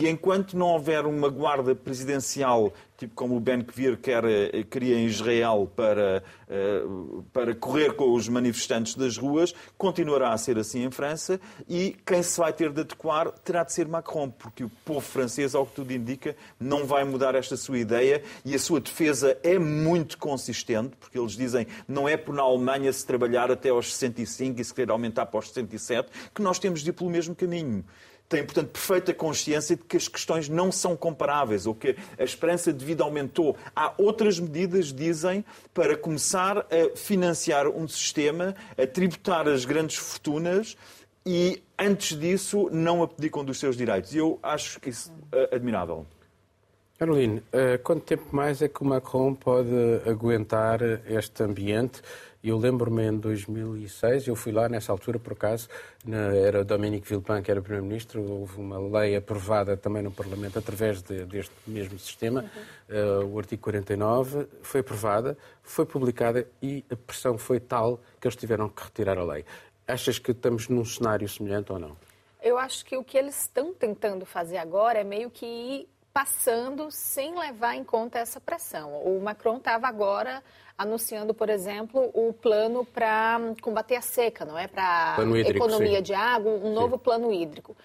e, 0.00 0.08
enquanto 0.08 0.56
não 0.56 0.68
houver 0.68 1.04
uma 1.04 1.28
guarda 1.28 1.74
presidencial, 1.74 2.72
tipo 2.96 3.16
como 3.16 3.36
o 3.36 3.40
Ben 3.40 3.62
Kvir 3.62 3.98
quer, 3.98 4.22
queria 4.70 4.96
em 4.96 5.06
Israel 5.06 5.68
para, 5.74 6.22
uh, 6.48 7.24
para 7.32 7.52
correr 7.52 7.94
com 7.94 8.14
os 8.14 8.28
manifestantes 8.28 8.94
das 8.94 9.16
ruas, 9.16 9.52
continuará 9.76 10.32
a 10.32 10.38
ser 10.38 10.56
assim 10.56 10.84
em 10.84 10.90
França. 10.92 11.40
E 11.68 11.96
quem 12.06 12.22
se 12.22 12.38
vai 12.38 12.52
ter 12.52 12.70
de 12.70 12.82
adequar 12.82 13.32
terá 13.44 13.64
de 13.64 13.72
ser 13.72 13.88
Macron, 13.88 14.30
porque 14.30 14.62
o 14.62 14.70
povo 14.84 15.00
francês, 15.00 15.52
ao 15.52 15.66
que 15.66 15.74
tudo 15.74 15.92
indica, 15.92 16.36
não 16.60 16.86
vai 16.86 17.02
mudar 17.02 17.34
esta 17.34 17.56
sua 17.56 17.78
ideia. 17.78 18.22
E 18.44 18.54
a 18.54 18.58
sua 18.58 18.80
defesa 18.80 19.36
é 19.42 19.58
muito 19.58 20.16
consistente, 20.16 20.96
porque 21.00 21.18
eles 21.18 21.32
dizem 21.32 21.66
não 21.88 22.08
é 22.08 22.16
por 22.16 22.32
na 22.32 22.42
Alemanha 22.42 22.92
se 22.92 23.04
trabalhar 23.04 23.50
até 23.50 23.70
aos 23.70 23.92
65 23.96 24.60
e 24.60 24.64
se 24.64 24.72
querer 24.72 24.92
aumentar 24.92 25.26
para 25.26 25.40
os 25.40 25.48
67 25.48 26.08
que 26.32 26.40
nós 26.40 26.60
temos 26.60 26.82
de 26.82 26.90
ir 26.90 26.92
pelo 26.92 27.10
mesmo 27.10 27.34
caminho 27.34 27.84
têm, 28.28 28.44
portanto, 28.44 28.68
perfeita 28.68 29.14
consciência 29.14 29.74
de 29.76 29.82
que 29.84 29.96
as 29.96 30.06
questões 30.06 30.48
não 30.48 30.70
são 30.70 30.96
comparáveis 30.96 31.66
ou 31.66 31.74
que 31.74 31.96
a 32.18 32.22
esperança 32.22 32.72
de 32.72 32.84
vida 32.84 33.02
aumentou. 33.02 33.56
Há 33.74 33.94
outras 33.96 34.38
medidas, 34.38 34.92
dizem, 34.92 35.44
para 35.72 35.96
começar 35.96 36.58
a 36.58 36.96
financiar 36.96 37.66
um 37.68 37.88
sistema, 37.88 38.54
a 38.76 38.86
tributar 38.86 39.48
as 39.48 39.64
grandes 39.64 39.96
fortunas 39.96 40.76
e, 41.24 41.62
antes 41.78 42.18
disso, 42.18 42.68
não 42.70 43.02
abdicam 43.02 43.44
dos 43.44 43.58
seus 43.58 43.76
direitos. 43.76 44.14
E 44.14 44.18
eu 44.18 44.38
acho 44.42 44.78
que 44.78 44.90
isso 44.90 45.12
é 45.32 45.56
admirável. 45.56 46.06
Caroline, 46.98 47.38
uh, 47.38 47.78
quanto 47.84 48.02
tempo 48.02 48.24
mais 48.32 48.60
é 48.60 48.66
que 48.66 48.82
o 48.82 48.84
Macron 48.84 49.32
pode 49.32 49.70
aguentar 50.04 50.80
este 51.06 51.44
ambiente? 51.44 52.02
Eu 52.42 52.56
lembro-me 52.56 53.02
em 53.02 53.18
2006, 53.18 54.28
eu 54.28 54.36
fui 54.36 54.52
lá 54.52 54.68
nessa 54.68 54.92
altura, 54.92 55.18
por 55.18 55.32
acaso, 55.32 55.68
na, 56.04 56.34
era 56.36 56.64
Dominique 56.64 57.08
Villepin 57.08 57.42
que 57.42 57.50
era 57.50 57.60
Primeiro-Ministro, 57.60 58.22
houve 58.22 58.60
uma 58.60 58.78
lei 59.00 59.16
aprovada 59.16 59.76
também 59.76 60.02
no 60.02 60.12
Parlamento 60.12 60.56
através 60.56 61.02
de, 61.02 61.24
deste 61.24 61.52
mesmo 61.66 61.98
sistema, 61.98 62.48
uhum. 62.88 63.22
uh, 63.24 63.34
o 63.34 63.38
artigo 63.38 63.60
49, 63.62 64.46
foi 64.62 64.80
aprovada, 64.80 65.36
foi 65.64 65.84
publicada 65.84 66.46
e 66.62 66.84
a 66.90 66.94
pressão 66.96 67.36
foi 67.36 67.58
tal 67.58 68.00
que 68.20 68.28
eles 68.28 68.36
tiveram 68.36 68.68
que 68.68 68.84
retirar 68.84 69.18
a 69.18 69.24
lei. 69.24 69.44
Achas 69.86 70.20
que 70.20 70.30
estamos 70.30 70.68
num 70.68 70.84
cenário 70.84 71.28
semelhante 71.28 71.72
ou 71.72 71.78
não? 71.78 71.96
Eu 72.40 72.56
acho 72.56 72.84
que 72.84 72.96
o 72.96 73.02
que 73.02 73.18
eles 73.18 73.42
estão 73.42 73.74
tentando 73.74 74.24
fazer 74.24 74.58
agora 74.58 75.00
é 75.00 75.04
meio 75.04 75.28
que 75.28 75.44
ir 75.44 75.88
passando 76.12 76.90
sem 76.90 77.38
levar 77.38 77.74
em 77.74 77.84
conta 77.84 78.18
essa 78.18 78.40
pressão. 78.40 78.92
O 79.02 79.20
Macron 79.20 79.58
estava 79.58 79.86
agora 79.86 80.42
anunciando, 80.78 81.34
por 81.34 81.50
exemplo, 81.50 82.08
o 82.14 82.32
plano 82.32 82.84
para 82.84 83.40
combater 83.60 83.96
a 83.96 84.00
seca, 84.00 84.44
não 84.44 84.56
é? 84.56 84.68
Para 84.68 85.16
economia 85.44 85.96
sim. 85.96 86.02
de 86.02 86.14
água, 86.14 86.52
um 86.52 86.72
novo 86.72 86.96
sim. 86.96 87.02
plano 87.02 87.32
hídrico. 87.32 87.76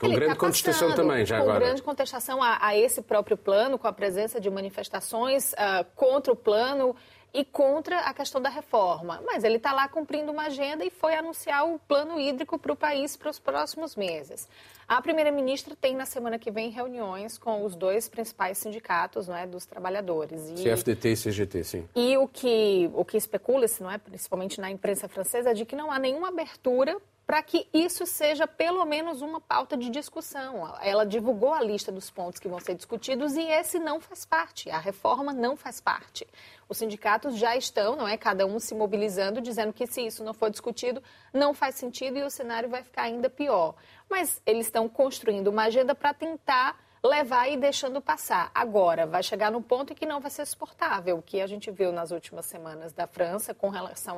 Com 0.00 0.06
Ele 0.06 0.16
grande 0.16 0.34
tá 0.34 0.40
contestação 0.40 0.88
passando, 0.90 1.06
também, 1.06 1.24
já 1.24 1.36
com 1.36 1.44
agora. 1.44 1.60
grande 1.60 1.82
contestação 1.82 2.42
a, 2.42 2.58
a 2.60 2.76
esse 2.76 3.00
próprio 3.00 3.36
plano, 3.36 3.78
com 3.78 3.86
a 3.86 3.92
presença 3.92 4.40
de 4.40 4.50
manifestações 4.50 5.54
ah, 5.56 5.86
contra 5.94 6.32
o 6.32 6.36
plano 6.36 6.96
e 7.34 7.44
contra 7.44 7.98
a 7.98 8.14
questão 8.14 8.40
da 8.40 8.48
reforma. 8.48 9.20
Mas 9.26 9.42
ele 9.42 9.56
está 9.56 9.72
lá 9.72 9.88
cumprindo 9.88 10.30
uma 10.30 10.44
agenda 10.44 10.84
e 10.84 10.90
foi 10.90 11.16
anunciar 11.16 11.68
o 11.68 11.80
plano 11.80 12.18
hídrico 12.20 12.56
para 12.56 12.72
o 12.72 12.76
país 12.76 13.16
para 13.16 13.28
os 13.28 13.40
próximos 13.40 13.96
meses. 13.96 14.48
A 14.86 15.02
primeira-ministra 15.02 15.74
tem 15.74 15.96
na 15.96 16.06
semana 16.06 16.38
que 16.38 16.50
vem 16.50 16.70
reuniões 16.70 17.36
com 17.36 17.64
os 17.64 17.74
dois 17.74 18.08
principais 18.08 18.58
sindicatos 18.58 19.26
não 19.26 19.36
é, 19.36 19.46
dos 19.46 19.66
trabalhadores. 19.66 20.50
E... 20.50 20.62
CFDT 20.62 21.08
e 21.08 21.16
CGT, 21.16 21.64
sim. 21.64 21.88
E 21.96 22.16
o 22.16 22.28
que, 22.28 22.88
o 22.94 23.04
que 23.04 23.16
especula-se, 23.16 23.82
não 23.82 23.90
é, 23.90 23.98
principalmente 23.98 24.60
na 24.60 24.70
imprensa 24.70 25.08
francesa, 25.08 25.50
é 25.50 25.54
de 25.54 25.64
que 25.64 25.74
não 25.74 25.90
há 25.90 25.98
nenhuma 25.98 26.28
abertura 26.28 26.96
para 27.26 27.42
que 27.42 27.66
isso 27.72 28.06
seja 28.06 28.46
pelo 28.46 28.84
menos 28.84 29.22
uma 29.22 29.40
pauta 29.40 29.76
de 29.76 29.88
discussão. 29.88 30.74
Ela 30.80 31.06
divulgou 31.06 31.54
a 31.54 31.62
lista 31.62 31.90
dos 31.90 32.10
pontos 32.10 32.38
que 32.38 32.48
vão 32.48 32.60
ser 32.60 32.74
discutidos 32.74 33.34
e 33.34 33.42
esse 33.42 33.78
não 33.78 34.00
faz 34.00 34.24
parte, 34.24 34.70
a 34.70 34.78
reforma 34.78 35.32
não 35.32 35.56
faz 35.56 35.80
parte. 35.80 36.26
Os 36.68 36.78
sindicatos 36.78 37.36
já 37.36 37.56
estão, 37.56 37.96
não 37.96 38.08
é, 38.08 38.16
cada 38.16 38.46
um 38.46 38.58
se 38.58 38.74
mobilizando, 38.74 39.40
dizendo 39.40 39.72
que 39.72 39.86
se 39.86 40.06
isso 40.06 40.24
não 40.24 40.34
for 40.34 40.50
discutido, 40.50 41.02
não 41.32 41.54
faz 41.54 41.76
sentido 41.76 42.18
e 42.18 42.22
o 42.22 42.30
cenário 42.30 42.68
vai 42.68 42.82
ficar 42.82 43.02
ainda 43.02 43.30
pior. 43.30 43.74
Mas 44.08 44.40
eles 44.44 44.66
estão 44.66 44.88
construindo 44.88 45.48
uma 45.48 45.64
agenda 45.64 45.94
para 45.94 46.12
tentar 46.12 46.78
levar 47.04 47.50
e 47.50 47.56
deixando 47.58 48.00
passar. 48.00 48.50
Agora, 48.54 49.06
vai 49.06 49.22
chegar 49.22 49.52
no 49.52 49.60
ponto 49.60 49.92
em 49.92 49.96
que 49.96 50.06
não 50.06 50.20
vai 50.20 50.30
ser 50.30 50.46
suportável, 50.46 51.18
o 51.18 51.22
que 51.22 51.42
a 51.42 51.46
gente 51.46 51.70
viu 51.70 51.92
nas 51.92 52.10
últimas 52.10 52.46
semanas 52.46 52.94
da 52.94 53.06
França 53.06 53.52
com 53.52 53.68
relação 53.68 54.16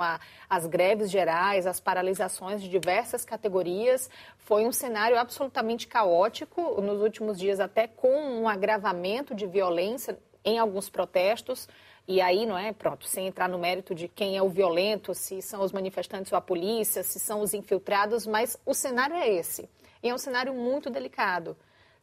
às 0.48 0.66
greves 0.66 1.10
gerais, 1.10 1.66
às 1.66 1.80
paralisações 1.80 2.62
de 2.62 2.68
diversas 2.68 3.24
categorias. 3.24 4.08
Foi 4.38 4.64
um 4.64 4.70
cenário 4.70 5.18
absolutamente 5.18 5.88
caótico, 5.88 6.80
nos 6.80 7.02
últimos 7.02 7.36
dias 7.36 7.58
até 7.58 7.88
com 7.88 8.40
um 8.40 8.48
agravamento 8.48 9.34
de 9.34 9.46
violência 9.46 10.16
em 10.44 10.56
alguns 10.56 10.88
protestos. 10.88 11.68
E 12.06 12.20
aí, 12.20 12.46
não 12.46 12.56
é? 12.56 12.72
Pronto, 12.72 13.04
sem 13.04 13.26
entrar 13.26 13.48
no 13.48 13.58
mérito 13.58 13.96
de 13.96 14.06
quem 14.06 14.36
é 14.36 14.42
o 14.42 14.48
violento, 14.48 15.12
se 15.12 15.42
são 15.42 15.60
os 15.60 15.72
manifestantes 15.72 16.30
ou 16.30 16.38
a 16.38 16.40
polícia, 16.40 17.02
se 17.02 17.18
são 17.18 17.40
os 17.40 17.52
infiltrados, 17.52 18.28
mas 18.28 18.56
o 18.64 18.72
cenário 18.72 19.16
é 19.16 19.28
esse. 19.28 19.68
E 20.00 20.08
é 20.08 20.14
um 20.14 20.18
cenário 20.18 20.54
muito 20.54 20.88
delicado. 20.88 21.56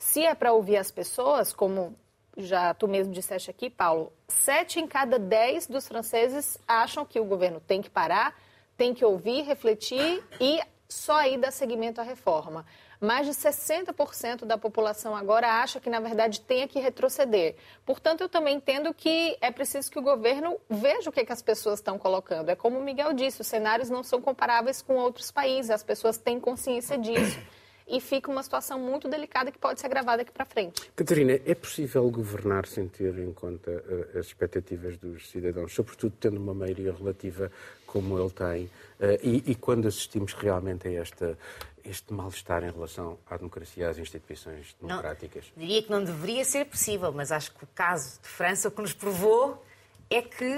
Se 0.04 0.24
é 0.24 0.36
para 0.36 0.52
ouvir 0.52 0.76
as 0.76 0.92
pessoas, 0.92 1.54
como 1.54 1.96
já 2.36 2.74
tu 2.74 2.90
mesmo 2.90 3.14
disseste 3.14 3.50
aqui, 3.50 3.70
Paulo, 3.70 4.12
sete 4.28 4.80
em 4.80 4.86
cada 4.86 5.18
dez 5.18 5.66
dos 5.66 5.88
franceses 5.88 6.58
acham 6.68 7.06
que 7.06 7.22
o 7.22 7.26
governo 7.26 7.62
tem 7.62 7.82
que 7.82 7.90
parar, 7.90 8.38
tem 8.76 8.94
que 8.94 9.04
ouvir, 9.04 9.44
refletir 9.44 10.22
e 10.42 10.60
só 10.90 11.14
aí 11.14 11.38
dar 11.38 11.52
seguimento 11.52 12.02
à 12.02 12.04
reforma. 12.04 12.66
Mais 13.00 13.26
de 13.26 13.32
60% 13.32 14.44
da 14.44 14.58
população 14.58 15.16
agora 15.16 15.62
acha 15.62 15.80
que, 15.80 15.90
na 15.90 16.02
verdade, 16.02 16.42
tem 16.42 16.68
que 16.68 16.80
retroceder. 16.80 17.56
Portanto, 17.86 18.22
eu 18.22 18.30
também 18.30 18.58
entendo 18.58 18.94
que 18.94 19.38
é 19.40 19.52
preciso 19.52 19.90
que 19.90 19.98
o 19.98 20.04
governo 20.04 20.60
veja 20.70 21.10
o 21.10 21.14
que, 21.14 21.22
é 21.22 21.26
que 21.26 21.34
as 21.34 21.42
pessoas 21.42 21.80
estão 21.80 21.98
colocando. 21.98 22.50
É 22.50 22.56
como 22.56 22.78
o 22.78 22.84
Miguel 22.84 23.14
disse, 23.14 23.42
os 23.42 23.48
cenários 23.48 23.90
não 23.90 24.04
são 24.04 24.22
comparáveis 24.22 24.82
com 24.82 24.96
outros 24.96 25.32
países, 25.32 25.72
as 25.72 25.82
pessoas 25.82 26.18
têm 26.18 26.42
consciência 26.42 26.98
disso 26.98 27.40
e 27.88 28.00
fica 28.00 28.32
uma 28.32 28.42
situação 28.42 28.80
muito 28.80 29.10
delicada 29.10 29.52
que 29.52 29.58
pode 29.58 29.80
ser 29.80 29.88
agravada 29.88 30.22
aqui 30.22 30.32
para 30.32 30.46
frente. 30.46 30.92
Catarina, 30.96 31.40
é 31.46 31.56
possível 31.56 32.10
governar 32.10 32.66
sem 32.66 32.88
ter 32.88 33.18
em 33.20 33.34
conta 33.34 33.72
uh, 33.72 34.20
as 34.20 34.28
expectativas 34.28 34.98
dos 34.98 35.30
cidadãos, 35.30 35.74
sobretudo 35.74 36.16
tendo 36.20 36.38
uma 36.38 36.54
maioria 36.54 36.94
relativa 36.94 37.52
como 37.86 38.18
ele 38.20 38.32
tem, 38.32 38.66
uh, 38.66 39.20
e, 39.22 39.52
e, 39.52 39.56
quando 39.56 39.88
assistimos 39.88 40.34
realmente 40.34 40.88
a 40.88 40.92
esta, 40.94 41.38
este 41.86 42.12
mal-estar 42.14 42.64
em 42.64 42.72
relação 42.72 43.20
à 43.30 43.38
democracia 43.38 43.86
e 43.86 43.88
às 43.88 43.98
instituições 43.98 44.76
democráticas? 44.82 45.46
Não, 45.56 45.66
diria 45.66 45.84
que 45.84 45.92
não 45.92 46.04
deveria 46.04 46.44
ser 46.46 46.66
possível, 46.66 47.12
mas 47.12 47.32
acho 47.32 47.54
que 47.54 47.64
o 47.64 47.68
caso 47.76 48.20
de 48.22 48.28
França 48.28 48.70
o 48.70 48.72
que 48.72 48.82
nos 48.82 48.94
provou 48.94 49.64
é 50.10 50.22
que, 50.22 50.56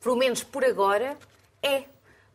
pelo 0.00 0.16
menos 0.16 0.42
por 0.42 0.64
agora, 0.64 1.16
é. 1.62 1.84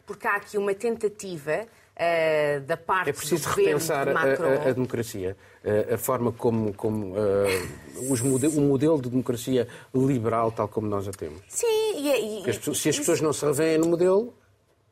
Porque 0.06 0.28
há 0.28 0.36
aqui 0.36 0.58
uma 0.58 0.74
tentativa 0.74 1.68
Uh, 2.00 2.62
da 2.62 2.78
parte 2.78 3.10
é 3.10 3.14
preciso 3.14 3.50
do 3.50 3.56
repensar 3.56 4.06
de 4.06 4.14
Macron. 4.14 4.50
A, 4.50 4.70
a, 4.70 4.72
democracia, 4.72 5.36
uh, 5.64 5.96
a 5.96 5.98
forma 5.98 6.32
como, 6.32 6.72
como 6.76 7.16
uh, 7.16 8.12
os 8.12 8.22
mode 8.22 8.46
o 8.46 8.62
modelo 8.62 9.02
de 9.02 9.10
democracia 9.10 9.68
liberal 9.96 10.52
tal 10.52 10.68
como 10.68 10.88
nós 10.88 11.08
a 11.08 11.12
temos. 11.12 11.42
Sim, 11.48 11.66
e, 11.96 12.44
e 12.46 12.50
as 12.50 12.56
pessoas, 12.60 12.78
se 12.78 12.90
as 12.90 13.00
pessoas 13.00 13.20
não 13.20 13.34
se 13.34 13.44
revêem 13.44 13.80
no 13.80 13.88
modelo 13.88 14.32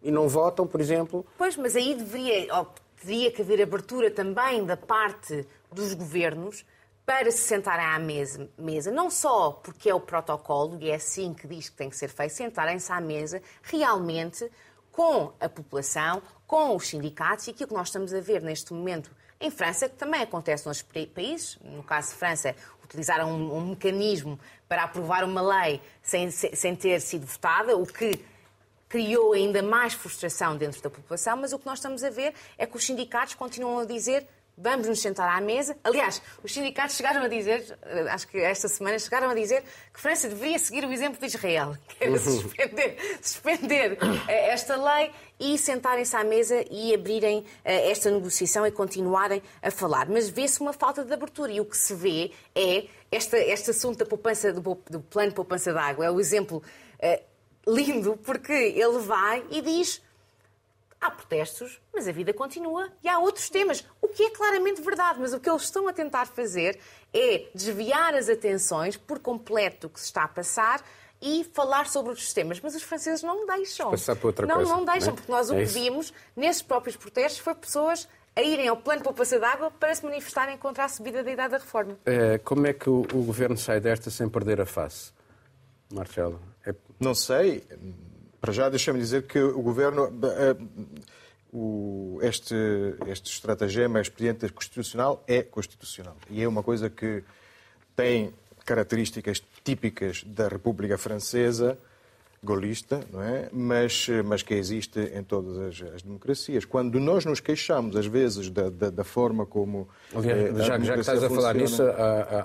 e 0.02 0.10
não 0.10 0.28
votam, 0.28 0.66
por 0.66 0.82
exemplo. 0.82 1.24
Pois, 1.38 1.56
mas 1.56 1.76
aí 1.76 1.94
deveria, 1.94 2.56
ou, 2.56 2.74
teria 3.00 3.32
que 3.32 3.44
haver 3.44 3.62
abertura 3.62 4.10
também 4.10 4.66
da 4.66 4.76
parte 4.76 5.46
dos 5.72 5.94
governos 5.94 6.66
para 7.06 7.30
se 7.30 7.44
sentarem 7.44 7.86
à 7.86 8.00
mesa, 8.00 8.50
mesa, 8.58 8.92
não 8.92 9.12
só 9.12 9.52
porque 9.52 9.90
é 9.90 9.94
o 9.94 10.00
protocolo 10.00 10.80
e 10.82 10.90
é 10.90 10.96
assim 10.96 11.36
que 11.36 11.48
diz 11.48 11.70
que 11.70 11.76
tem 11.76 11.88
que 11.88 11.96
ser 11.96 12.08
feito, 12.08 12.34
sentarem-se 12.34 12.92
à 12.92 13.00
mesa 13.00 13.44
realmente 13.62 14.50
com 14.96 15.34
a 15.42 15.50
população, 15.50 16.22
com 16.48 16.74
os 16.74 16.88
sindicatos 16.88 17.48
e 17.48 17.52
aquilo 17.52 17.68
que 17.68 17.74
nós 17.74 17.90
estamos 17.90 18.14
a 18.14 18.22
ver 18.22 18.42
neste 18.42 18.74
momento 18.74 19.12
em 19.42 19.52
França, 19.52 19.90
que 19.90 19.96
também 19.98 20.22
acontece 20.22 20.66
nos 20.66 20.82
países, 20.82 21.60
no 21.62 21.84
caso 21.84 22.12
de 22.12 22.16
França, 22.16 22.56
utilizaram 22.82 23.30
um, 23.30 23.58
um 23.58 23.70
mecanismo 23.72 24.40
para 24.70 24.84
aprovar 24.84 25.26
uma 25.26 25.42
lei 25.42 25.82
sem, 26.02 26.32
sem 26.32 26.76
ter 26.76 27.02
sido 27.02 27.26
votada, 27.26 27.76
o 27.76 27.86
que 27.86 28.24
criou 28.88 29.34
ainda 29.34 29.62
mais 29.62 29.94
frustração 29.94 30.56
dentro 30.56 30.82
da 30.82 30.90
população, 30.90 31.36
mas 31.36 31.52
o 31.52 31.60
que 31.60 31.66
nós 31.66 31.80
estamos 31.80 32.02
a 32.02 32.10
ver 32.10 32.34
é 32.58 32.66
que 32.66 32.78
os 32.78 32.86
sindicatos 32.86 33.34
continuam 33.34 33.80
a 33.80 33.86
dizer 33.86 34.26
vamos 34.58 34.88
nos 34.88 35.00
sentar 35.00 35.30
à 35.30 35.42
mesa. 35.42 35.78
Aliás, 35.84 36.22
os 36.44 36.54
sindicatos 36.54 36.96
chegaram 36.96 37.22
a 37.22 37.28
dizer, 37.28 37.78
eh, 37.84 38.08
acho 38.10 38.28
que 38.28 38.38
esta 38.38 38.68
semana, 38.68 38.98
chegaram 38.98 39.30
a 39.30 39.34
dizer 39.34 39.64
que 39.94 40.00
França 40.00 40.28
deveria 40.30 40.58
seguir 40.58 40.86
o 40.86 40.92
exemplo 40.92 41.20
de 41.20 41.26
Israel, 41.26 41.76
que 41.88 42.04
era 42.04 42.14
uhum. 42.14 42.18
suspender, 42.20 43.20
suspender 43.22 43.98
eh, 44.28 44.50
esta 44.50 44.76
lei 44.76 45.12
e 45.40 45.58
sentarem-se 45.58 46.16
à 46.16 46.24
mesa 46.24 46.64
e 46.72 46.94
abrirem 46.94 47.44
eh, 47.64 47.92
esta 47.92 48.10
negociação 48.10 48.66
e 48.66 48.72
continuarem 48.72 49.42
a 49.62 49.72
falar. 49.72 50.08
Mas 50.10 50.30
vê-se 50.30 50.62
uma 50.62 50.74
falta 50.74 51.04
de 51.04 51.14
abertura 51.14 51.52
e 51.52 51.60
o 51.60 51.66
que 51.66 51.78
se 51.78 51.94
vê 51.94 52.32
é 52.54 52.86
este, 53.12 53.38
este 53.38 53.72
assunto 53.72 54.00
da 54.00 54.06
poupança, 54.06 54.54
do, 54.54 54.62
do 54.90 55.00
plano 55.02 55.30
de 55.30 55.36
poupança 55.36 55.72
de 55.72 55.80
água. 55.80 56.06
É 56.06 56.12
o 56.12 56.20
exemplo 56.20 56.64
lindo 57.68 58.18
porque 58.18 58.54
ele 58.54 59.00
vai 59.00 59.44
e 59.50 59.62
diz 59.62 60.02
há 61.00 61.12
protestos, 61.12 61.80
mas 61.94 62.08
a 62.08 62.12
vida 62.12 62.34
continua 62.34 62.92
e 63.04 63.08
há 63.08 63.20
outros 63.20 63.50
temas, 63.50 63.86
o 64.02 64.08
que 64.08 64.24
é 64.24 64.30
claramente 64.32 64.82
verdade, 64.82 65.20
mas 65.20 65.34
o 65.34 65.40
que 65.40 65.50
eles 65.50 65.64
estão 65.64 65.88
a 65.88 65.94
tentar 65.94 66.26
fazer 66.26 66.80
é 67.14 67.48
desviar 67.54 68.16
as 68.16 68.30
atenções 68.30 68.98
por 68.98 69.20
completo 69.20 69.88
do 69.88 69.94
que 69.94 70.00
se 70.00 70.08
está 70.08 70.24
a 70.24 70.28
passar 70.28 70.84
e 71.22 71.44
falar 71.54 71.88
sobre 71.88 72.10
outros 72.10 72.34
temas. 72.34 72.60
Mas 72.62 72.76
os 72.76 72.84
franceses 72.84 73.24
não 73.24 73.46
deixam. 73.46 73.92
Passar 73.92 74.16
para 74.16 74.28
outra 74.28 74.48
não, 74.48 74.56
coisa, 74.56 74.72
não 74.72 74.86
deixam, 74.86 75.08
não 75.08 75.14
é? 75.14 75.16
porque 75.16 75.32
nós 75.32 75.50
o 75.50 75.56
é 75.56 75.60
que 75.60 75.66
vimos 75.66 76.14
nesses 76.36 76.62
próprios 76.62 76.96
protestos 76.96 77.40
foi 77.40 77.56
pessoas 77.56 78.08
a 78.36 78.42
irem 78.42 78.68
ao 78.68 78.76
plano 78.76 79.00
de 79.00 79.06
poupança 79.06 79.40
de 79.40 79.46
água 79.46 79.72
para 79.72 79.96
se 79.96 80.04
manifestarem 80.04 80.58
contra 80.58 80.84
a 80.84 80.90
subida 80.90 81.24
da 81.24 81.32
idade 81.32 81.52
da 81.52 81.58
reforma. 81.58 81.98
É, 82.06 82.38
como 82.40 82.68
é 82.68 82.74
que 82.74 82.90
o, 82.90 83.02
o, 83.14 83.24
governo 83.24 83.58
sai 83.58 83.80
desta 83.80 84.12
sem 84.12 84.28
perder 84.28 84.60
a 84.60 84.66
face? 84.66 85.14
Marcelo? 85.92 86.42
É... 86.66 86.76
Não 87.00 87.16
sei. 87.16 87.66
Para 88.46 88.54
já, 88.54 88.70
deixa-me 88.70 89.00
dizer 89.00 89.24
que 89.24 89.40
o 89.40 89.60
governo. 89.60 90.14
O, 91.52 92.20
este, 92.22 92.54
este 93.08 93.32
estratagema, 93.32 94.00
expediente 94.00 94.48
constitucional, 94.50 95.24
é 95.26 95.42
constitucional. 95.42 96.16
E 96.30 96.44
é 96.44 96.48
uma 96.48 96.62
coisa 96.62 96.90
que 96.90 97.24
tem 97.96 98.34
características 98.66 99.42
típicas 99.64 100.24
da 100.28 100.48
República 100.48 100.96
Francesa, 100.96 101.76
golista, 102.44 103.00
não 103.12 103.24
é? 103.24 103.50
mas, 103.52 104.08
mas 104.26 104.44
que 104.44 104.54
existe 104.54 105.00
em 105.00 105.24
todas 105.24 105.58
as, 105.58 105.94
as, 105.96 106.02
democracias. 106.04 106.66
Quando 106.66 107.00
nós 107.00 107.26
nos 107.26 107.40
queixamos, 107.40 107.96
às 107.96 108.06
vezes, 108.06 108.52
da, 108.52 108.70
da, 108.70 108.90
da 108.92 109.04
forma 109.04 109.46
como. 109.46 109.88
Aliás, 110.14 110.60
eh, 110.60 110.64
já, 110.64 110.80
já, 110.80 110.94
que 110.94 111.00
estás 111.00 111.24
a 111.24 111.30
falar 111.30 111.56
nisso, 111.56 111.82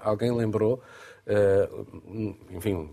alguém 0.03 0.33
lembrou, 0.35 0.81
uh, 1.27 2.37
enfim, 2.57 2.89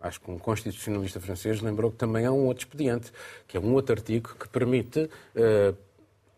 acho 0.00 0.20
que 0.20 0.30
um 0.30 0.38
constitucionalista 0.38 1.20
francês 1.20 1.60
lembrou 1.60 1.90
que 1.90 1.96
também 1.96 2.26
há 2.26 2.32
um 2.32 2.46
outro 2.46 2.64
expediente, 2.64 3.12
que 3.46 3.56
é 3.56 3.60
um 3.60 3.72
outro 3.72 3.94
artigo 3.94 4.34
que 4.38 4.48
permite, 4.48 5.10
eh, 5.34 5.74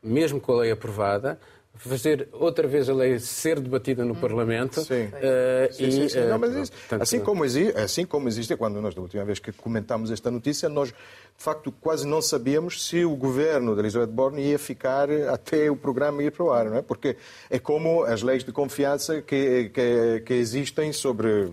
mesmo 0.02 0.40
com 0.40 0.52
a 0.52 0.61
lei 0.61 0.70
aprovada, 0.70 1.38
fazer 1.78 2.28
outra 2.32 2.66
vez 2.66 2.88
a 2.88 2.94
lei 2.94 3.18
ser 3.18 3.61
debatida 3.61 4.04
no 4.04 4.14
Parlamento. 4.16 4.80
Sim. 4.80 5.04
Uh, 5.04 5.72
sim, 5.72 5.84
e, 5.86 5.92
sim, 5.92 6.09
sim. 6.09 6.20
Não, 6.26 6.38
mas 6.38 6.54
isso, 6.54 6.72
portanto, 6.72 7.02
assim, 7.02 7.20
como 7.20 7.44
existe, 7.44 7.78
assim 7.78 8.04
como 8.04 8.28
existe, 8.28 8.56
quando 8.56 8.80
nós, 8.80 8.94
da 8.94 9.00
última 9.00 9.24
vez 9.24 9.38
que 9.38 9.52
comentámos 9.52 10.11
esta 10.11 10.30
notícia, 10.30 10.68
nós, 10.68 10.88
de 10.88 10.94
facto, 11.36 11.72
quase 11.80 12.06
não 12.06 12.20
sabíamos 12.20 12.86
se 12.86 13.04
o 13.04 13.14
governo 13.14 13.74
de 13.74 13.80
Elizabeth 13.80 14.12
Borne 14.12 14.42
ia 14.42 14.59
ficar 14.59 15.09
até 15.11 15.70
o 15.70 15.76
programa 15.76 16.22
ir 16.22 16.32
para 16.32 16.44
o 16.44 16.50
ar, 16.50 16.64
não 16.66 16.76
é? 16.76 16.82
Porque 16.82 17.16
é 17.48 17.59
como 17.59 18.02
as 18.02 18.22
leis 18.22 18.42
de 18.42 18.50
confiança 18.50 19.22
que, 19.22 19.70
que, 19.72 20.22
que 20.26 20.34
existem 20.34 20.92
sobre 20.92 21.52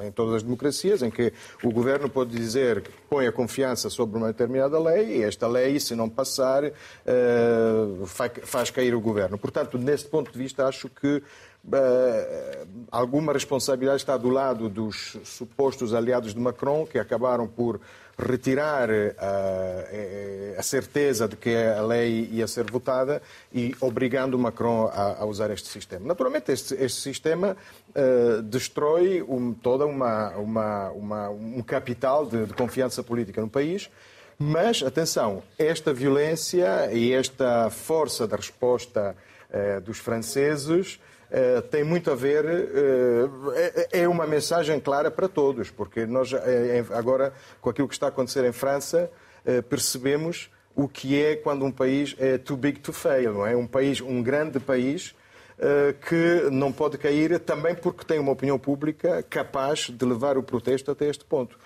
em 0.00 0.10
todas 0.10 0.34
as 0.34 0.42
democracias, 0.42 1.02
em 1.02 1.10
que 1.10 1.32
o 1.62 1.70
governo 1.70 2.08
pode 2.08 2.36
dizer 2.36 2.82
que 2.82 2.90
põe 3.08 3.26
a 3.26 3.32
confiança 3.32 3.90
sobre 3.90 4.18
uma 4.18 4.28
determinada 4.28 4.78
lei 4.78 5.18
e 5.18 5.22
esta 5.22 5.46
lei, 5.46 5.78
se 5.80 5.94
não 5.94 6.08
passar, 6.08 6.64
uh, 6.64 8.06
faz 8.06 8.70
cair 8.70 8.94
o 8.94 9.00
governo. 9.00 9.38
Portanto, 9.38 9.78
nesse 9.78 10.06
ponto 10.06 10.30
de 10.32 10.38
vista, 10.38 10.66
acho 10.66 10.88
que 10.88 11.22
Uh, 11.68 12.66
alguma 12.90 13.32
responsabilidade 13.32 14.00
está 14.00 14.16
do 14.16 14.30
lado 14.30 14.70
dos 14.70 15.18
supostos 15.24 15.92
aliados 15.92 16.32
de 16.32 16.40
Macron, 16.40 16.86
que 16.86 16.98
acabaram 16.98 17.46
por 17.46 17.80
retirar 18.18 18.90
uh, 18.90 20.58
a 20.58 20.62
certeza 20.62 21.28
de 21.28 21.36
que 21.36 21.54
a 21.54 21.80
lei 21.82 22.28
ia 22.32 22.48
ser 22.48 22.68
votada 22.70 23.22
e 23.52 23.74
obrigando 23.80 24.36
Macron 24.36 24.90
a, 24.92 25.18
a 25.20 25.24
usar 25.24 25.50
este 25.50 25.68
sistema. 25.68 26.06
Naturalmente, 26.06 26.50
este, 26.50 26.74
este 26.74 27.00
sistema 27.00 27.56
uh, 27.90 28.42
destrói 28.42 29.22
um, 29.22 29.54
toda 29.54 29.86
uma, 29.86 30.30
uma, 30.30 30.90
uma, 30.90 31.30
um 31.30 31.62
capital 31.62 32.26
de, 32.26 32.46
de 32.46 32.54
confiança 32.54 33.02
política 33.02 33.40
no 33.40 33.48
país. 33.48 33.88
Mas, 34.36 34.82
atenção, 34.82 35.42
esta 35.58 35.92
violência 35.92 36.92
e 36.92 37.12
esta 37.12 37.70
força 37.70 38.26
da 38.26 38.36
resposta 38.36 39.16
dos 39.84 39.98
franceses 39.98 41.00
Uh, 41.28 41.60
tem 41.60 41.84
muito 41.84 42.10
a 42.10 42.14
ver, 42.14 42.42
uh, 42.46 43.52
é, 43.54 44.00
é, 44.00 44.08
uma 44.08 44.26
mensagem 44.26 44.80
clara 44.80 45.10
para 45.10 45.28
todos, 45.28 45.70
porque 45.70 46.06
nós 46.06 46.32
agora, 46.94 47.34
com 47.60 47.68
aquilo 47.68 47.86
que 47.86 47.94
está 47.94 48.06
a 48.06 48.08
acontecer 48.08 48.44
em 48.44 48.52
França, 48.52 49.10
percebemos 49.68 50.50
o 50.74 50.88
que 50.88 51.20
é 51.20 51.36
quando 51.36 51.64
um 51.64 51.70
país 51.70 52.14
é 52.18 52.36
too 52.38 52.56
big 52.56 52.80
to 52.80 52.92
fail, 52.92 53.32
não 53.32 53.46
é? 53.46 53.56
Um 53.56 53.66
país, 53.66 54.00
um 54.00 54.22
grande 54.22 54.60
país 54.60 55.14
que 56.06 56.50
não 56.50 56.70
pode 56.70 56.98
cair 56.98 57.38
também 57.40 57.74
porque 57.74 58.04
tem 58.04 58.18
uma 58.18 58.32
opinião 58.32 58.58
pública 58.58 59.22
capaz 59.22 59.88
de 59.90 60.04
levar 60.04 60.36
o 60.36 60.42
protesto 60.42 60.90
até 60.90 61.06
este 61.06 61.24
ponto. 61.24 61.58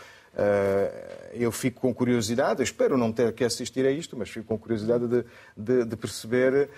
eu 1.34 1.50
fico 1.50 1.80
com 1.80 1.92
curiosidade, 1.92 2.62
espero 2.62 2.96
não 2.96 3.10
ter 3.10 3.32
que 3.32 3.42
assistir 3.42 3.84
a 3.84 3.90
isto, 3.90 4.16
mas 4.16 4.30
fico 4.30 4.46
com 4.46 4.56
curiosidade 4.56 5.08
de, 5.08 5.24
de, 5.56 5.84
de 5.84 5.96
perceber 5.96 6.68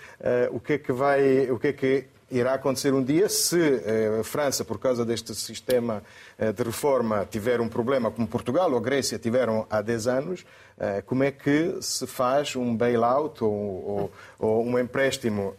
o 0.51 0.59
que 0.59 0.73
é 0.73 0.77
que 0.79 0.91
vai, 0.91 1.51
o 1.51 1.59
que 1.59 1.67
é 1.67 1.73
que 1.73 2.07
irá 2.29 2.55
acontecer 2.55 2.93
um 2.93 3.03
dia 3.03 3.29
se 3.29 3.59
eh, 3.59 4.19
a 4.19 4.23
França, 4.23 4.65
por 4.65 4.79
causa 4.79 5.05
deste 5.05 5.33
sistema 5.35 6.03
eh, 6.37 6.51
de 6.51 6.63
reforma, 6.63 7.27
tiver 7.29 7.61
um 7.61 7.69
problema 7.69 8.09
como 8.09 8.27
Portugal 8.27 8.71
ou 8.71 8.81
Grécia 8.81 9.19
tiveram 9.19 9.67
há 9.69 9.81
10 9.81 10.07
anos, 10.07 10.45
eh, 10.77 11.03
como 11.05 11.23
é 11.23 11.31
que 11.31 11.77
se 11.81 12.07
faz 12.07 12.55
um 12.55 12.75
bailout 12.75 13.43
ou, 13.43 13.51
ou, 13.51 14.11
ou 14.39 14.65
um 14.65 14.79
empréstimo 14.79 15.55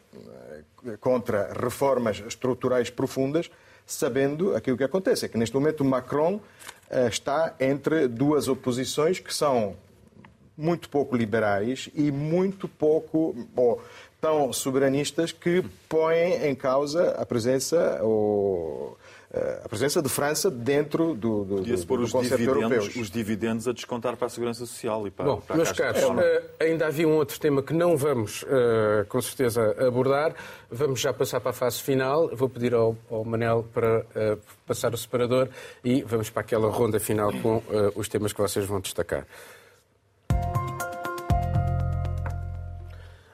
contra 1.01 1.53
reformas 1.53 2.23
estruturais 2.27 2.91
profundas, 2.91 3.51
sabendo 3.85 4.55
aquilo 4.55 4.77
que 4.77 4.85
acontece. 4.85 5.27
É 5.27 5.29
que 5.29 5.37
neste 5.37 5.55
momento 5.55 5.85
Macron 5.85 6.41
está 7.11 7.57
entre 7.59 8.07
duas 8.07 8.47
oposições 8.47 9.19
que 9.19 9.35
são 9.35 9.75
muito 10.57 10.89
pouco 10.89 11.15
liberais 11.15 11.91
e 11.95 12.11
muito 12.11 12.67
pouco 12.67 13.35
tão 14.27 14.53
soberanistas 14.53 15.31
que 15.31 15.63
põem 15.89 16.47
em 16.47 16.55
causa 16.55 17.11
a 17.13 17.25
presença 17.25 18.01
ou 18.03 18.99
eh, 19.33 19.61
a 19.65 19.69
presença 19.69 20.03
de 20.03 20.09
França 20.09 20.51
dentro 20.51 21.15
do, 21.15 21.45
do, 21.45 21.61
do, 21.61 21.63
do 21.63 22.03
os 22.03 22.11
conceito 22.11 22.43
europeu. 22.43 22.83
Os 22.83 23.09
dividendos 23.09 23.69
a 23.69 23.73
descontar 23.73 24.17
para 24.17 24.27
a 24.27 24.29
segurança 24.29 24.67
social 24.67 25.07
e 25.07 25.13
para, 25.13 25.27
Bom, 25.27 25.41
para 25.41 25.55
meus 25.55 25.71
caros, 25.71 26.03
uh, 26.03 26.21
ainda 26.59 26.89
havia 26.89 27.07
um 27.07 27.15
outro 27.15 27.39
tema 27.39 27.63
que 27.63 27.73
não 27.73 27.97
vamos, 27.97 28.43
uh, 28.43 29.07
com 29.09 29.23
certeza, 29.23 29.77
abordar. 29.87 30.35
Vamos 30.69 30.99
já 31.01 31.13
passar 31.13 31.41
para 31.41 31.51
a 31.51 31.55
fase 31.55 31.81
final. 31.81 32.29
Vou 32.35 32.49
pedir 32.49 32.75
ao, 32.75 32.97
ao 33.09 33.25
Manel 33.25 33.65
para 33.73 34.01
uh, 34.01 34.39
passar 34.67 34.93
o 34.93 34.97
separador 34.97 35.49
e 35.85 36.03
vamos 36.03 36.31
para 36.31 36.41
aquela 36.41 36.69
ronda 36.69 36.99
final 36.99 37.31
com 37.41 37.63
os 37.95 38.09
temas 38.09 38.33
que 38.33 38.41
vocês 38.41 38.67
vão 38.67 38.81
destacar. 38.81 39.25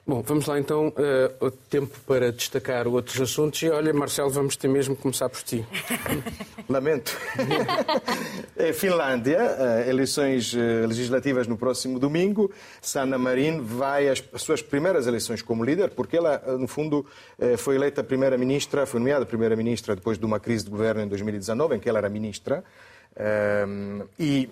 Bom, 0.04 0.20
vamos 0.20 0.46
lá 0.46 0.58
então, 0.58 0.88
uh, 0.88 1.50
tempo 1.70 1.96
para 2.04 2.32
destacar 2.32 2.88
outros 2.88 3.20
assuntos. 3.20 3.62
E 3.62 3.70
olha, 3.70 3.94
Marcelo, 3.94 4.30
vamos 4.30 4.56
ter 4.56 4.66
mesmo 4.66 4.96
que 4.96 5.02
começar 5.02 5.28
por 5.28 5.40
ti. 5.44 5.64
Lamento. 6.68 7.16
é 8.58 8.72
Finlândia, 8.72 9.38
uh, 9.38 9.88
eleições 9.88 10.52
uh, 10.54 10.88
legislativas 10.88 11.46
no 11.46 11.56
próximo 11.56 12.00
domingo. 12.00 12.50
Sanna 12.80 13.16
Marin 13.16 13.60
vai 13.60 14.08
às, 14.08 14.20
suas 14.38 14.60
primeiras 14.60 15.06
eleições 15.06 15.40
como 15.40 15.64
líder, 15.64 15.90
porque 15.90 16.16
ela, 16.16 16.42
no 16.58 16.66
fundo, 16.66 17.06
foi 17.56 17.76
eleita 17.76 18.02
primeira-ministra, 18.02 18.84
foi 18.86 18.98
nomeada 18.98 19.24
primeira-ministra 19.24 19.94
depois 19.94 20.18
de 20.18 20.24
uma 20.24 20.40
crise 20.40 20.64
de 20.64 20.70
governo 20.70 21.02
em 21.02 21.06
2019, 21.06 21.76
em 21.76 21.78
que 21.78 21.88
ela 21.88 21.98
era 21.98 22.08
ministra. 22.08 22.64
e 24.18 24.50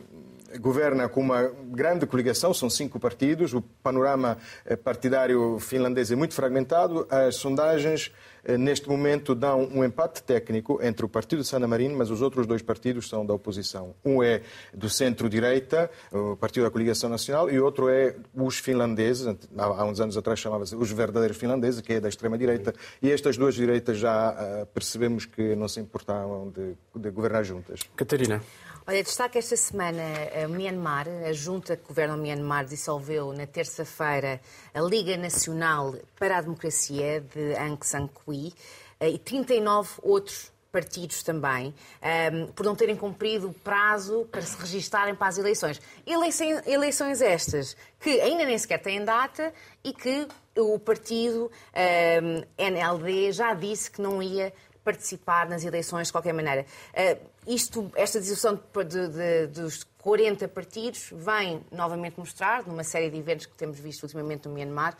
governa 0.58 1.08
com 1.08 1.20
uma 1.20 1.50
grande 1.66 2.06
coligação, 2.06 2.52
são 2.52 2.68
cinco 2.68 2.98
partidos, 2.98 3.54
o 3.54 3.60
panorama 3.60 4.38
eh, 4.64 4.76
partidário 4.76 5.58
finlandês 5.60 6.10
é 6.10 6.16
muito 6.16 6.34
fragmentado, 6.34 7.06
as 7.10 7.36
sondagens 7.36 8.12
eh, 8.44 8.56
neste 8.56 8.88
momento 8.88 9.34
dão 9.34 9.68
um 9.72 9.84
empate 9.84 10.22
técnico 10.22 10.80
entre 10.82 11.04
o 11.04 11.08
partido 11.08 11.42
de 11.42 11.48
Sana 11.48 11.66
Marino, 11.66 11.96
mas 11.96 12.10
os 12.10 12.22
outros 12.22 12.46
dois 12.46 12.62
partidos 12.62 13.08
são 13.08 13.24
da 13.24 13.34
oposição. 13.34 13.94
Um 14.04 14.22
é 14.22 14.42
do 14.74 14.88
centro-direita, 14.88 15.90
o 16.12 16.36
Partido 16.36 16.64
da 16.64 16.70
Coligação 16.70 17.10
Nacional, 17.10 17.50
e 17.50 17.60
outro 17.60 17.88
é 17.88 18.16
os 18.34 18.58
finlandeses, 18.58 19.26
há 19.56 19.84
uns 19.84 20.00
anos 20.00 20.16
atrás 20.16 20.38
chamava-se 20.38 20.74
os 20.74 20.90
verdadeiros 20.90 21.36
finlandeses, 21.36 21.80
que 21.80 21.94
é 21.94 22.00
da 22.00 22.08
extrema-direita, 22.08 22.74
e 23.02 23.10
estas 23.10 23.36
duas 23.36 23.54
direitas 23.54 23.98
já 23.98 24.36
eh, 24.38 24.64
percebemos 24.72 25.26
que 25.26 25.54
não 25.54 25.68
se 25.68 25.80
importavam 25.80 26.50
de, 26.50 26.74
de 26.94 27.10
governar 27.10 27.44
juntas. 27.44 27.80
Catarina. 27.96 28.40
Olha, 28.86 29.02
destaque 29.02 29.38
esta 29.38 29.56
semana 29.56 30.02
a 30.42 30.48
Myanmar, 30.48 31.06
a 31.28 31.32
junta 31.32 31.76
que 31.76 31.86
governa 31.86 32.14
o 32.14 32.18
Myanmar 32.18 32.64
dissolveu 32.64 33.32
na 33.32 33.46
terça-feira 33.46 34.40
a 34.72 34.80
Liga 34.80 35.18
Nacional 35.18 35.94
para 36.18 36.38
a 36.38 36.40
Democracia 36.40 37.20
de 37.20 37.54
Aung 37.56 37.78
San 37.82 38.08
Suu 38.08 38.10
Kyi 38.26 38.54
eh, 38.98 39.10
e 39.10 39.18
39 39.18 39.90
outros 40.02 40.50
partidos 40.72 41.22
também, 41.22 41.68
um, 41.68 41.74
ehm, 42.00 42.46
por 42.52 42.64
não 42.64 42.74
terem 42.74 42.96
cumprido 42.96 43.48
o 43.48 43.52
prazo 43.52 44.26
para 44.30 44.40
se 44.40 44.56
registarem 44.56 45.14
para 45.14 45.28
as 45.28 45.36
eleições. 45.36 45.80
Eleições, 46.06 46.66
eleições 46.66 47.20
estas 47.20 47.76
que 48.00 48.20
ainda 48.20 48.46
nem 48.46 48.56
sequer 48.56 48.78
têm 48.78 49.04
data 49.04 49.52
e 49.84 49.92
que 49.92 50.26
o 50.56 50.78
partido 50.78 51.46
um, 51.46 51.50
ehm, 51.74 52.44
NLD 52.56 53.32
já 53.32 53.52
disse 53.52 53.90
que 53.90 54.00
não 54.00 54.22
ia 54.22 54.52
participar 54.84 55.48
nas 55.48 55.64
eleições 55.64 56.08
de 56.08 56.12
qualquer 56.12 56.32
maneira. 56.32 56.64
Uh, 56.92 57.30
isto, 57.54 57.90
esta 57.94 58.20
dissolução 58.20 58.60
de, 58.86 59.08
de, 59.08 59.46
dos 59.48 59.84
40 59.98 60.48
partidos 60.48 61.10
vem 61.12 61.64
novamente 61.70 62.18
mostrar, 62.18 62.66
numa 62.66 62.84
série 62.84 63.10
de 63.10 63.18
eventos 63.18 63.46
que 63.46 63.54
temos 63.54 63.78
visto 63.78 64.04
ultimamente 64.04 64.48
no 64.48 64.54
Myanmar, 64.54 64.96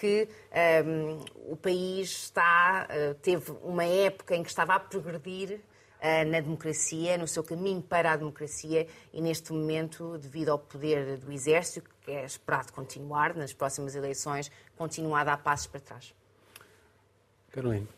que 0.00 0.28
um, 0.28 0.56
ehm, 0.58 1.24
o 1.48 1.56
país 1.56 2.10
está, 2.10 2.88
uh, 2.90 3.14
teve 3.16 3.52
uma 3.62 3.84
época 3.84 4.34
em 4.34 4.42
que 4.42 4.48
estava 4.48 4.74
a 4.74 4.80
progredir 4.80 5.60
na 6.26 6.40
democracia, 6.40 7.16
no 7.18 7.26
seu 7.26 7.42
caminho 7.42 7.82
para 7.82 8.12
a 8.12 8.16
democracia 8.16 8.86
e 9.12 9.20
neste 9.20 9.52
momento, 9.52 10.18
devido 10.18 10.50
ao 10.50 10.58
poder 10.58 11.16
do 11.16 11.32
exército, 11.32 11.90
que 12.02 12.10
é 12.10 12.24
esperado 12.24 12.72
continuar 12.72 13.34
nas 13.34 13.52
próximas 13.52 13.94
eleições, 13.96 14.50
continua 14.76 15.20
a 15.20 15.24
dar 15.24 15.38
passos 15.38 15.66
para 15.66 15.80
trás. 15.80 16.14
Carolina. 17.50 17.88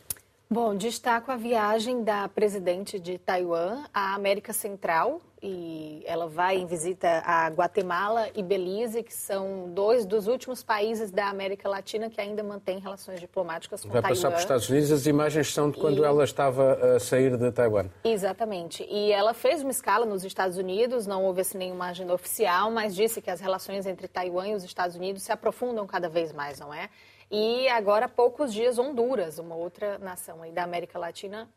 Bom, 0.51 0.75
destaco 0.75 1.31
a 1.31 1.37
viagem 1.37 2.03
da 2.03 2.27
presidente 2.27 2.99
de 2.99 3.19
Taiwan 3.19 3.85
à 3.93 4.15
América 4.15 4.55
Central 4.55 5.21
e 5.43 6.03
ela 6.07 6.27
vai 6.27 6.57
em 6.57 6.65
visita 6.65 7.23
a 7.23 7.49
Guatemala 7.49 8.31
e 8.35 8.43
Belize, 8.43 9.03
que 9.03 9.13
são 9.13 9.69
dois 9.75 10.07
dos 10.07 10.27
últimos 10.27 10.63
países 10.63 11.11
da 11.11 11.29
América 11.29 11.69
Latina 11.69 12.09
que 12.09 12.19
ainda 12.19 12.43
mantêm 12.43 12.79
relações 12.79 13.21
diplomáticas 13.21 13.83
com 13.83 13.91
vai 13.91 14.01
Taiwan. 14.01 14.09
Vai 14.09 14.17
passar 14.17 14.29
para 14.31 14.37
os 14.39 14.43
Estados 14.43 14.71
Unidos, 14.71 14.91
as 14.91 15.05
imagens 15.05 15.53
são 15.53 15.71
de 15.71 15.79
quando 15.79 16.03
e... 16.03 16.07
ela 16.07 16.25
estava 16.25 16.97
a 16.97 16.99
sair 16.99 17.37
de 17.37 17.53
Taiwan. 17.53 17.91
Exatamente. 18.03 18.87
E 18.91 19.13
ela 19.13 19.35
fez 19.35 19.61
uma 19.61 19.71
escala 19.71 20.07
nos 20.07 20.25
Estados 20.25 20.57
Unidos, 20.57 21.07
não 21.07 21.25
houve 21.25 21.43
assim, 21.43 21.59
nenhuma 21.59 21.91
agenda 21.91 22.15
oficial, 22.15 22.71
mas 22.71 22.95
disse 22.95 23.21
que 23.21 23.31
as 23.31 23.39
relações 23.39 23.87
entre 23.87 24.09
Taiwan 24.09 24.49
e 24.49 24.55
os 24.55 24.65
Estados 24.65 24.97
Unidos 24.97 25.23
se 25.25 25.31
aprofundam 25.31 25.87
cada 25.87 26.09
vez 26.09 26.33
mais, 26.33 26.59
não 26.59 26.73
é? 26.73 26.89
E 27.31 27.69
agora, 27.69 28.07
há 28.07 28.09
poucos 28.09 28.53
dias, 28.53 28.79
Honduras, 28.79 29.39
uma 29.39 29.55
outra 29.55 29.99
nação 29.99 30.43
aí 30.43 30.51
da 30.51 30.65
América 30.65 30.99
Latina, 30.99 31.49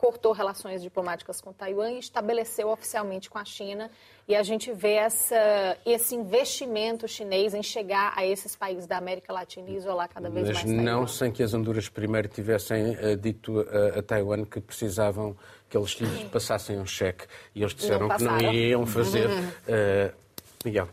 cortou 0.00 0.32
relações 0.32 0.82
diplomáticas 0.82 1.42
com 1.42 1.52
Taiwan 1.52 1.92
e 1.92 1.98
estabeleceu 1.98 2.70
oficialmente 2.70 3.28
com 3.28 3.38
a 3.38 3.44
China. 3.44 3.90
E 4.26 4.34
a 4.34 4.42
gente 4.42 4.72
vê 4.72 4.94
essa, 4.94 5.76
esse 5.84 6.14
investimento 6.14 7.06
chinês 7.06 7.52
em 7.52 7.62
chegar 7.62 8.14
a 8.16 8.24
esses 8.24 8.56
países 8.56 8.86
da 8.86 8.96
América 8.96 9.30
Latina 9.30 9.68
e 9.68 9.76
isolar 9.76 10.08
cada 10.08 10.30
vez 10.30 10.48
Mas 10.48 10.56
mais 10.56 10.66
Mas 10.74 10.84
não 10.84 11.06
sem 11.06 11.30
que 11.30 11.42
as 11.42 11.52
Honduras 11.52 11.88
primeiro 11.90 12.28
tivessem 12.28 12.92
uh, 12.92 13.14
dito 13.14 13.60
uh, 13.60 13.98
a 13.98 14.02
Taiwan 14.02 14.44
que 14.44 14.58
precisavam 14.58 15.36
que 15.68 15.76
eles 15.76 15.94
passassem 16.32 16.78
um 16.80 16.86
cheque. 16.86 17.26
E 17.54 17.60
eles 17.60 17.74
disseram 17.74 18.08
não 18.08 18.16
que 18.16 18.24
não 18.24 18.40
iriam 18.40 18.86
fazer. 18.86 19.28
Uh, 19.28 20.14
Miguel. 20.64 20.88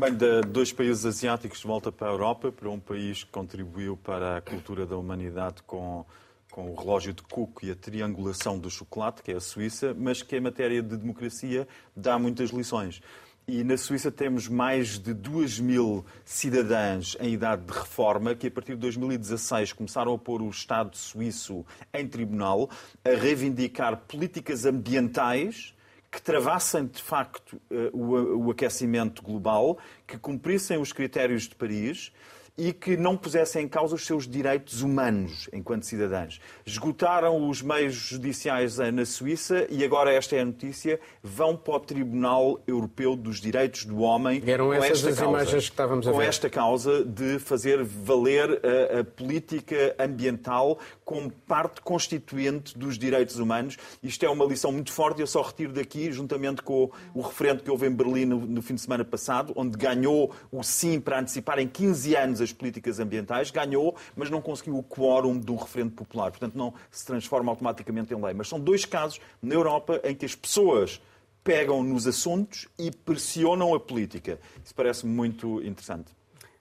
Bem, 0.00 0.14
de 0.14 0.40
dois 0.48 0.72
países 0.72 1.04
asiáticos 1.04 1.60
de 1.60 1.66
volta 1.66 1.92
para 1.92 2.08
a 2.08 2.10
Europa, 2.10 2.50
para 2.50 2.70
um 2.70 2.80
país 2.80 3.22
que 3.22 3.30
contribuiu 3.30 3.98
para 3.98 4.38
a 4.38 4.40
cultura 4.40 4.86
da 4.86 4.96
humanidade 4.96 5.62
com 5.66 6.06
com 6.50 6.70
o 6.70 6.74
relógio 6.74 7.12
de 7.12 7.22
Cook 7.22 7.64
e 7.64 7.70
a 7.70 7.76
triangulação 7.76 8.58
do 8.58 8.70
chocolate, 8.70 9.22
que 9.22 9.30
é 9.30 9.36
a 9.36 9.40
Suíça, 9.40 9.94
mas 9.96 10.22
que 10.22 10.34
em 10.34 10.40
matéria 10.40 10.82
de 10.82 10.96
democracia 10.96 11.68
dá 11.94 12.18
muitas 12.18 12.48
lições. 12.48 13.02
E 13.46 13.62
na 13.62 13.76
Suíça 13.76 14.10
temos 14.10 14.48
mais 14.48 14.98
de 14.98 15.12
2 15.12 15.60
mil 15.60 16.02
cidadãs 16.24 17.14
em 17.20 17.34
idade 17.34 17.66
de 17.66 17.72
reforma 17.72 18.34
que, 18.34 18.46
a 18.46 18.50
partir 18.50 18.72
de 18.76 18.80
2016, 18.80 19.74
começaram 19.74 20.14
a 20.14 20.18
pôr 20.18 20.40
o 20.40 20.48
Estado 20.48 20.96
suíço 20.96 21.62
em 21.92 22.08
tribunal, 22.08 22.70
a 23.04 23.10
reivindicar 23.10 23.98
políticas 24.08 24.64
ambientais 24.64 25.74
que 26.10 26.20
travassem 26.20 26.86
de 26.86 27.02
facto 27.02 27.60
eh, 27.70 27.90
o 27.92 28.50
aquecimento 28.50 29.22
global, 29.22 29.78
que 30.06 30.18
cumprissem 30.18 30.78
os 30.78 30.92
critérios 30.92 31.44
de 31.44 31.54
Paris 31.54 32.12
e 32.60 32.74
que 32.74 32.94
não 32.94 33.16
pusessem 33.16 33.64
em 33.64 33.68
causa 33.68 33.94
os 33.94 34.04
seus 34.04 34.28
direitos 34.28 34.82
humanos 34.82 35.48
enquanto 35.50 35.86
cidadãos. 35.86 36.38
Esgotaram 36.66 37.48
os 37.48 37.62
meios 37.62 37.94
judiciais 37.94 38.76
na 38.76 39.06
Suíça 39.06 39.66
e 39.70 39.82
agora 39.82 40.12
esta 40.12 40.36
é 40.36 40.40
a 40.40 40.44
notícia, 40.44 41.00
vão 41.22 41.56
para 41.56 41.76
o 41.76 41.80
Tribunal 41.80 42.60
Europeu 42.66 43.16
dos 43.16 43.40
Direitos 43.40 43.86
do 43.86 44.00
Homem 44.00 44.42
Eram 44.46 44.66
com 44.66 44.74
essas 44.74 44.90
esta 44.90 45.08
as 45.08 45.18
causa, 45.18 45.30
imagens 45.30 45.64
que 45.64 45.70
estávamos 45.70 46.06
a 46.06 46.12
com 46.12 46.18
ver. 46.18 46.28
esta 46.28 46.50
causa 46.50 47.02
de 47.02 47.38
fazer 47.38 47.82
valer 47.82 48.60
a, 48.62 49.00
a 49.00 49.04
política 49.04 49.96
ambiental 49.98 50.78
como 51.02 51.30
parte 51.30 51.80
constituinte 51.80 52.78
dos 52.78 52.98
direitos 52.98 53.36
humanos. 53.38 53.78
Isto 54.02 54.26
é 54.26 54.28
uma 54.28 54.44
lição 54.44 54.70
muito 54.70 54.92
forte, 54.92 55.22
eu 55.22 55.26
só 55.26 55.40
retiro 55.40 55.72
daqui, 55.72 56.12
juntamente 56.12 56.60
com 56.60 56.90
o 57.14 57.22
referendo 57.22 57.62
que 57.62 57.70
houve 57.70 57.86
em 57.86 57.90
Berlim 57.90 58.26
no, 58.26 58.40
no 58.40 58.60
fim 58.60 58.74
de 58.74 58.82
semana 58.82 59.04
passado, 59.04 59.54
onde 59.56 59.78
ganhou 59.78 60.30
o 60.52 60.62
sim 60.62 61.00
para 61.00 61.20
antecipar 61.20 61.58
em 61.58 61.66
15 61.66 62.14
anos 62.14 62.40
as 62.40 62.49
políticas 62.52 63.00
ambientais, 63.00 63.50
ganhou, 63.50 63.96
mas 64.16 64.30
não 64.30 64.40
conseguiu 64.40 64.78
o 64.78 64.82
quórum 64.82 65.38
do 65.38 65.56
referendo 65.56 65.92
popular. 65.92 66.30
Portanto, 66.30 66.56
não 66.56 66.74
se 66.90 67.04
transforma 67.06 67.50
automaticamente 67.50 68.12
em 68.12 68.20
lei. 68.20 68.34
Mas 68.34 68.48
são 68.48 68.60
dois 68.60 68.84
casos 68.84 69.20
na 69.42 69.54
Europa 69.54 70.00
em 70.04 70.14
que 70.14 70.24
as 70.24 70.34
pessoas 70.34 71.00
pegam 71.42 71.82
nos 71.82 72.06
assuntos 72.06 72.68
e 72.78 72.90
pressionam 72.90 73.74
a 73.74 73.80
política. 73.80 74.38
Isso 74.64 74.74
parece-me 74.74 75.12
muito 75.12 75.62
interessante. 75.62 76.12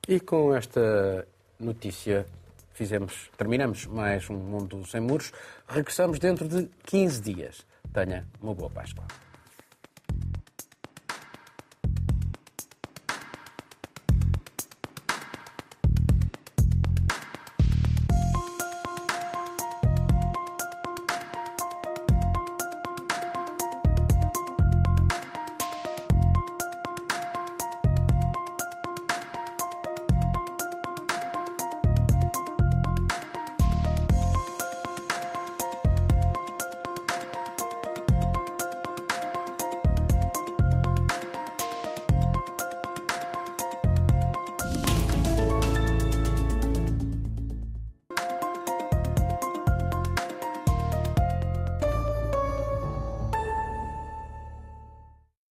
E 0.07 0.19
com 0.19 0.53
esta 0.55 1.27
notícia 1.59 2.25
fizemos, 2.73 3.29
terminamos 3.37 3.85
mais 3.85 4.29
um 4.29 4.37
Mundo 4.37 4.85
Sem 4.87 5.01
Muros. 5.01 5.31
Regressamos 5.67 6.17
dentro 6.17 6.47
de 6.47 6.69
15 6.83 7.21
dias. 7.21 7.65
Tenha 7.93 8.25
uma 8.41 8.53
boa 8.53 8.69
Páscoa. 8.69 9.05